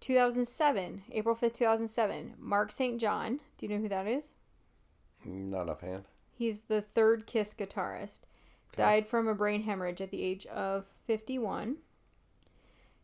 2007, 0.00 1.04
April 1.12 1.36
5th, 1.36 1.54
2007, 1.54 2.34
Mark 2.38 2.72
St. 2.72 3.00
John. 3.00 3.38
Do 3.56 3.66
you 3.66 3.72
know 3.72 3.80
who 3.82 3.88
that 3.88 4.08
is? 4.08 4.34
Mm, 5.26 5.50
not 5.50 5.68
offhand. 5.68 6.04
He's 6.36 6.60
the 6.60 6.82
third 6.82 7.26
Kiss 7.26 7.54
guitarist. 7.54 8.22
Okay. 8.74 8.82
Died 8.82 9.06
from 9.06 9.28
a 9.28 9.34
brain 9.34 9.62
hemorrhage 9.62 10.00
at 10.00 10.10
the 10.10 10.22
age 10.22 10.44
of 10.46 10.86
51. 11.06 11.76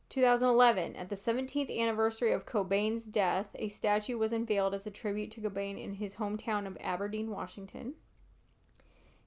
2011, 0.09 0.97
at 0.97 1.11
the 1.11 1.15
17th 1.15 1.77
anniversary 1.77 2.33
of 2.33 2.47
Cobain's 2.47 3.05
death, 3.05 3.49
a 3.55 3.69
statue 3.69 4.17
was 4.17 4.33
unveiled 4.33 4.75
as 4.75 4.87
a 4.87 4.91
tribute 4.91 5.31
to 5.33 5.41
Cobain 5.41 5.83
in 5.83 5.95
his 5.95 6.17
hometown 6.17 6.67
of 6.67 6.79
Aberdeen, 6.81 7.31
Washington. 7.31 7.95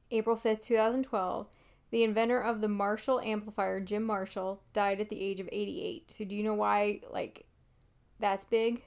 April 0.09 0.35
5th, 0.35 0.63
2012, 0.63 1.47
the 1.91 2.03
inventor 2.03 2.41
of 2.41 2.61
the 2.61 2.67
Marshall 2.67 3.19
amplifier, 3.21 3.79
Jim 3.79 4.03
Marshall, 4.03 4.61
died 4.73 4.99
at 4.99 5.09
the 5.09 5.21
age 5.21 5.39
of 5.39 5.49
88. 5.51 6.09
So 6.09 6.25
do 6.25 6.35
you 6.35 6.43
know 6.43 6.53
why 6.53 7.01
like 7.11 7.45
that's 8.19 8.45
big? 8.45 8.81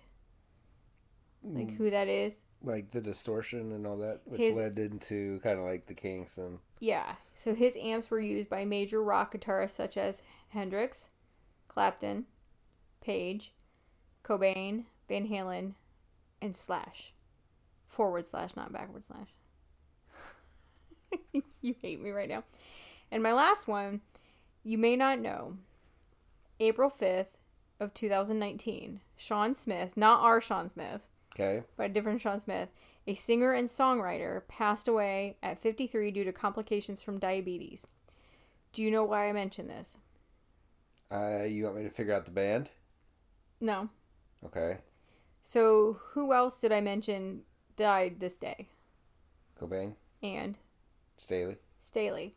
Like 1.42 1.70
hmm. 1.70 1.76
who 1.76 1.90
that 1.90 2.08
is? 2.08 2.42
Like 2.62 2.90
the 2.90 3.00
distortion 3.00 3.72
and 3.72 3.86
all 3.86 3.98
that, 3.98 4.22
which 4.24 4.40
His- 4.40 4.56
led 4.56 4.78
into 4.78 5.38
kind 5.40 5.58
of 5.58 5.66
like 5.66 5.86
the 5.86 5.94
Kinks 5.94 6.38
and 6.38 6.58
Yeah. 6.80 7.14
So 7.34 7.54
his 7.54 7.76
amps 7.76 8.10
were 8.10 8.20
used 8.20 8.48
by 8.48 8.64
major 8.64 9.02
rock 9.02 9.34
guitarists 9.34 9.70
such 9.70 9.98
as 9.98 10.22
Hendrix, 10.48 11.10
Clapton, 11.74 12.26
Page, 13.00 13.52
Cobain, 14.22 14.84
Van 15.08 15.28
Halen, 15.28 15.72
and 16.40 16.54
Slash. 16.54 17.12
Forward 17.88 18.26
slash, 18.26 18.56
not 18.56 18.72
backward 18.72 19.04
slash. 19.04 19.28
you 21.60 21.74
hate 21.82 22.00
me 22.00 22.10
right 22.10 22.28
now. 22.28 22.44
And 23.10 23.22
my 23.22 23.32
last 23.32 23.68
one, 23.68 24.00
you 24.62 24.78
may 24.78 24.96
not 24.96 25.18
know. 25.18 25.56
April 26.60 26.90
5th 26.90 27.26
of 27.80 27.92
2019, 27.92 29.00
Sean 29.16 29.54
Smith, 29.54 29.96
not 29.96 30.20
our 30.20 30.40
Sean 30.40 30.68
Smith, 30.68 31.08
okay. 31.34 31.64
but 31.76 31.86
a 31.86 31.92
different 31.92 32.20
Sean 32.20 32.38
Smith, 32.38 32.68
a 33.06 33.14
singer 33.14 33.52
and 33.52 33.66
songwriter, 33.66 34.42
passed 34.46 34.86
away 34.86 35.36
at 35.42 35.58
53 35.58 36.12
due 36.12 36.24
to 36.24 36.32
complications 36.32 37.02
from 37.02 37.18
diabetes. 37.18 37.86
Do 38.72 38.82
you 38.82 38.90
know 38.90 39.04
why 39.04 39.28
I 39.28 39.32
mention 39.32 39.66
this? 39.66 39.98
Uh, 41.10 41.42
you 41.44 41.64
want 41.64 41.76
me 41.76 41.82
to 41.84 41.90
figure 41.90 42.14
out 42.14 42.24
the 42.24 42.30
band? 42.30 42.70
No. 43.60 43.88
Okay. 44.44 44.78
So, 45.42 45.98
who 46.12 46.32
else 46.32 46.60
did 46.60 46.72
I 46.72 46.80
mention 46.80 47.42
died 47.76 48.20
this 48.20 48.36
day? 48.36 48.68
Cobain, 49.60 49.94
And 50.22 50.58
Staley. 51.16 51.56
Staley. 51.76 52.34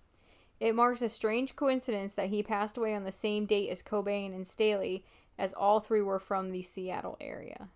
It 0.59 0.76
marks 0.76 1.01
a 1.01 1.09
strange 1.09 1.55
coincidence 1.55 2.13
that 2.15 2.30
he 2.30 2.43
passed 2.43 2.78
away 2.78 2.93
on 2.95 3.03
the 3.03 3.11
same 3.11 3.45
date 3.45 3.70
as 3.70 3.82
Cobain 3.84 4.34
and 4.36 4.47
Staley, 4.47 5.05
as 5.38 5.53
all 5.53 5.80
three 5.80 6.01
were 6.01 6.20
from 6.20 6.51
the 6.51 6.61
Seattle 6.61 7.18
area. 7.22 7.70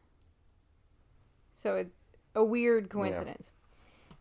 So, 1.56 1.76
it's 1.76 1.96
a 2.36 2.44
weird 2.44 2.90
coincidence. 2.90 3.52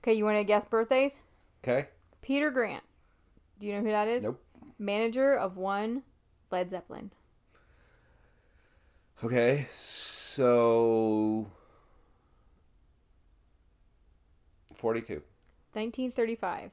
Okay, 0.03 0.14
you 0.14 0.25
want 0.25 0.39
to 0.39 0.45
guess 0.45 0.64
birthdays? 0.64 1.21
Okay. 1.62 1.89
Peter 2.23 2.51
Grant. 2.51 2.85
Do 3.59 3.66
you 3.66 3.75
know 3.75 3.81
who 3.81 3.91
that 3.91 4.09
is? 4.09 4.25
Nope. 4.25 4.43
Manager 4.79 5.35
of 5.35 5.57
one 5.57 6.03
Led 6.51 6.70
Zeppelin. 6.70 7.11
Okay. 9.22 9.66
So. 9.70 11.51
Forty-two. 14.74 15.22
1935. 15.72 16.70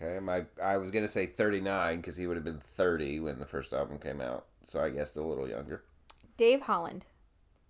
Okay. 0.00 0.20
My 0.20 0.44
I 0.62 0.76
was 0.76 0.90
gonna 0.90 1.08
say 1.08 1.26
thirty-nine 1.26 1.96
because 1.96 2.16
he 2.16 2.26
would 2.26 2.36
have 2.36 2.44
been 2.44 2.60
thirty 2.60 3.18
when 3.20 3.38
the 3.40 3.46
first 3.46 3.72
album 3.72 3.98
came 3.98 4.20
out. 4.20 4.46
So 4.64 4.80
I 4.80 4.90
guessed 4.90 5.16
a 5.16 5.22
little 5.22 5.48
younger. 5.48 5.82
Dave 6.36 6.62
Holland. 6.62 7.04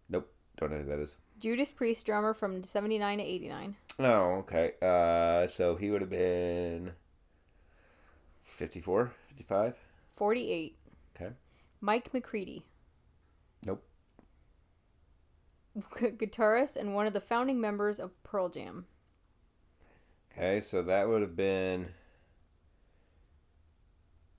Nope. 0.08 0.30
Don't 0.56 0.72
know 0.72 0.78
who 0.78 0.84
that 0.84 0.98
is. 0.98 1.16
Judas 1.38 1.70
Priest 1.70 2.04
drummer 2.04 2.34
from 2.34 2.64
79 2.64 3.18
to 3.18 3.24
89. 3.24 3.76
Oh, 4.00 4.44
okay. 4.44 4.72
Uh, 4.82 5.46
so 5.46 5.76
he 5.76 5.90
would 5.90 6.00
have 6.00 6.10
been 6.10 6.92
54, 8.40 9.12
55. 9.28 9.74
48. 10.16 10.76
Okay. 11.14 11.32
Mike 11.80 12.12
McCready. 12.12 12.64
Nope. 13.64 13.82
Guitarist 15.90 16.76
and 16.76 16.94
one 16.94 17.06
of 17.06 17.12
the 17.12 17.20
founding 17.20 17.60
members 17.60 17.98
of 17.98 18.20
Pearl 18.22 18.48
Jam. 18.48 18.86
Okay, 20.32 20.60
so 20.60 20.82
that 20.82 21.08
would 21.08 21.22
have 21.22 21.36
been. 21.36 21.88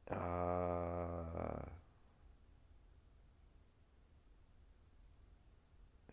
Uh, 0.10 0.16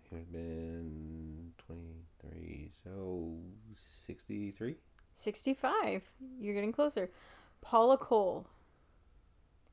he 0.02 0.14
would 0.14 0.20
have 0.20 0.32
been 0.32 1.52
23, 1.66 2.70
so 2.84 3.38
63? 3.74 4.76
65. 5.14 6.02
You're 6.38 6.54
getting 6.54 6.72
closer. 6.72 7.10
Paula 7.62 7.96
Cole. 7.96 8.46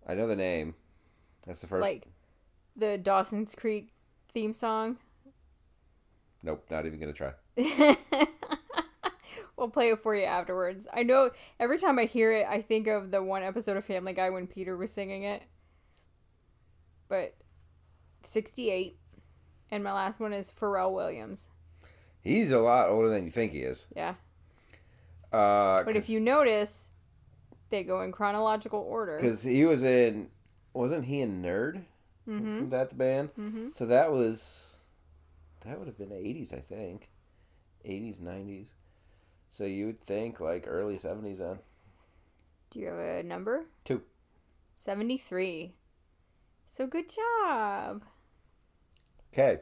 I 0.07 0.13
know 0.13 0.27
the 0.27 0.35
name. 0.35 0.75
That's 1.45 1.61
the 1.61 1.67
first. 1.67 1.81
Like 1.81 2.07
the 2.75 2.97
Dawson's 2.97 3.55
Creek 3.55 3.89
theme 4.33 4.53
song. 4.53 4.97
Nope, 6.41 6.65
not 6.69 6.85
even 6.85 6.99
going 6.99 7.13
to 7.13 7.17
try. 7.17 7.33
we'll 9.57 9.69
play 9.69 9.89
it 9.89 9.99
for 10.01 10.15
you 10.15 10.25
afterwards. 10.25 10.87
I 10.93 11.03
know 11.03 11.31
every 11.59 11.77
time 11.77 11.97
I 11.99 12.05
hear 12.05 12.33
it, 12.33 12.45
I 12.49 12.61
think 12.61 12.87
of 12.87 13.11
the 13.11 13.23
one 13.23 13.43
episode 13.43 13.77
of 13.77 13.85
Family 13.85 14.13
Guy 14.13 14.29
when 14.29 14.47
Peter 14.47 14.75
was 14.75 14.91
singing 14.91 15.23
it. 15.23 15.43
But 17.07 17.35
68. 18.23 18.97
And 19.71 19.83
my 19.83 19.93
last 19.93 20.19
one 20.19 20.33
is 20.33 20.51
Pharrell 20.51 20.91
Williams. 20.93 21.49
He's 22.21 22.51
a 22.51 22.59
lot 22.59 22.89
older 22.89 23.09
than 23.09 23.25
you 23.25 23.31
think 23.31 23.51
he 23.51 23.59
is. 23.59 23.87
Yeah. 23.95 24.15
Uh, 25.31 25.83
But 25.83 25.95
if 25.95 26.09
you 26.09 26.19
notice, 26.19 26.89
they 27.69 27.83
go 27.83 28.01
in 28.01 28.11
chronological 28.11 28.79
order. 28.79 29.17
Because 29.17 29.43
he 29.43 29.65
was 29.65 29.83
in. 29.83 30.29
Wasn't 30.73 31.05
he 31.05 31.21
a 31.21 31.27
Nerd? 31.27 31.83
Mm-hmm. 32.27 32.47
Wasn't 32.49 32.71
that 32.71 32.89
the 32.89 32.95
band? 32.95 33.29
Mm-hmm. 33.39 33.69
So 33.69 33.85
that 33.85 34.11
was 34.11 34.77
that 35.65 35.77
would 35.77 35.87
have 35.87 35.97
been 35.97 36.11
eighties, 36.11 36.51
I 36.53 36.59
think. 36.59 37.09
Eighties, 37.85 38.19
nineties. 38.19 38.73
So 39.49 39.65
you 39.65 39.85
would 39.87 40.01
think 40.01 40.39
like 40.39 40.65
early 40.67 40.97
seventies 40.97 41.39
then. 41.39 41.59
Do 42.69 42.79
you 42.79 42.87
have 42.87 42.97
a 42.97 43.21
number? 43.23 43.65
Two. 43.83 44.01
73. 44.75 45.75
So 46.67 46.87
good 46.87 47.05
job. 47.07 48.01
Okay. 49.31 49.59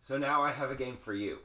So 0.00 0.18
now 0.18 0.42
I 0.42 0.50
have 0.50 0.70
a 0.70 0.74
game 0.74 0.96
for 0.96 1.12
you. 1.12 1.38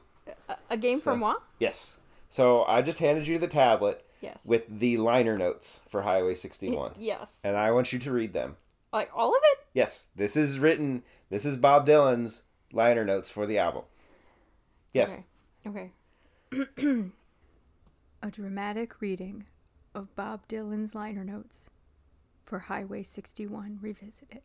A, 0.48 0.56
a 0.70 0.76
game 0.76 0.98
So- 0.98 1.04
for 1.12 1.16
moi? 1.16 1.34
Yes. 1.60 1.98
So 2.30 2.64
I 2.64 2.82
just 2.82 2.98
handed 2.98 3.28
you 3.28 3.38
the 3.38 3.46
tablet 3.46 4.03
Yes. 4.24 4.40
with 4.44 4.64
the 4.80 4.96
liner 4.96 5.36
notes 5.38 5.80
for 5.88 6.02
Highway 6.02 6.34
61. 6.34 6.94
yes. 6.98 7.38
And 7.44 7.56
I 7.56 7.70
want 7.70 7.92
you 7.92 7.98
to 8.00 8.10
read 8.12 8.32
them. 8.32 8.56
Like 8.92 9.10
all 9.14 9.30
of 9.30 9.40
it? 9.42 9.58
Yes, 9.72 10.06
this 10.16 10.36
is 10.36 10.58
written. 10.58 11.02
This 11.30 11.44
is 11.44 11.56
Bob 11.56 11.86
Dylan's 11.86 12.42
liner 12.72 13.04
notes 13.04 13.28
for 13.30 13.44
the 13.46 13.58
album. 13.58 13.82
Yes. 14.92 15.18
Okay. 15.66 15.90
Okay. 16.52 17.04
A 18.22 18.30
dramatic 18.30 19.00
reading 19.00 19.44
of 19.94 20.14
Bob 20.16 20.46
Dylan's 20.48 20.94
liner 20.94 21.24
notes 21.24 21.66
for 22.44 22.60
Highway 22.60 23.02
61 23.02 23.78
Revisited. 23.82 24.42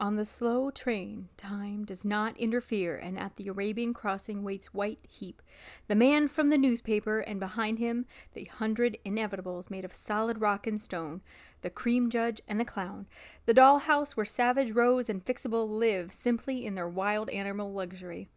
On 0.00 0.14
the 0.14 0.24
slow 0.24 0.70
train, 0.70 1.28
time 1.36 1.84
does 1.84 2.04
not 2.04 2.36
interfere, 2.36 2.96
and 2.96 3.18
at 3.18 3.34
the 3.34 3.48
Arabian 3.48 3.92
crossing 3.92 4.44
waits 4.44 4.72
White 4.72 5.00
Heap, 5.02 5.42
the 5.88 5.96
man 5.96 6.28
from 6.28 6.50
the 6.50 6.56
newspaper, 6.56 7.18
and 7.18 7.40
behind 7.40 7.80
him 7.80 8.06
the 8.32 8.44
hundred 8.44 8.96
inevitables 9.04 9.72
made 9.72 9.84
of 9.84 9.92
solid 9.92 10.40
rock 10.40 10.68
and 10.68 10.80
stone, 10.80 11.20
the 11.62 11.70
cream 11.70 12.10
judge 12.10 12.40
and 12.46 12.60
the 12.60 12.64
clown, 12.64 13.06
the 13.44 13.52
dollhouse 13.52 14.12
where 14.12 14.24
Savage 14.24 14.70
Rose 14.70 15.08
and 15.08 15.24
Fixable 15.24 15.68
live 15.68 16.12
simply 16.12 16.64
in 16.64 16.76
their 16.76 16.88
wild 16.88 17.28
animal 17.30 17.72
luxury. 17.72 18.28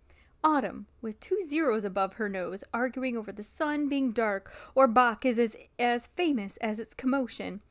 Autumn, 0.43 0.87
with 0.99 1.19
two 1.19 1.39
zeros 1.47 1.85
above 1.85 2.13
her 2.13 2.27
nose, 2.27 2.63
arguing 2.73 3.15
over 3.15 3.31
the 3.31 3.43
sun 3.43 3.87
being 3.87 4.11
dark, 4.11 4.51
or 4.73 4.87
Bach 4.87 5.23
is 5.23 5.37
as, 5.37 5.55
as 5.77 6.07
famous 6.07 6.57
as 6.57 6.79
its 6.79 6.95
commotion 6.95 7.61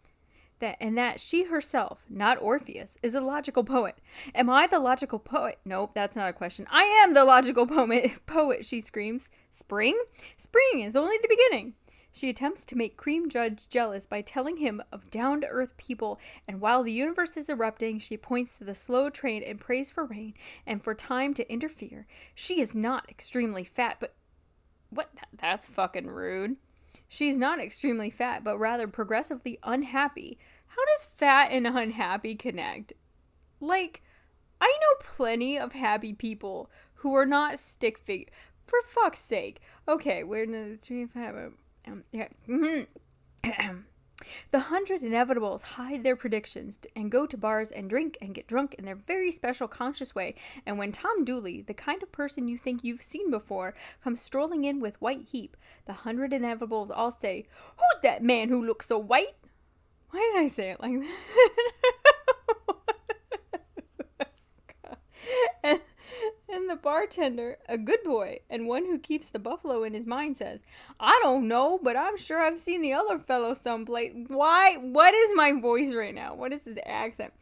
that 0.60 0.76
and 0.80 0.96
that 0.96 1.20
she 1.20 1.44
herself, 1.44 2.04
not 2.08 2.40
Orpheus, 2.40 2.96
is 3.02 3.14
a 3.14 3.20
logical 3.20 3.64
poet. 3.64 3.98
Am 4.34 4.48
I 4.48 4.66
the 4.66 4.78
logical 4.78 5.18
poet? 5.18 5.58
Nope, 5.64 5.92
that's 5.94 6.16
not 6.16 6.28
a 6.28 6.34
question. 6.34 6.66
I 6.70 6.84
am 7.04 7.14
the 7.14 7.24
logical 7.24 7.66
poet. 7.66 8.24
Poet, 8.26 8.64
she 8.64 8.80
screams. 8.80 9.30
Spring? 9.50 9.98
Spring 10.36 10.82
is 10.82 10.96
only 10.96 11.16
the 11.20 11.28
beginning. 11.28 11.74
She 12.12 12.28
attempts 12.28 12.64
to 12.66 12.76
make 12.76 12.96
Cream 12.96 13.28
Judge 13.28 13.68
jealous 13.68 14.06
by 14.06 14.20
telling 14.20 14.56
him 14.56 14.82
of 14.90 15.10
down 15.10 15.40
to 15.42 15.46
earth 15.46 15.76
people, 15.76 16.18
and 16.48 16.60
while 16.60 16.82
the 16.82 16.92
universe 16.92 17.36
is 17.36 17.48
erupting, 17.48 17.98
she 17.98 18.16
points 18.16 18.58
to 18.58 18.64
the 18.64 18.74
slow 18.74 19.10
train 19.10 19.42
and 19.44 19.60
prays 19.60 19.90
for 19.90 20.04
rain 20.04 20.34
and 20.66 20.82
for 20.82 20.92
time 20.92 21.34
to 21.34 21.52
interfere. 21.52 22.06
She 22.34 22.60
is 22.60 22.74
not 22.74 23.08
extremely 23.08 23.64
fat, 23.64 23.98
but. 24.00 24.14
What? 24.90 25.10
That's 25.32 25.66
fucking 25.66 26.08
rude. 26.08 26.56
She's 27.12 27.36
not 27.36 27.58
extremely 27.58 28.08
fat, 28.08 28.44
but 28.44 28.56
rather 28.56 28.86
progressively 28.86 29.58
unhappy. 29.64 30.38
How 30.68 30.84
does 30.94 31.08
fat 31.12 31.50
and 31.50 31.66
unhappy 31.66 32.36
connect? 32.36 32.92
Like, 33.58 34.00
I 34.60 34.72
know 34.80 35.04
plenty 35.16 35.58
of 35.58 35.72
happy 35.72 36.12
people 36.14 36.70
who 36.94 37.12
are 37.16 37.26
not 37.26 37.58
stick 37.58 37.98
figure. 37.98 38.28
For 38.64 38.78
fuck's 38.86 39.18
sake. 39.18 39.60
Okay, 39.88 40.22
we're 40.22 40.44
in 40.44 40.52
the 40.52 40.78
stream 40.78 41.08
five. 41.08 41.52
Um, 41.84 42.04
yeah. 42.12 42.28
The 44.50 44.60
hundred 44.60 45.02
inevitables 45.02 45.62
hide 45.62 46.02
their 46.02 46.16
predictions 46.16 46.78
and 46.94 47.10
go 47.10 47.26
to 47.26 47.36
bars 47.36 47.70
and 47.70 47.88
drink 47.88 48.18
and 48.20 48.34
get 48.34 48.46
drunk 48.46 48.74
in 48.74 48.84
their 48.84 48.94
very 48.94 49.30
special 49.30 49.68
conscious 49.68 50.14
way. 50.14 50.34
And 50.66 50.78
when 50.78 50.92
Tom 50.92 51.24
Dooley, 51.24 51.62
the 51.62 51.74
kind 51.74 52.02
of 52.02 52.12
person 52.12 52.48
you 52.48 52.58
think 52.58 52.84
you've 52.84 53.02
seen 53.02 53.30
before, 53.30 53.74
comes 54.02 54.20
strolling 54.20 54.64
in 54.64 54.80
with 54.80 55.00
White 55.00 55.28
Heap, 55.30 55.56
the 55.86 55.92
hundred 55.92 56.32
inevitables 56.32 56.90
all 56.94 57.10
say, 57.10 57.46
Who's 57.76 58.02
that 58.02 58.22
man 58.22 58.48
who 58.48 58.64
looks 58.64 58.86
so 58.86 58.98
white? 58.98 59.36
Why 60.10 60.30
did 60.32 60.42
I 60.44 60.48
say 60.48 60.70
it 60.70 60.80
like 60.80 60.98
that? 61.00 61.94
and 66.52 66.68
the 66.68 66.76
bartender, 66.76 67.58
a 67.68 67.78
good 67.78 68.02
boy, 68.04 68.40
and 68.48 68.66
one 68.66 68.86
who 68.86 68.98
keeps 68.98 69.28
the 69.28 69.38
buffalo 69.38 69.82
in 69.84 69.94
his 69.94 70.06
mind, 70.06 70.36
says, 70.36 70.62
I 70.98 71.18
don't 71.22 71.48
know, 71.48 71.78
but 71.82 71.96
I'm 71.96 72.16
sure 72.16 72.40
I've 72.40 72.58
seen 72.58 72.82
the 72.82 72.92
other 72.92 73.18
fellow 73.18 73.54
someplace. 73.54 74.12
Why? 74.28 74.76
What 74.76 75.14
is 75.14 75.30
my 75.34 75.52
voice 75.60 75.94
right 75.94 76.14
now? 76.14 76.34
What 76.34 76.52
is 76.52 76.64
his 76.64 76.78
accent? 76.84 77.32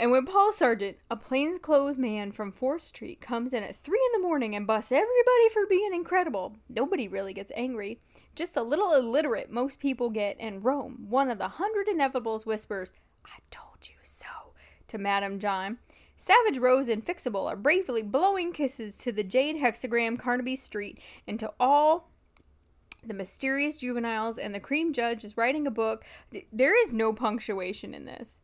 And 0.00 0.10
when 0.10 0.24
Paul 0.24 0.50
Sargent, 0.50 0.96
a 1.10 1.16
plainclothes 1.16 1.98
man 1.98 2.32
from 2.32 2.52
4th 2.52 2.80
Street, 2.80 3.20
comes 3.20 3.52
in 3.52 3.62
at 3.62 3.76
3 3.76 3.98
in 3.98 4.20
the 4.20 4.26
morning 4.26 4.56
and 4.56 4.66
busts 4.66 4.92
everybody 4.92 5.48
for 5.52 5.66
being 5.68 5.92
incredible, 5.92 6.56
nobody 6.70 7.06
really 7.06 7.34
gets 7.34 7.52
angry. 7.54 8.00
Just 8.34 8.56
a 8.56 8.62
little 8.62 8.94
illiterate 8.94 9.50
most 9.50 9.78
people 9.78 10.08
get, 10.08 10.38
and 10.40 10.64
Rome, 10.64 11.04
one 11.10 11.30
of 11.30 11.36
the 11.36 11.48
hundred 11.48 11.86
inevitables, 11.86 12.46
whispers, 12.46 12.94
I 13.26 13.40
told 13.50 13.90
you 13.90 13.96
so, 14.00 14.54
to 14.88 14.96
Madame 14.96 15.38
John. 15.38 15.76
Savage 16.20 16.58
Rose 16.58 16.90
and 16.90 17.02
Fixable 17.02 17.46
are 17.46 17.56
bravely 17.56 18.02
blowing 18.02 18.52
kisses 18.52 18.98
to 18.98 19.10
the 19.10 19.24
jade 19.24 19.56
hexagram 19.56 20.18
Carnaby 20.18 20.54
Street 20.54 21.00
and 21.26 21.40
to 21.40 21.50
all 21.58 22.10
the 23.02 23.14
mysterious 23.14 23.78
juveniles, 23.78 24.36
and 24.36 24.54
the 24.54 24.60
cream 24.60 24.92
judge 24.92 25.24
is 25.24 25.38
writing 25.38 25.66
a 25.66 25.70
book. 25.70 26.04
There 26.52 26.78
is 26.78 26.92
no 26.92 27.14
punctuation 27.14 27.94
in 27.94 28.04
this. 28.04 28.38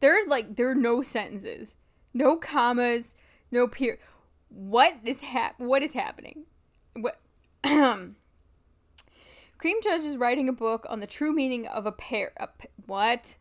There 0.00 0.26
like 0.26 0.56
there 0.56 0.68
are 0.70 0.74
no 0.74 1.02
sentences, 1.02 1.76
no 2.12 2.34
commas, 2.34 3.14
no 3.52 3.68
period. 3.68 4.00
What 4.48 4.96
is 5.04 5.20
hap- 5.20 5.60
What 5.60 5.84
is 5.84 5.92
happening? 5.92 6.46
What? 6.96 7.20
Cream 7.62 8.16
Judge 9.84 10.02
is 10.02 10.16
writing 10.16 10.48
a 10.48 10.52
book 10.52 10.84
on 10.88 10.98
the 10.98 11.06
true 11.06 11.32
meaning 11.32 11.68
of 11.68 11.86
a 11.86 11.92
pear. 11.92 12.32
A 12.38 12.48
pe- 12.48 12.70
what? 12.86 13.36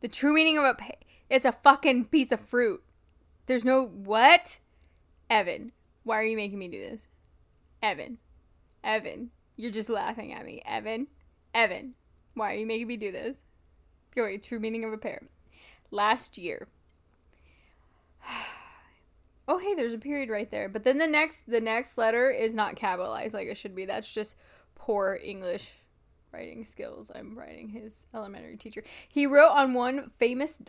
The 0.00 0.08
true 0.08 0.34
meaning 0.34 0.58
of 0.58 0.64
a 0.64 0.74
pear. 0.74 0.96
It's 1.30 1.44
a 1.44 1.52
fucking 1.52 2.06
piece 2.06 2.32
of 2.32 2.40
fruit. 2.40 2.82
There's 3.46 3.64
no 3.64 3.84
what? 3.84 4.58
Evan, 5.28 5.72
why 6.04 6.18
are 6.18 6.24
you 6.24 6.36
making 6.36 6.58
me 6.58 6.68
do 6.68 6.80
this? 6.80 7.08
Evan, 7.82 8.18
Evan, 8.84 9.30
you're 9.56 9.70
just 9.70 9.88
laughing 9.88 10.32
at 10.32 10.44
me. 10.44 10.62
Evan, 10.64 11.08
Evan, 11.54 11.94
why 12.34 12.52
are 12.52 12.56
you 12.56 12.66
making 12.66 12.86
me 12.86 12.96
do 12.96 13.12
this? 13.12 13.38
Go 14.14 14.22
away. 14.22 14.38
True 14.38 14.60
meaning 14.60 14.84
of 14.84 14.92
a 14.92 14.98
pair. 14.98 15.22
Last 15.90 16.38
year. 16.38 16.68
oh 19.48 19.58
hey, 19.58 19.74
there's 19.74 19.94
a 19.94 19.98
period 19.98 20.28
right 20.28 20.50
there. 20.50 20.68
But 20.68 20.84
then 20.84 20.98
the 20.98 21.06
next 21.06 21.48
the 21.48 21.60
next 21.60 21.98
letter 21.98 22.30
is 22.30 22.54
not 22.54 22.76
capitalized 22.76 23.34
like 23.34 23.48
it 23.48 23.56
should 23.56 23.74
be. 23.74 23.86
That's 23.86 24.12
just 24.12 24.36
poor 24.74 25.18
English 25.22 25.72
writing 26.32 26.64
skills. 26.64 27.10
I'm 27.14 27.38
writing 27.38 27.68
his 27.68 28.06
elementary 28.14 28.56
teacher. 28.56 28.82
He 29.08 29.26
wrote 29.26 29.52
on 29.52 29.74
one 29.74 30.10
famous 30.18 30.60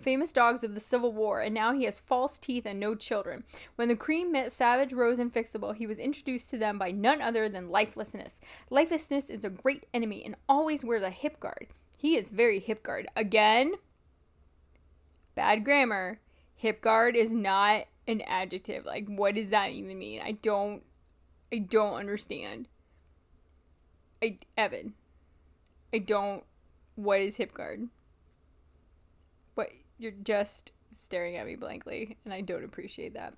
famous 0.00 0.32
dogs 0.32 0.64
of 0.64 0.74
the 0.74 0.80
Civil 0.80 1.12
War, 1.12 1.40
and 1.40 1.54
now 1.54 1.72
he 1.72 1.84
has 1.84 1.98
false 1.98 2.38
teeth 2.38 2.66
and 2.66 2.78
no 2.78 2.94
children. 2.94 3.44
When 3.76 3.88
the 3.88 3.96
cream 3.96 4.32
met 4.32 4.52
Savage, 4.52 4.92
Rose, 4.92 5.18
and 5.18 5.32
Fixable, 5.32 5.74
he 5.74 5.86
was 5.86 5.98
introduced 5.98 6.50
to 6.50 6.58
them 6.58 6.78
by 6.78 6.90
none 6.90 7.20
other 7.20 7.48
than 7.48 7.68
Lifelessness. 7.68 8.40
Lifelessness 8.70 9.30
is 9.30 9.44
a 9.44 9.50
great 9.50 9.86
enemy 9.92 10.24
and 10.24 10.36
always 10.48 10.84
wears 10.84 11.02
a 11.02 11.10
hip 11.10 11.40
guard. 11.40 11.68
He 11.96 12.16
is 12.16 12.30
very 12.30 12.60
hip 12.60 12.82
guard. 12.82 13.08
Again, 13.14 13.74
bad 15.34 15.64
grammar. 15.64 16.20
Hip 16.56 16.80
guard 16.80 17.16
is 17.16 17.30
not 17.30 17.84
an 18.06 18.22
adjective. 18.22 18.84
Like, 18.84 19.06
what 19.06 19.34
does 19.34 19.50
that 19.50 19.70
even 19.70 19.98
mean? 19.98 20.20
I 20.22 20.32
don't, 20.32 20.82
I 21.52 21.58
don't 21.58 21.94
understand. 21.94 22.68
I, 24.22 24.38
Evan, 24.56 24.94
I 25.92 25.98
don't, 25.98 26.44
what 26.96 27.20
is 27.20 27.36
hip 27.36 27.54
guard? 27.54 27.88
What, 29.54 29.68
you're 29.98 30.12
just 30.12 30.72
staring 30.90 31.36
at 31.36 31.46
me 31.46 31.56
blankly, 31.56 32.16
and 32.24 32.34
I 32.34 32.40
don't 32.40 32.64
appreciate 32.64 33.14
that. 33.14 33.34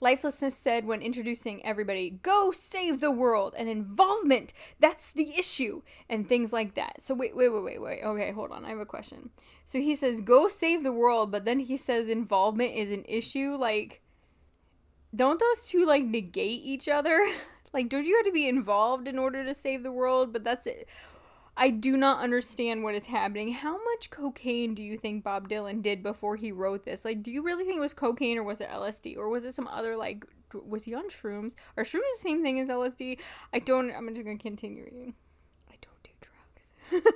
Lifelessness 0.00 0.56
said 0.56 0.86
when 0.86 1.02
introducing 1.02 1.64
everybody, 1.64 2.10
go 2.10 2.52
save 2.52 3.00
the 3.00 3.10
world 3.10 3.54
and 3.56 3.68
involvement. 3.68 4.52
That's 4.78 5.12
the 5.12 5.34
issue. 5.36 5.82
And 6.08 6.28
things 6.28 6.52
like 6.52 6.74
that. 6.74 7.02
So, 7.02 7.14
wait, 7.14 7.34
wait, 7.34 7.48
wait, 7.48 7.64
wait, 7.64 7.82
wait. 7.82 8.02
Okay, 8.04 8.30
hold 8.30 8.52
on. 8.52 8.64
I 8.64 8.68
have 8.68 8.78
a 8.78 8.86
question. 8.86 9.30
So, 9.64 9.80
he 9.80 9.94
says, 9.94 10.20
go 10.20 10.48
save 10.48 10.82
the 10.82 10.92
world, 10.92 11.32
but 11.32 11.44
then 11.44 11.60
he 11.60 11.76
says 11.76 12.08
involvement 12.08 12.74
is 12.74 12.90
an 12.90 13.04
issue. 13.08 13.56
Like, 13.58 14.00
don't 15.14 15.40
those 15.40 15.66
two, 15.66 15.84
like, 15.84 16.04
negate 16.04 16.62
each 16.62 16.88
other? 16.88 17.20
like, 17.72 17.88
don't 17.88 18.06
you 18.06 18.16
have 18.16 18.26
to 18.26 18.32
be 18.32 18.48
involved 18.48 19.08
in 19.08 19.18
order 19.18 19.44
to 19.44 19.54
save 19.54 19.82
the 19.82 19.92
world? 19.92 20.32
But 20.32 20.44
that's 20.44 20.66
it. 20.66 20.88
I 21.60 21.70
do 21.70 21.96
not 21.96 22.22
understand 22.22 22.84
what 22.84 22.94
is 22.94 23.06
happening. 23.06 23.52
How 23.52 23.72
much 23.72 24.10
cocaine 24.10 24.74
do 24.74 24.82
you 24.82 24.96
think 24.96 25.24
Bob 25.24 25.48
Dylan 25.48 25.82
did 25.82 26.04
before 26.04 26.36
he 26.36 26.52
wrote 26.52 26.84
this? 26.84 27.04
Like, 27.04 27.20
do 27.20 27.32
you 27.32 27.42
really 27.42 27.64
think 27.64 27.78
it 27.78 27.80
was 27.80 27.94
cocaine 27.94 28.38
or 28.38 28.44
was 28.44 28.60
it 28.60 28.70
LSD 28.70 29.16
or 29.16 29.28
was 29.28 29.44
it 29.44 29.54
some 29.54 29.66
other 29.66 29.96
like? 29.96 30.24
Was 30.54 30.84
he 30.84 30.94
on 30.94 31.08
shrooms? 31.08 31.56
Are 31.76 31.82
shrooms 31.82 31.94
the 31.94 32.20
same 32.20 32.44
thing 32.44 32.60
as 32.60 32.68
LSD? 32.68 33.18
I 33.52 33.58
don't. 33.58 33.90
I'm 33.90 34.08
just 34.10 34.24
gonna 34.24 34.38
continue 34.38 34.84
reading. 34.84 35.14
I 35.68 35.74
don't 35.82 36.02
do 36.04 37.00
drugs. 37.00 37.14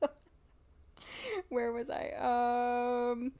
Where 1.48 1.70
was 1.72 1.88
I? 1.90 2.10
Um. 2.18 3.32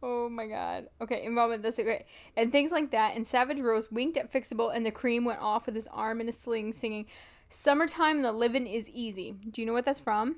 Oh 0.00 0.28
my 0.28 0.46
god. 0.46 0.86
Okay, 1.00 1.24
involvement. 1.24 1.64
That's 1.64 1.76
great. 1.76 2.04
And 2.36 2.52
things 2.52 2.70
like 2.70 2.92
that. 2.92 3.16
And 3.16 3.26
Savage 3.26 3.60
Rose 3.60 3.90
winked 3.90 4.16
at 4.16 4.32
Fixable, 4.32 4.74
and 4.74 4.86
the 4.86 4.92
cream 4.92 5.24
went 5.24 5.40
off 5.40 5.66
with 5.66 5.74
his 5.74 5.88
arm 5.88 6.20
in 6.20 6.28
a 6.28 6.32
sling, 6.32 6.72
singing. 6.72 7.06
Summertime 7.48 8.16
and 8.16 8.24
the 8.24 8.32
living 8.32 8.66
is 8.66 8.88
easy. 8.88 9.32
Do 9.50 9.60
you 9.60 9.66
know 9.66 9.72
what 9.72 9.84
that's 9.84 10.00
from? 10.00 10.36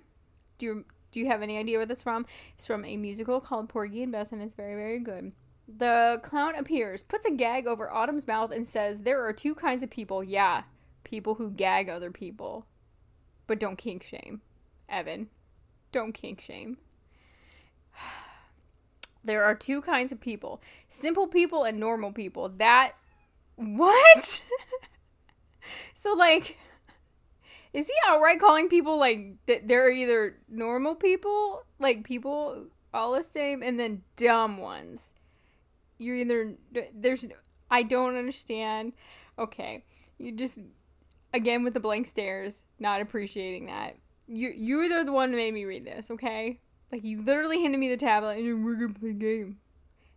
Do 0.59 0.66
you 0.66 0.84
do 1.11 1.20
you 1.20 1.26
have 1.26 1.40
any 1.40 1.56
idea 1.56 1.78
what 1.78 1.88
that's 1.88 2.02
from? 2.02 2.26
It's 2.54 2.66
from 2.66 2.84
a 2.84 2.96
musical 2.96 3.40
called 3.40 3.68
Porgy 3.68 4.02
and 4.02 4.12
Bess 4.12 4.32
and 4.32 4.42
it's 4.42 4.54
very 4.54 4.74
very 4.74 5.00
good. 5.00 5.32
The 5.68 6.18
clown 6.22 6.54
appears, 6.54 7.02
puts 7.02 7.26
a 7.26 7.30
gag 7.30 7.66
over 7.66 7.92
Autumn's 7.92 8.26
mouth, 8.26 8.50
and 8.50 8.66
says, 8.66 9.00
There 9.00 9.22
are 9.26 9.34
two 9.34 9.54
kinds 9.54 9.82
of 9.82 9.90
people. 9.90 10.24
Yeah, 10.24 10.62
people 11.04 11.34
who 11.34 11.50
gag 11.50 11.90
other 11.90 12.11
people. 12.11 12.64
But 13.46 13.61
don't 13.61 13.76
kink 13.76 14.02
shame. 14.02 14.40
Evan, 14.88 15.28
don't 15.92 16.12
kink 16.12 16.40
shame. 16.40 16.78
There 19.24 19.42
are 19.42 19.54
two 19.54 19.82
kinds 19.82 20.11
of 20.11 20.20
people 20.20 20.62
simple 20.88 21.26
people 21.26 21.64
and 21.64 21.78
normal 21.78 22.12
people. 22.12 22.48
That. 22.48 22.92
What? 23.56 24.42
so, 25.92 26.14
like. 26.14 26.56
Is 27.72 27.86
he 27.86 27.94
outright 28.06 28.40
calling 28.40 28.68
people 28.68 28.98
like 28.98 29.36
that 29.46 29.68
they're 29.68 29.90
either 29.90 30.38
normal 30.48 30.94
people, 30.94 31.64
like 31.78 32.04
people 32.04 32.66
all 32.94 33.12
the 33.12 33.22
same, 33.22 33.62
and 33.62 33.78
then 33.78 34.02
dumb 34.16 34.58
ones? 34.58 35.10
You're 35.98 36.16
either 36.16 36.54
there's 36.94 37.26
I 37.70 37.82
don't 37.82 38.16
understand. 38.16 38.92
Okay, 39.38 39.84
you 40.16 40.32
just 40.32 40.58
again 41.32 41.64
with 41.64 41.74
the 41.74 41.80
blank 41.80 42.06
stares, 42.06 42.64
not 42.78 43.00
appreciating 43.00 43.66
that. 43.66 43.96
You 44.26 44.52
you're 44.54 45.04
the 45.04 45.12
one 45.12 45.30
who 45.30 45.36
made 45.36 45.54
me 45.54 45.64
read 45.64 45.84
this. 45.84 46.10
Okay, 46.10 46.60
like 46.90 47.04
you 47.04 47.22
literally 47.22 47.60
handed 47.62 47.78
me 47.78 47.88
the 47.88 47.96
tablet 47.96 48.38
and 48.38 48.64
we're 48.64 48.74
gonna 48.74 48.94
play 48.94 49.10
a 49.10 49.14
game. 49.14 49.58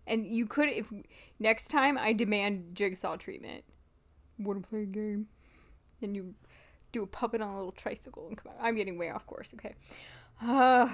And 0.07 0.25
you 0.25 0.45
could 0.45 0.69
if 0.69 0.91
next 1.39 1.67
time 1.67 1.97
I 1.97 2.13
demand 2.13 2.75
jigsaw 2.75 3.17
treatment. 3.17 3.63
Wanna 4.39 4.61
play 4.61 4.83
a 4.83 4.85
game? 4.85 5.27
And 6.01 6.15
you 6.15 6.33
do 6.91 7.03
a 7.03 7.07
puppet 7.07 7.41
on 7.41 7.49
a 7.49 7.55
little 7.55 7.71
tricycle 7.71 8.27
and 8.27 8.37
come 8.37 8.51
out. 8.51 8.57
I'm 8.61 8.75
getting 8.75 8.97
way 8.97 9.09
off 9.09 9.25
course, 9.25 9.53
okay. 9.53 9.75
Uh, 10.41 10.89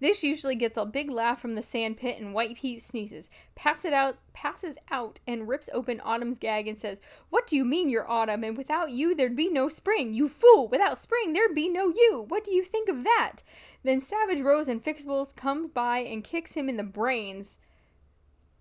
this 0.00 0.22
usually 0.22 0.54
gets 0.54 0.78
a 0.78 0.86
big 0.86 1.10
laugh 1.10 1.40
from 1.40 1.54
the 1.54 1.62
sand 1.62 1.98
pit 1.98 2.18
and 2.18 2.32
White 2.32 2.56
Pete 2.56 2.80
sneezes, 2.80 3.28
passes 3.54 3.86
it 3.86 3.92
out, 3.92 4.16
passes 4.32 4.78
out, 4.90 5.20
and 5.26 5.46
rips 5.46 5.68
open 5.74 6.00
Autumn's 6.00 6.38
gag 6.38 6.66
and 6.66 6.76
says, 6.76 7.02
What 7.28 7.46
do 7.46 7.54
you 7.54 7.66
mean 7.66 7.90
you're 7.90 8.10
Autumn? 8.10 8.42
And 8.42 8.56
without 8.56 8.90
you 8.90 9.14
there'd 9.14 9.36
be 9.36 9.50
no 9.50 9.68
spring. 9.68 10.14
You 10.14 10.28
fool! 10.28 10.68
Without 10.68 10.98
spring 10.98 11.34
there'd 11.34 11.54
be 11.54 11.68
no 11.68 11.88
you. 11.88 12.24
What 12.28 12.44
do 12.44 12.50
you 12.50 12.64
think 12.64 12.88
of 12.88 13.04
that? 13.04 13.42
Then 13.82 14.00
Savage 14.00 14.40
Rose 14.40 14.68
and 14.68 14.82
Fixables 14.82 15.36
comes 15.36 15.68
by 15.68 15.98
and 15.98 16.24
kicks 16.24 16.54
him 16.54 16.68
in 16.68 16.76
the 16.76 16.82
brains 16.82 17.58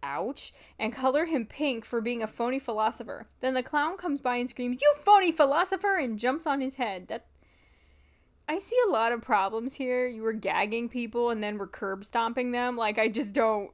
ouch, 0.04 0.54
and 0.78 0.93
color 0.93 1.26
him 1.26 1.45
pink 1.45 1.86
for 1.86 2.02
being 2.02 2.22
a 2.22 2.28
phony 2.28 2.60
philosopher. 2.60 3.28
Then 3.41 3.54
the 3.54 3.64
clown 3.64 3.97
comes 3.97 4.22
by 4.22 4.38
and 4.38 4.50
screams, 4.50 4.82
You 4.82 4.93
phony 5.04 5.32
philosopher! 5.32 5.97
and 5.97 6.20
jumps 6.20 6.47
on 6.47 6.62
his 6.62 6.76
head. 6.76 7.08
That 7.08 7.26
I 8.50 8.58
see 8.58 8.78
a 8.88 8.91
lot 8.91 9.12
of 9.12 9.22
problems 9.22 9.76
here. 9.76 10.08
You 10.08 10.24
were 10.24 10.34
gagging 10.34 10.89
people 10.89 11.30
and 11.30 11.43
then 11.43 11.60
we're 11.60 11.68
curb 11.68 12.04
stomping 12.04 12.52
them. 12.52 12.76
Like 12.76 12.97
I 12.97 13.08
just 13.08 13.34
don't 13.36 13.70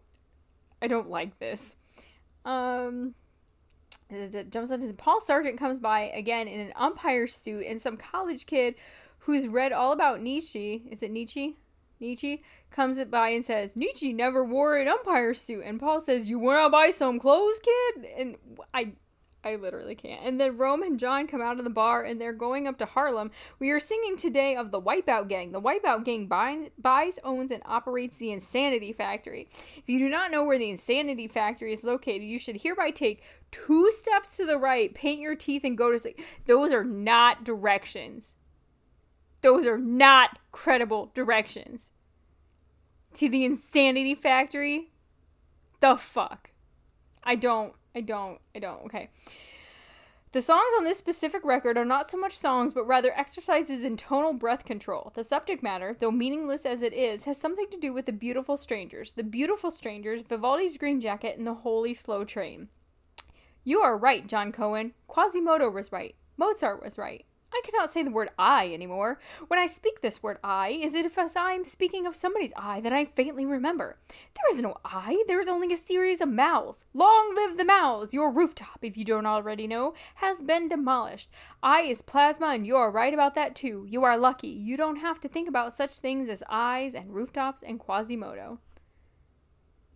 I 0.81 0.87
don't 0.87 1.09
like 1.09 1.39
this. 1.39 1.77
Um 2.43 3.15
jumps 4.49 4.71
on 4.71 4.81
his 4.81 4.91
Paul 4.97 5.21
Sargent 5.21 5.57
comes 5.57 5.79
by 5.79 6.01
again 6.01 6.49
in 6.49 6.59
an 6.59 6.73
umpire 6.75 7.25
suit 7.25 7.65
and 7.65 7.81
some 7.81 7.95
college 7.95 8.45
kid 8.45 8.75
who's 9.19 9.47
read 9.47 9.71
all 9.71 9.93
about 9.93 10.21
Nietzsche. 10.21 10.83
Is 10.91 11.01
it 11.01 11.09
Nietzsche? 11.09 11.55
Nietzsche 11.99 12.43
comes 12.71 13.03
by 13.05 13.29
and 13.29 13.43
says, 13.43 13.75
Nietzsche 13.75 14.13
never 14.13 14.43
wore 14.43 14.77
an 14.77 14.87
umpire 14.87 15.33
suit. 15.33 15.63
And 15.65 15.79
Paul 15.79 16.01
says, 16.01 16.29
You 16.29 16.39
wanna 16.39 16.69
buy 16.69 16.89
some 16.89 17.19
clothes, 17.19 17.59
kid? 17.59 18.07
And 18.17 18.35
I 18.73 18.93
I 19.45 19.57
literally 19.57 19.93
can't. 19.93 20.25
And 20.25 20.39
then 20.39 20.57
Rome 20.57 20.81
and 20.81 20.99
John 20.99 21.27
come 21.27 21.41
out 21.41 21.59
of 21.59 21.63
the 21.63 21.69
bar 21.69 22.03
and 22.03 22.19
they're 22.19 22.33
going 22.33 22.67
up 22.67 22.79
to 22.79 22.85
Harlem. 22.85 23.29
We 23.59 23.69
are 23.69 23.79
singing 23.79 24.17
today 24.17 24.55
of 24.55 24.71
the 24.71 24.81
Wipeout 24.81 25.29
Gang. 25.29 25.51
The 25.51 25.61
Wipeout 25.61 26.03
Gang 26.03 26.25
buy, 26.25 26.71
buys, 26.79 27.19
owns, 27.23 27.51
and 27.51 27.61
operates 27.63 28.17
the 28.17 28.31
Insanity 28.31 28.91
Factory. 28.91 29.47
If 29.77 29.83
you 29.87 29.99
do 29.99 30.09
not 30.09 30.31
know 30.31 30.43
where 30.43 30.57
the 30.57 30.71
Insanity 30.71 31.27
Factory 31.27 31.73
is 31.73 31.83
located, 31.83 32.23
you 32.23 32.39
should 32.39 32.63
hereby 32.63 32.89
take 32.89 33.21
two 33.51 33.91
steps 33.91 34.35
to 34.37 34.45
the 34.45 34.57
right, 34.57 34.93
paint 34.95 35.21
your 35.21 35.35
teeth, 35.35 35.63
and 35.63 35.77
go 35.77 35.91
to 35.91 35.99
sleep. 35.99 36.19
Those 36.47 36.73
are 36.73 36.83
not 36.83 37.43
directions. 37.43 38.37
Those 39.45 39.67
are 39.67 39.77
not 39.77 40.39
credible 40.51 41.11
directions. 41.13 41.91
To 43.13 43.29
the 43.29 43.45
Insanity 43.45 44.15
Factory? 44.15 44.89
The 45.81 45.97
fuck? 45.97 46.49
I 47.23 47.35
don't, 47.35 47.73
I 47.93 48.01
don't, 48.01 48.39
I 48.55 48.59
don't, 48.59 48.85
okay. 48.85 49.11
The 50.31 50.41
songs 50.41 50.73
on 50.75 50.83
this 50.83 50.97
specific 50.97 51.45
record 51.45 51.77
are 51.77 51.85
not 51.85 52.09
so 52.09 52.17
much 52.17 52.35
songs, 52.35 52.73
but 52.73 52.87
rather 52.87 53.15
exercises 53.15 53.83
in 53.83 53.97
tonal 53.97 54.33
breath 54.33 54.65
control. 54.65 55.11
The 55.13 55.23
subject 55.23 55.61
matter, 55.61 55.95
though 55.99 56.09
meaningless 56.09 56.65
as 56.65 56.81
it 56.81 56.93
is, 56.93 57.25
has 57.25 57.37
something 57.39 57.67
to 57.69 57.79
do 57.79 57.93
with 57.93 58.07
the 58.07 58.13
beautiful 58.13 58.57
strangers. 58.57 59.11
The 59.11 59.21
beautiful 59.21 59.69
strangers, 59.69 60.21
Vivaldi's 60.27 60.75
Green 60.75 60.99
Jacket, 60.99 61.37
and 61.37 61.45
the 61.45 61.53
Holy 61.53 61.93
Slow 61.93 62.23
Train. 62.23 62.69
You 63.63 63.81
are 63.81 63.95
right, 63.95 64.25
John 64.25 64.51
Cohen. 64.51 64.95
Quasimodo 65.07 65.69
was 65.69 65.91
right. 65.91 66.15
Mozart 66.35 66.81
was 66.81 66.97
right. 66.97 67.27
I 67.55 67.61
cannot 67.63 67.89
say 67.89 68.03
the 68.03 68.11
word 68.11 68.31
I 68.37 68.73
anymore. 68.73 69.17
When 69.47 69.57
I 69.57 69.65
speak 69.65 70.01
this 70.01 70.21
word 70.21 70.39
I, 70.43 70.69
is 70.69 70.93
it 70.93 71.09
as 71.17 71.37
I 71.37 71.53
am 71.53 71.63
speaking 71.63 72.05
of 72.05 72.13
somebody's 72.13 72.51
eye 72.57 72.81
that 72.81 72.91
I 72.91 73.05
faintly 73.05 73.45
remember? 73.45 73.95
There 74.09 74.49
is 74.51 74.61
no 74.61 74.75
I, 74.83 75.23
there 75.29 75.39
is 75.39 75.47
only 75.47 75.71
a 75.73 75.77
series 75.77 76.19
of 76.19 76.27
mouths. 76.27 76.83
Long 76.93 77.33
live 77.33 77.57
the 77.57 77.63
mouths! 77.63 78.13
Your 78.13 78.29
rooftop, 78.29 78.79
if 78.81 78.97
you 78.97 79.05
don't 79.05 79.25
already 79.25 79.67
know, 79.67 79.93
has 80.15 80.41
been 80.41 80.67
demolished. 80.67 81.29
I 81.63 81.83
is 81.83 82.01
plasma, 82.01 82.47
and 82.47 82.67
you 82.67 82.75
are 82.75 82.91
right 82.91 83.13
about 83.13 83.35
that 83.35 83.55
too. 83.55 83.85
You 83.89 84.03
are 84.03 84.17
lucky. 84.17 84.49
You 84.49 84.75
don't 84.75 84.97
have 84.97 85.21
to 85.21 85.29
think 85.29 85.47
about 85.47 85.71
such 85.71 85.99
things 85.99 86.27
as 86.27 86.43
eyes 86.49 86.93
and 86.93 87.15
rooftops 87.15 87.63
and 87.63 87.79
Quasimodo. 87.79 88.59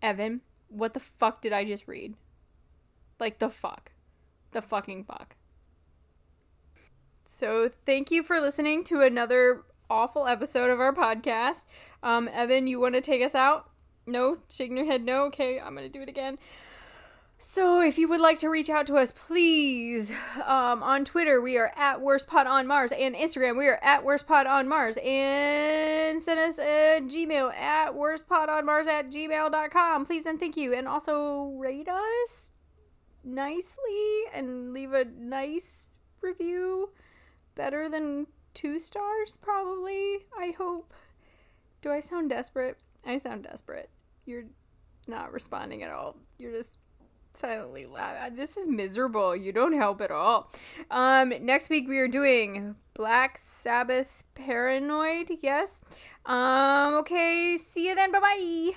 Evan, 0.02 0.40
what 0.70 0.94
the 0.94 1.02
fuck 1.02 1.42
did 1.42 1.52
I 1.52 1.66
just 1.66 1.90
read? 1.90 2.16
Like, 3.20 3.40
the 3.40 3.50
fuck. 3.50 3.92
The 4.52 4.62
fucking 4.62 5.04
fuck. 5.04 5.36
So 7.32 7.70
thank 7.86 8.10
you 8.10 8.24
for 8.24 8.42
listening 8.42 8.84
to 8.86 9.02
another 9.02 9.62
awful 9.88 10.26
episode 10.26 10.72
of 10.72 10.80
our 10.80 10.92
podcast. 10.92 11.68
Um, 12.02 12.28
Evan, 12.34 12.66
you 12.66 12.80
want 12.80 12.96
to 12.96 13.02
take 13.02 13.22
us 13.22 13.36
out? 13.36 13.70
No, 14.08 14.40
shaking 14.50 14.76
your 14.76 14.88
head. 14.88 15.04
No. 15.06 15.26
Okay, 15.26 15.60
I'm 15.60 15.76
gonna 15.76 15.90
do 15.90 16.02
it 16.02 16.10
again. 16.10 16.40
So, 17.38 17.82
if 17.82 18.00
you 18.00 18.08
would 18.10 18.20
like 18.20 18.40
to 18.40 18.50
reach 18.50 18.70
out 18.70 18.88
to 18.88 18.98
us, 18.98 19.14
please, 19.14 20.12
um, 20.44 20.82
on 20.82 21.06
Twitter, 21.06 21.40
we 21.40 21.56
are 21.58 21.72
at 21.78 22.00
WorstPod 22.00 22.48
on 22.48 22.66
Mars, 22.66 22.92
and 22.92 23.16
Instagram, 23.16 23.58
we 23.58 23.68
are 23.68 23.80
at 23.84 24.04
WorstPod 24.04 24.48
on 24.48 24.68
Mars, 24.68 24.98
and 24.98 26.20
send 26.20 26.40
us 26.40 26.58
a 26.58 27.00
Gmail 27.04 27.54
at 27.54 27.94
WorstPodOnMars 27.94 28.88
at 28.88 29.12
gmail.com. 29.12 30.06
Please 30.08 30.26
and 30.26 30.40
thank 30.40 30.58
you. 30.58 30.74
And 30.74 30.88
also 30.88 31.52
rate 31.60 31.88
us 31.88 32.54
nicely 33.24 34.24
and 34.34 34.74
leave 34.74 34.94
a 34.94 35.06
nice 35.06 35.92
review 36.22 36.90
better 37.60 37.90
than 37.90 38.26
two 38.54 38.80
stars, 38.80 39.38
probably. 39.42 40.20
I 40.40 40.56
hope. 40.58 40.94
Do 41.82 41.92
I 41.92 42.00
sound 42.00 42.30
desperate? 42.30 42.78
I 43.06 43.18
sound 43.18 43.44
desperate. 43.44 43.90
You're 44.26 44.46
not 45.08 45.34
responding 45.34 45.84
at 45.84 45.92
all. 45.92 46.16
You're 46.38 46.54
just 46.54 46.78
silently 47.34 47.86
laughing. 47.86 48.38
This 48.38 48.56
is 48.56 48.66
miserable. 48.66 49.36
You 49.36 49.52
don't 49.52 49.74
help 49.74 50.00
at 50.00 50.10
all. 50.10 50.50
Um, 50.90 51.34
next 51.42 51.70
week 51.70 51.90
we 51.90 51.98
are 51.98 52.08
doing 52.08 52.76
Black 52.94 53.38
Sabbath 53.38 54.24
Paranoid. 54.36 55.30
Yes. 55.42 55.82
Um, 56.26 56.94
okay. 56.96 57.58
See 57.58 57.90
you 57.90 57.96
then. 57.96 58.14
Bye 58.14 58.20
bye. 58.22 58.72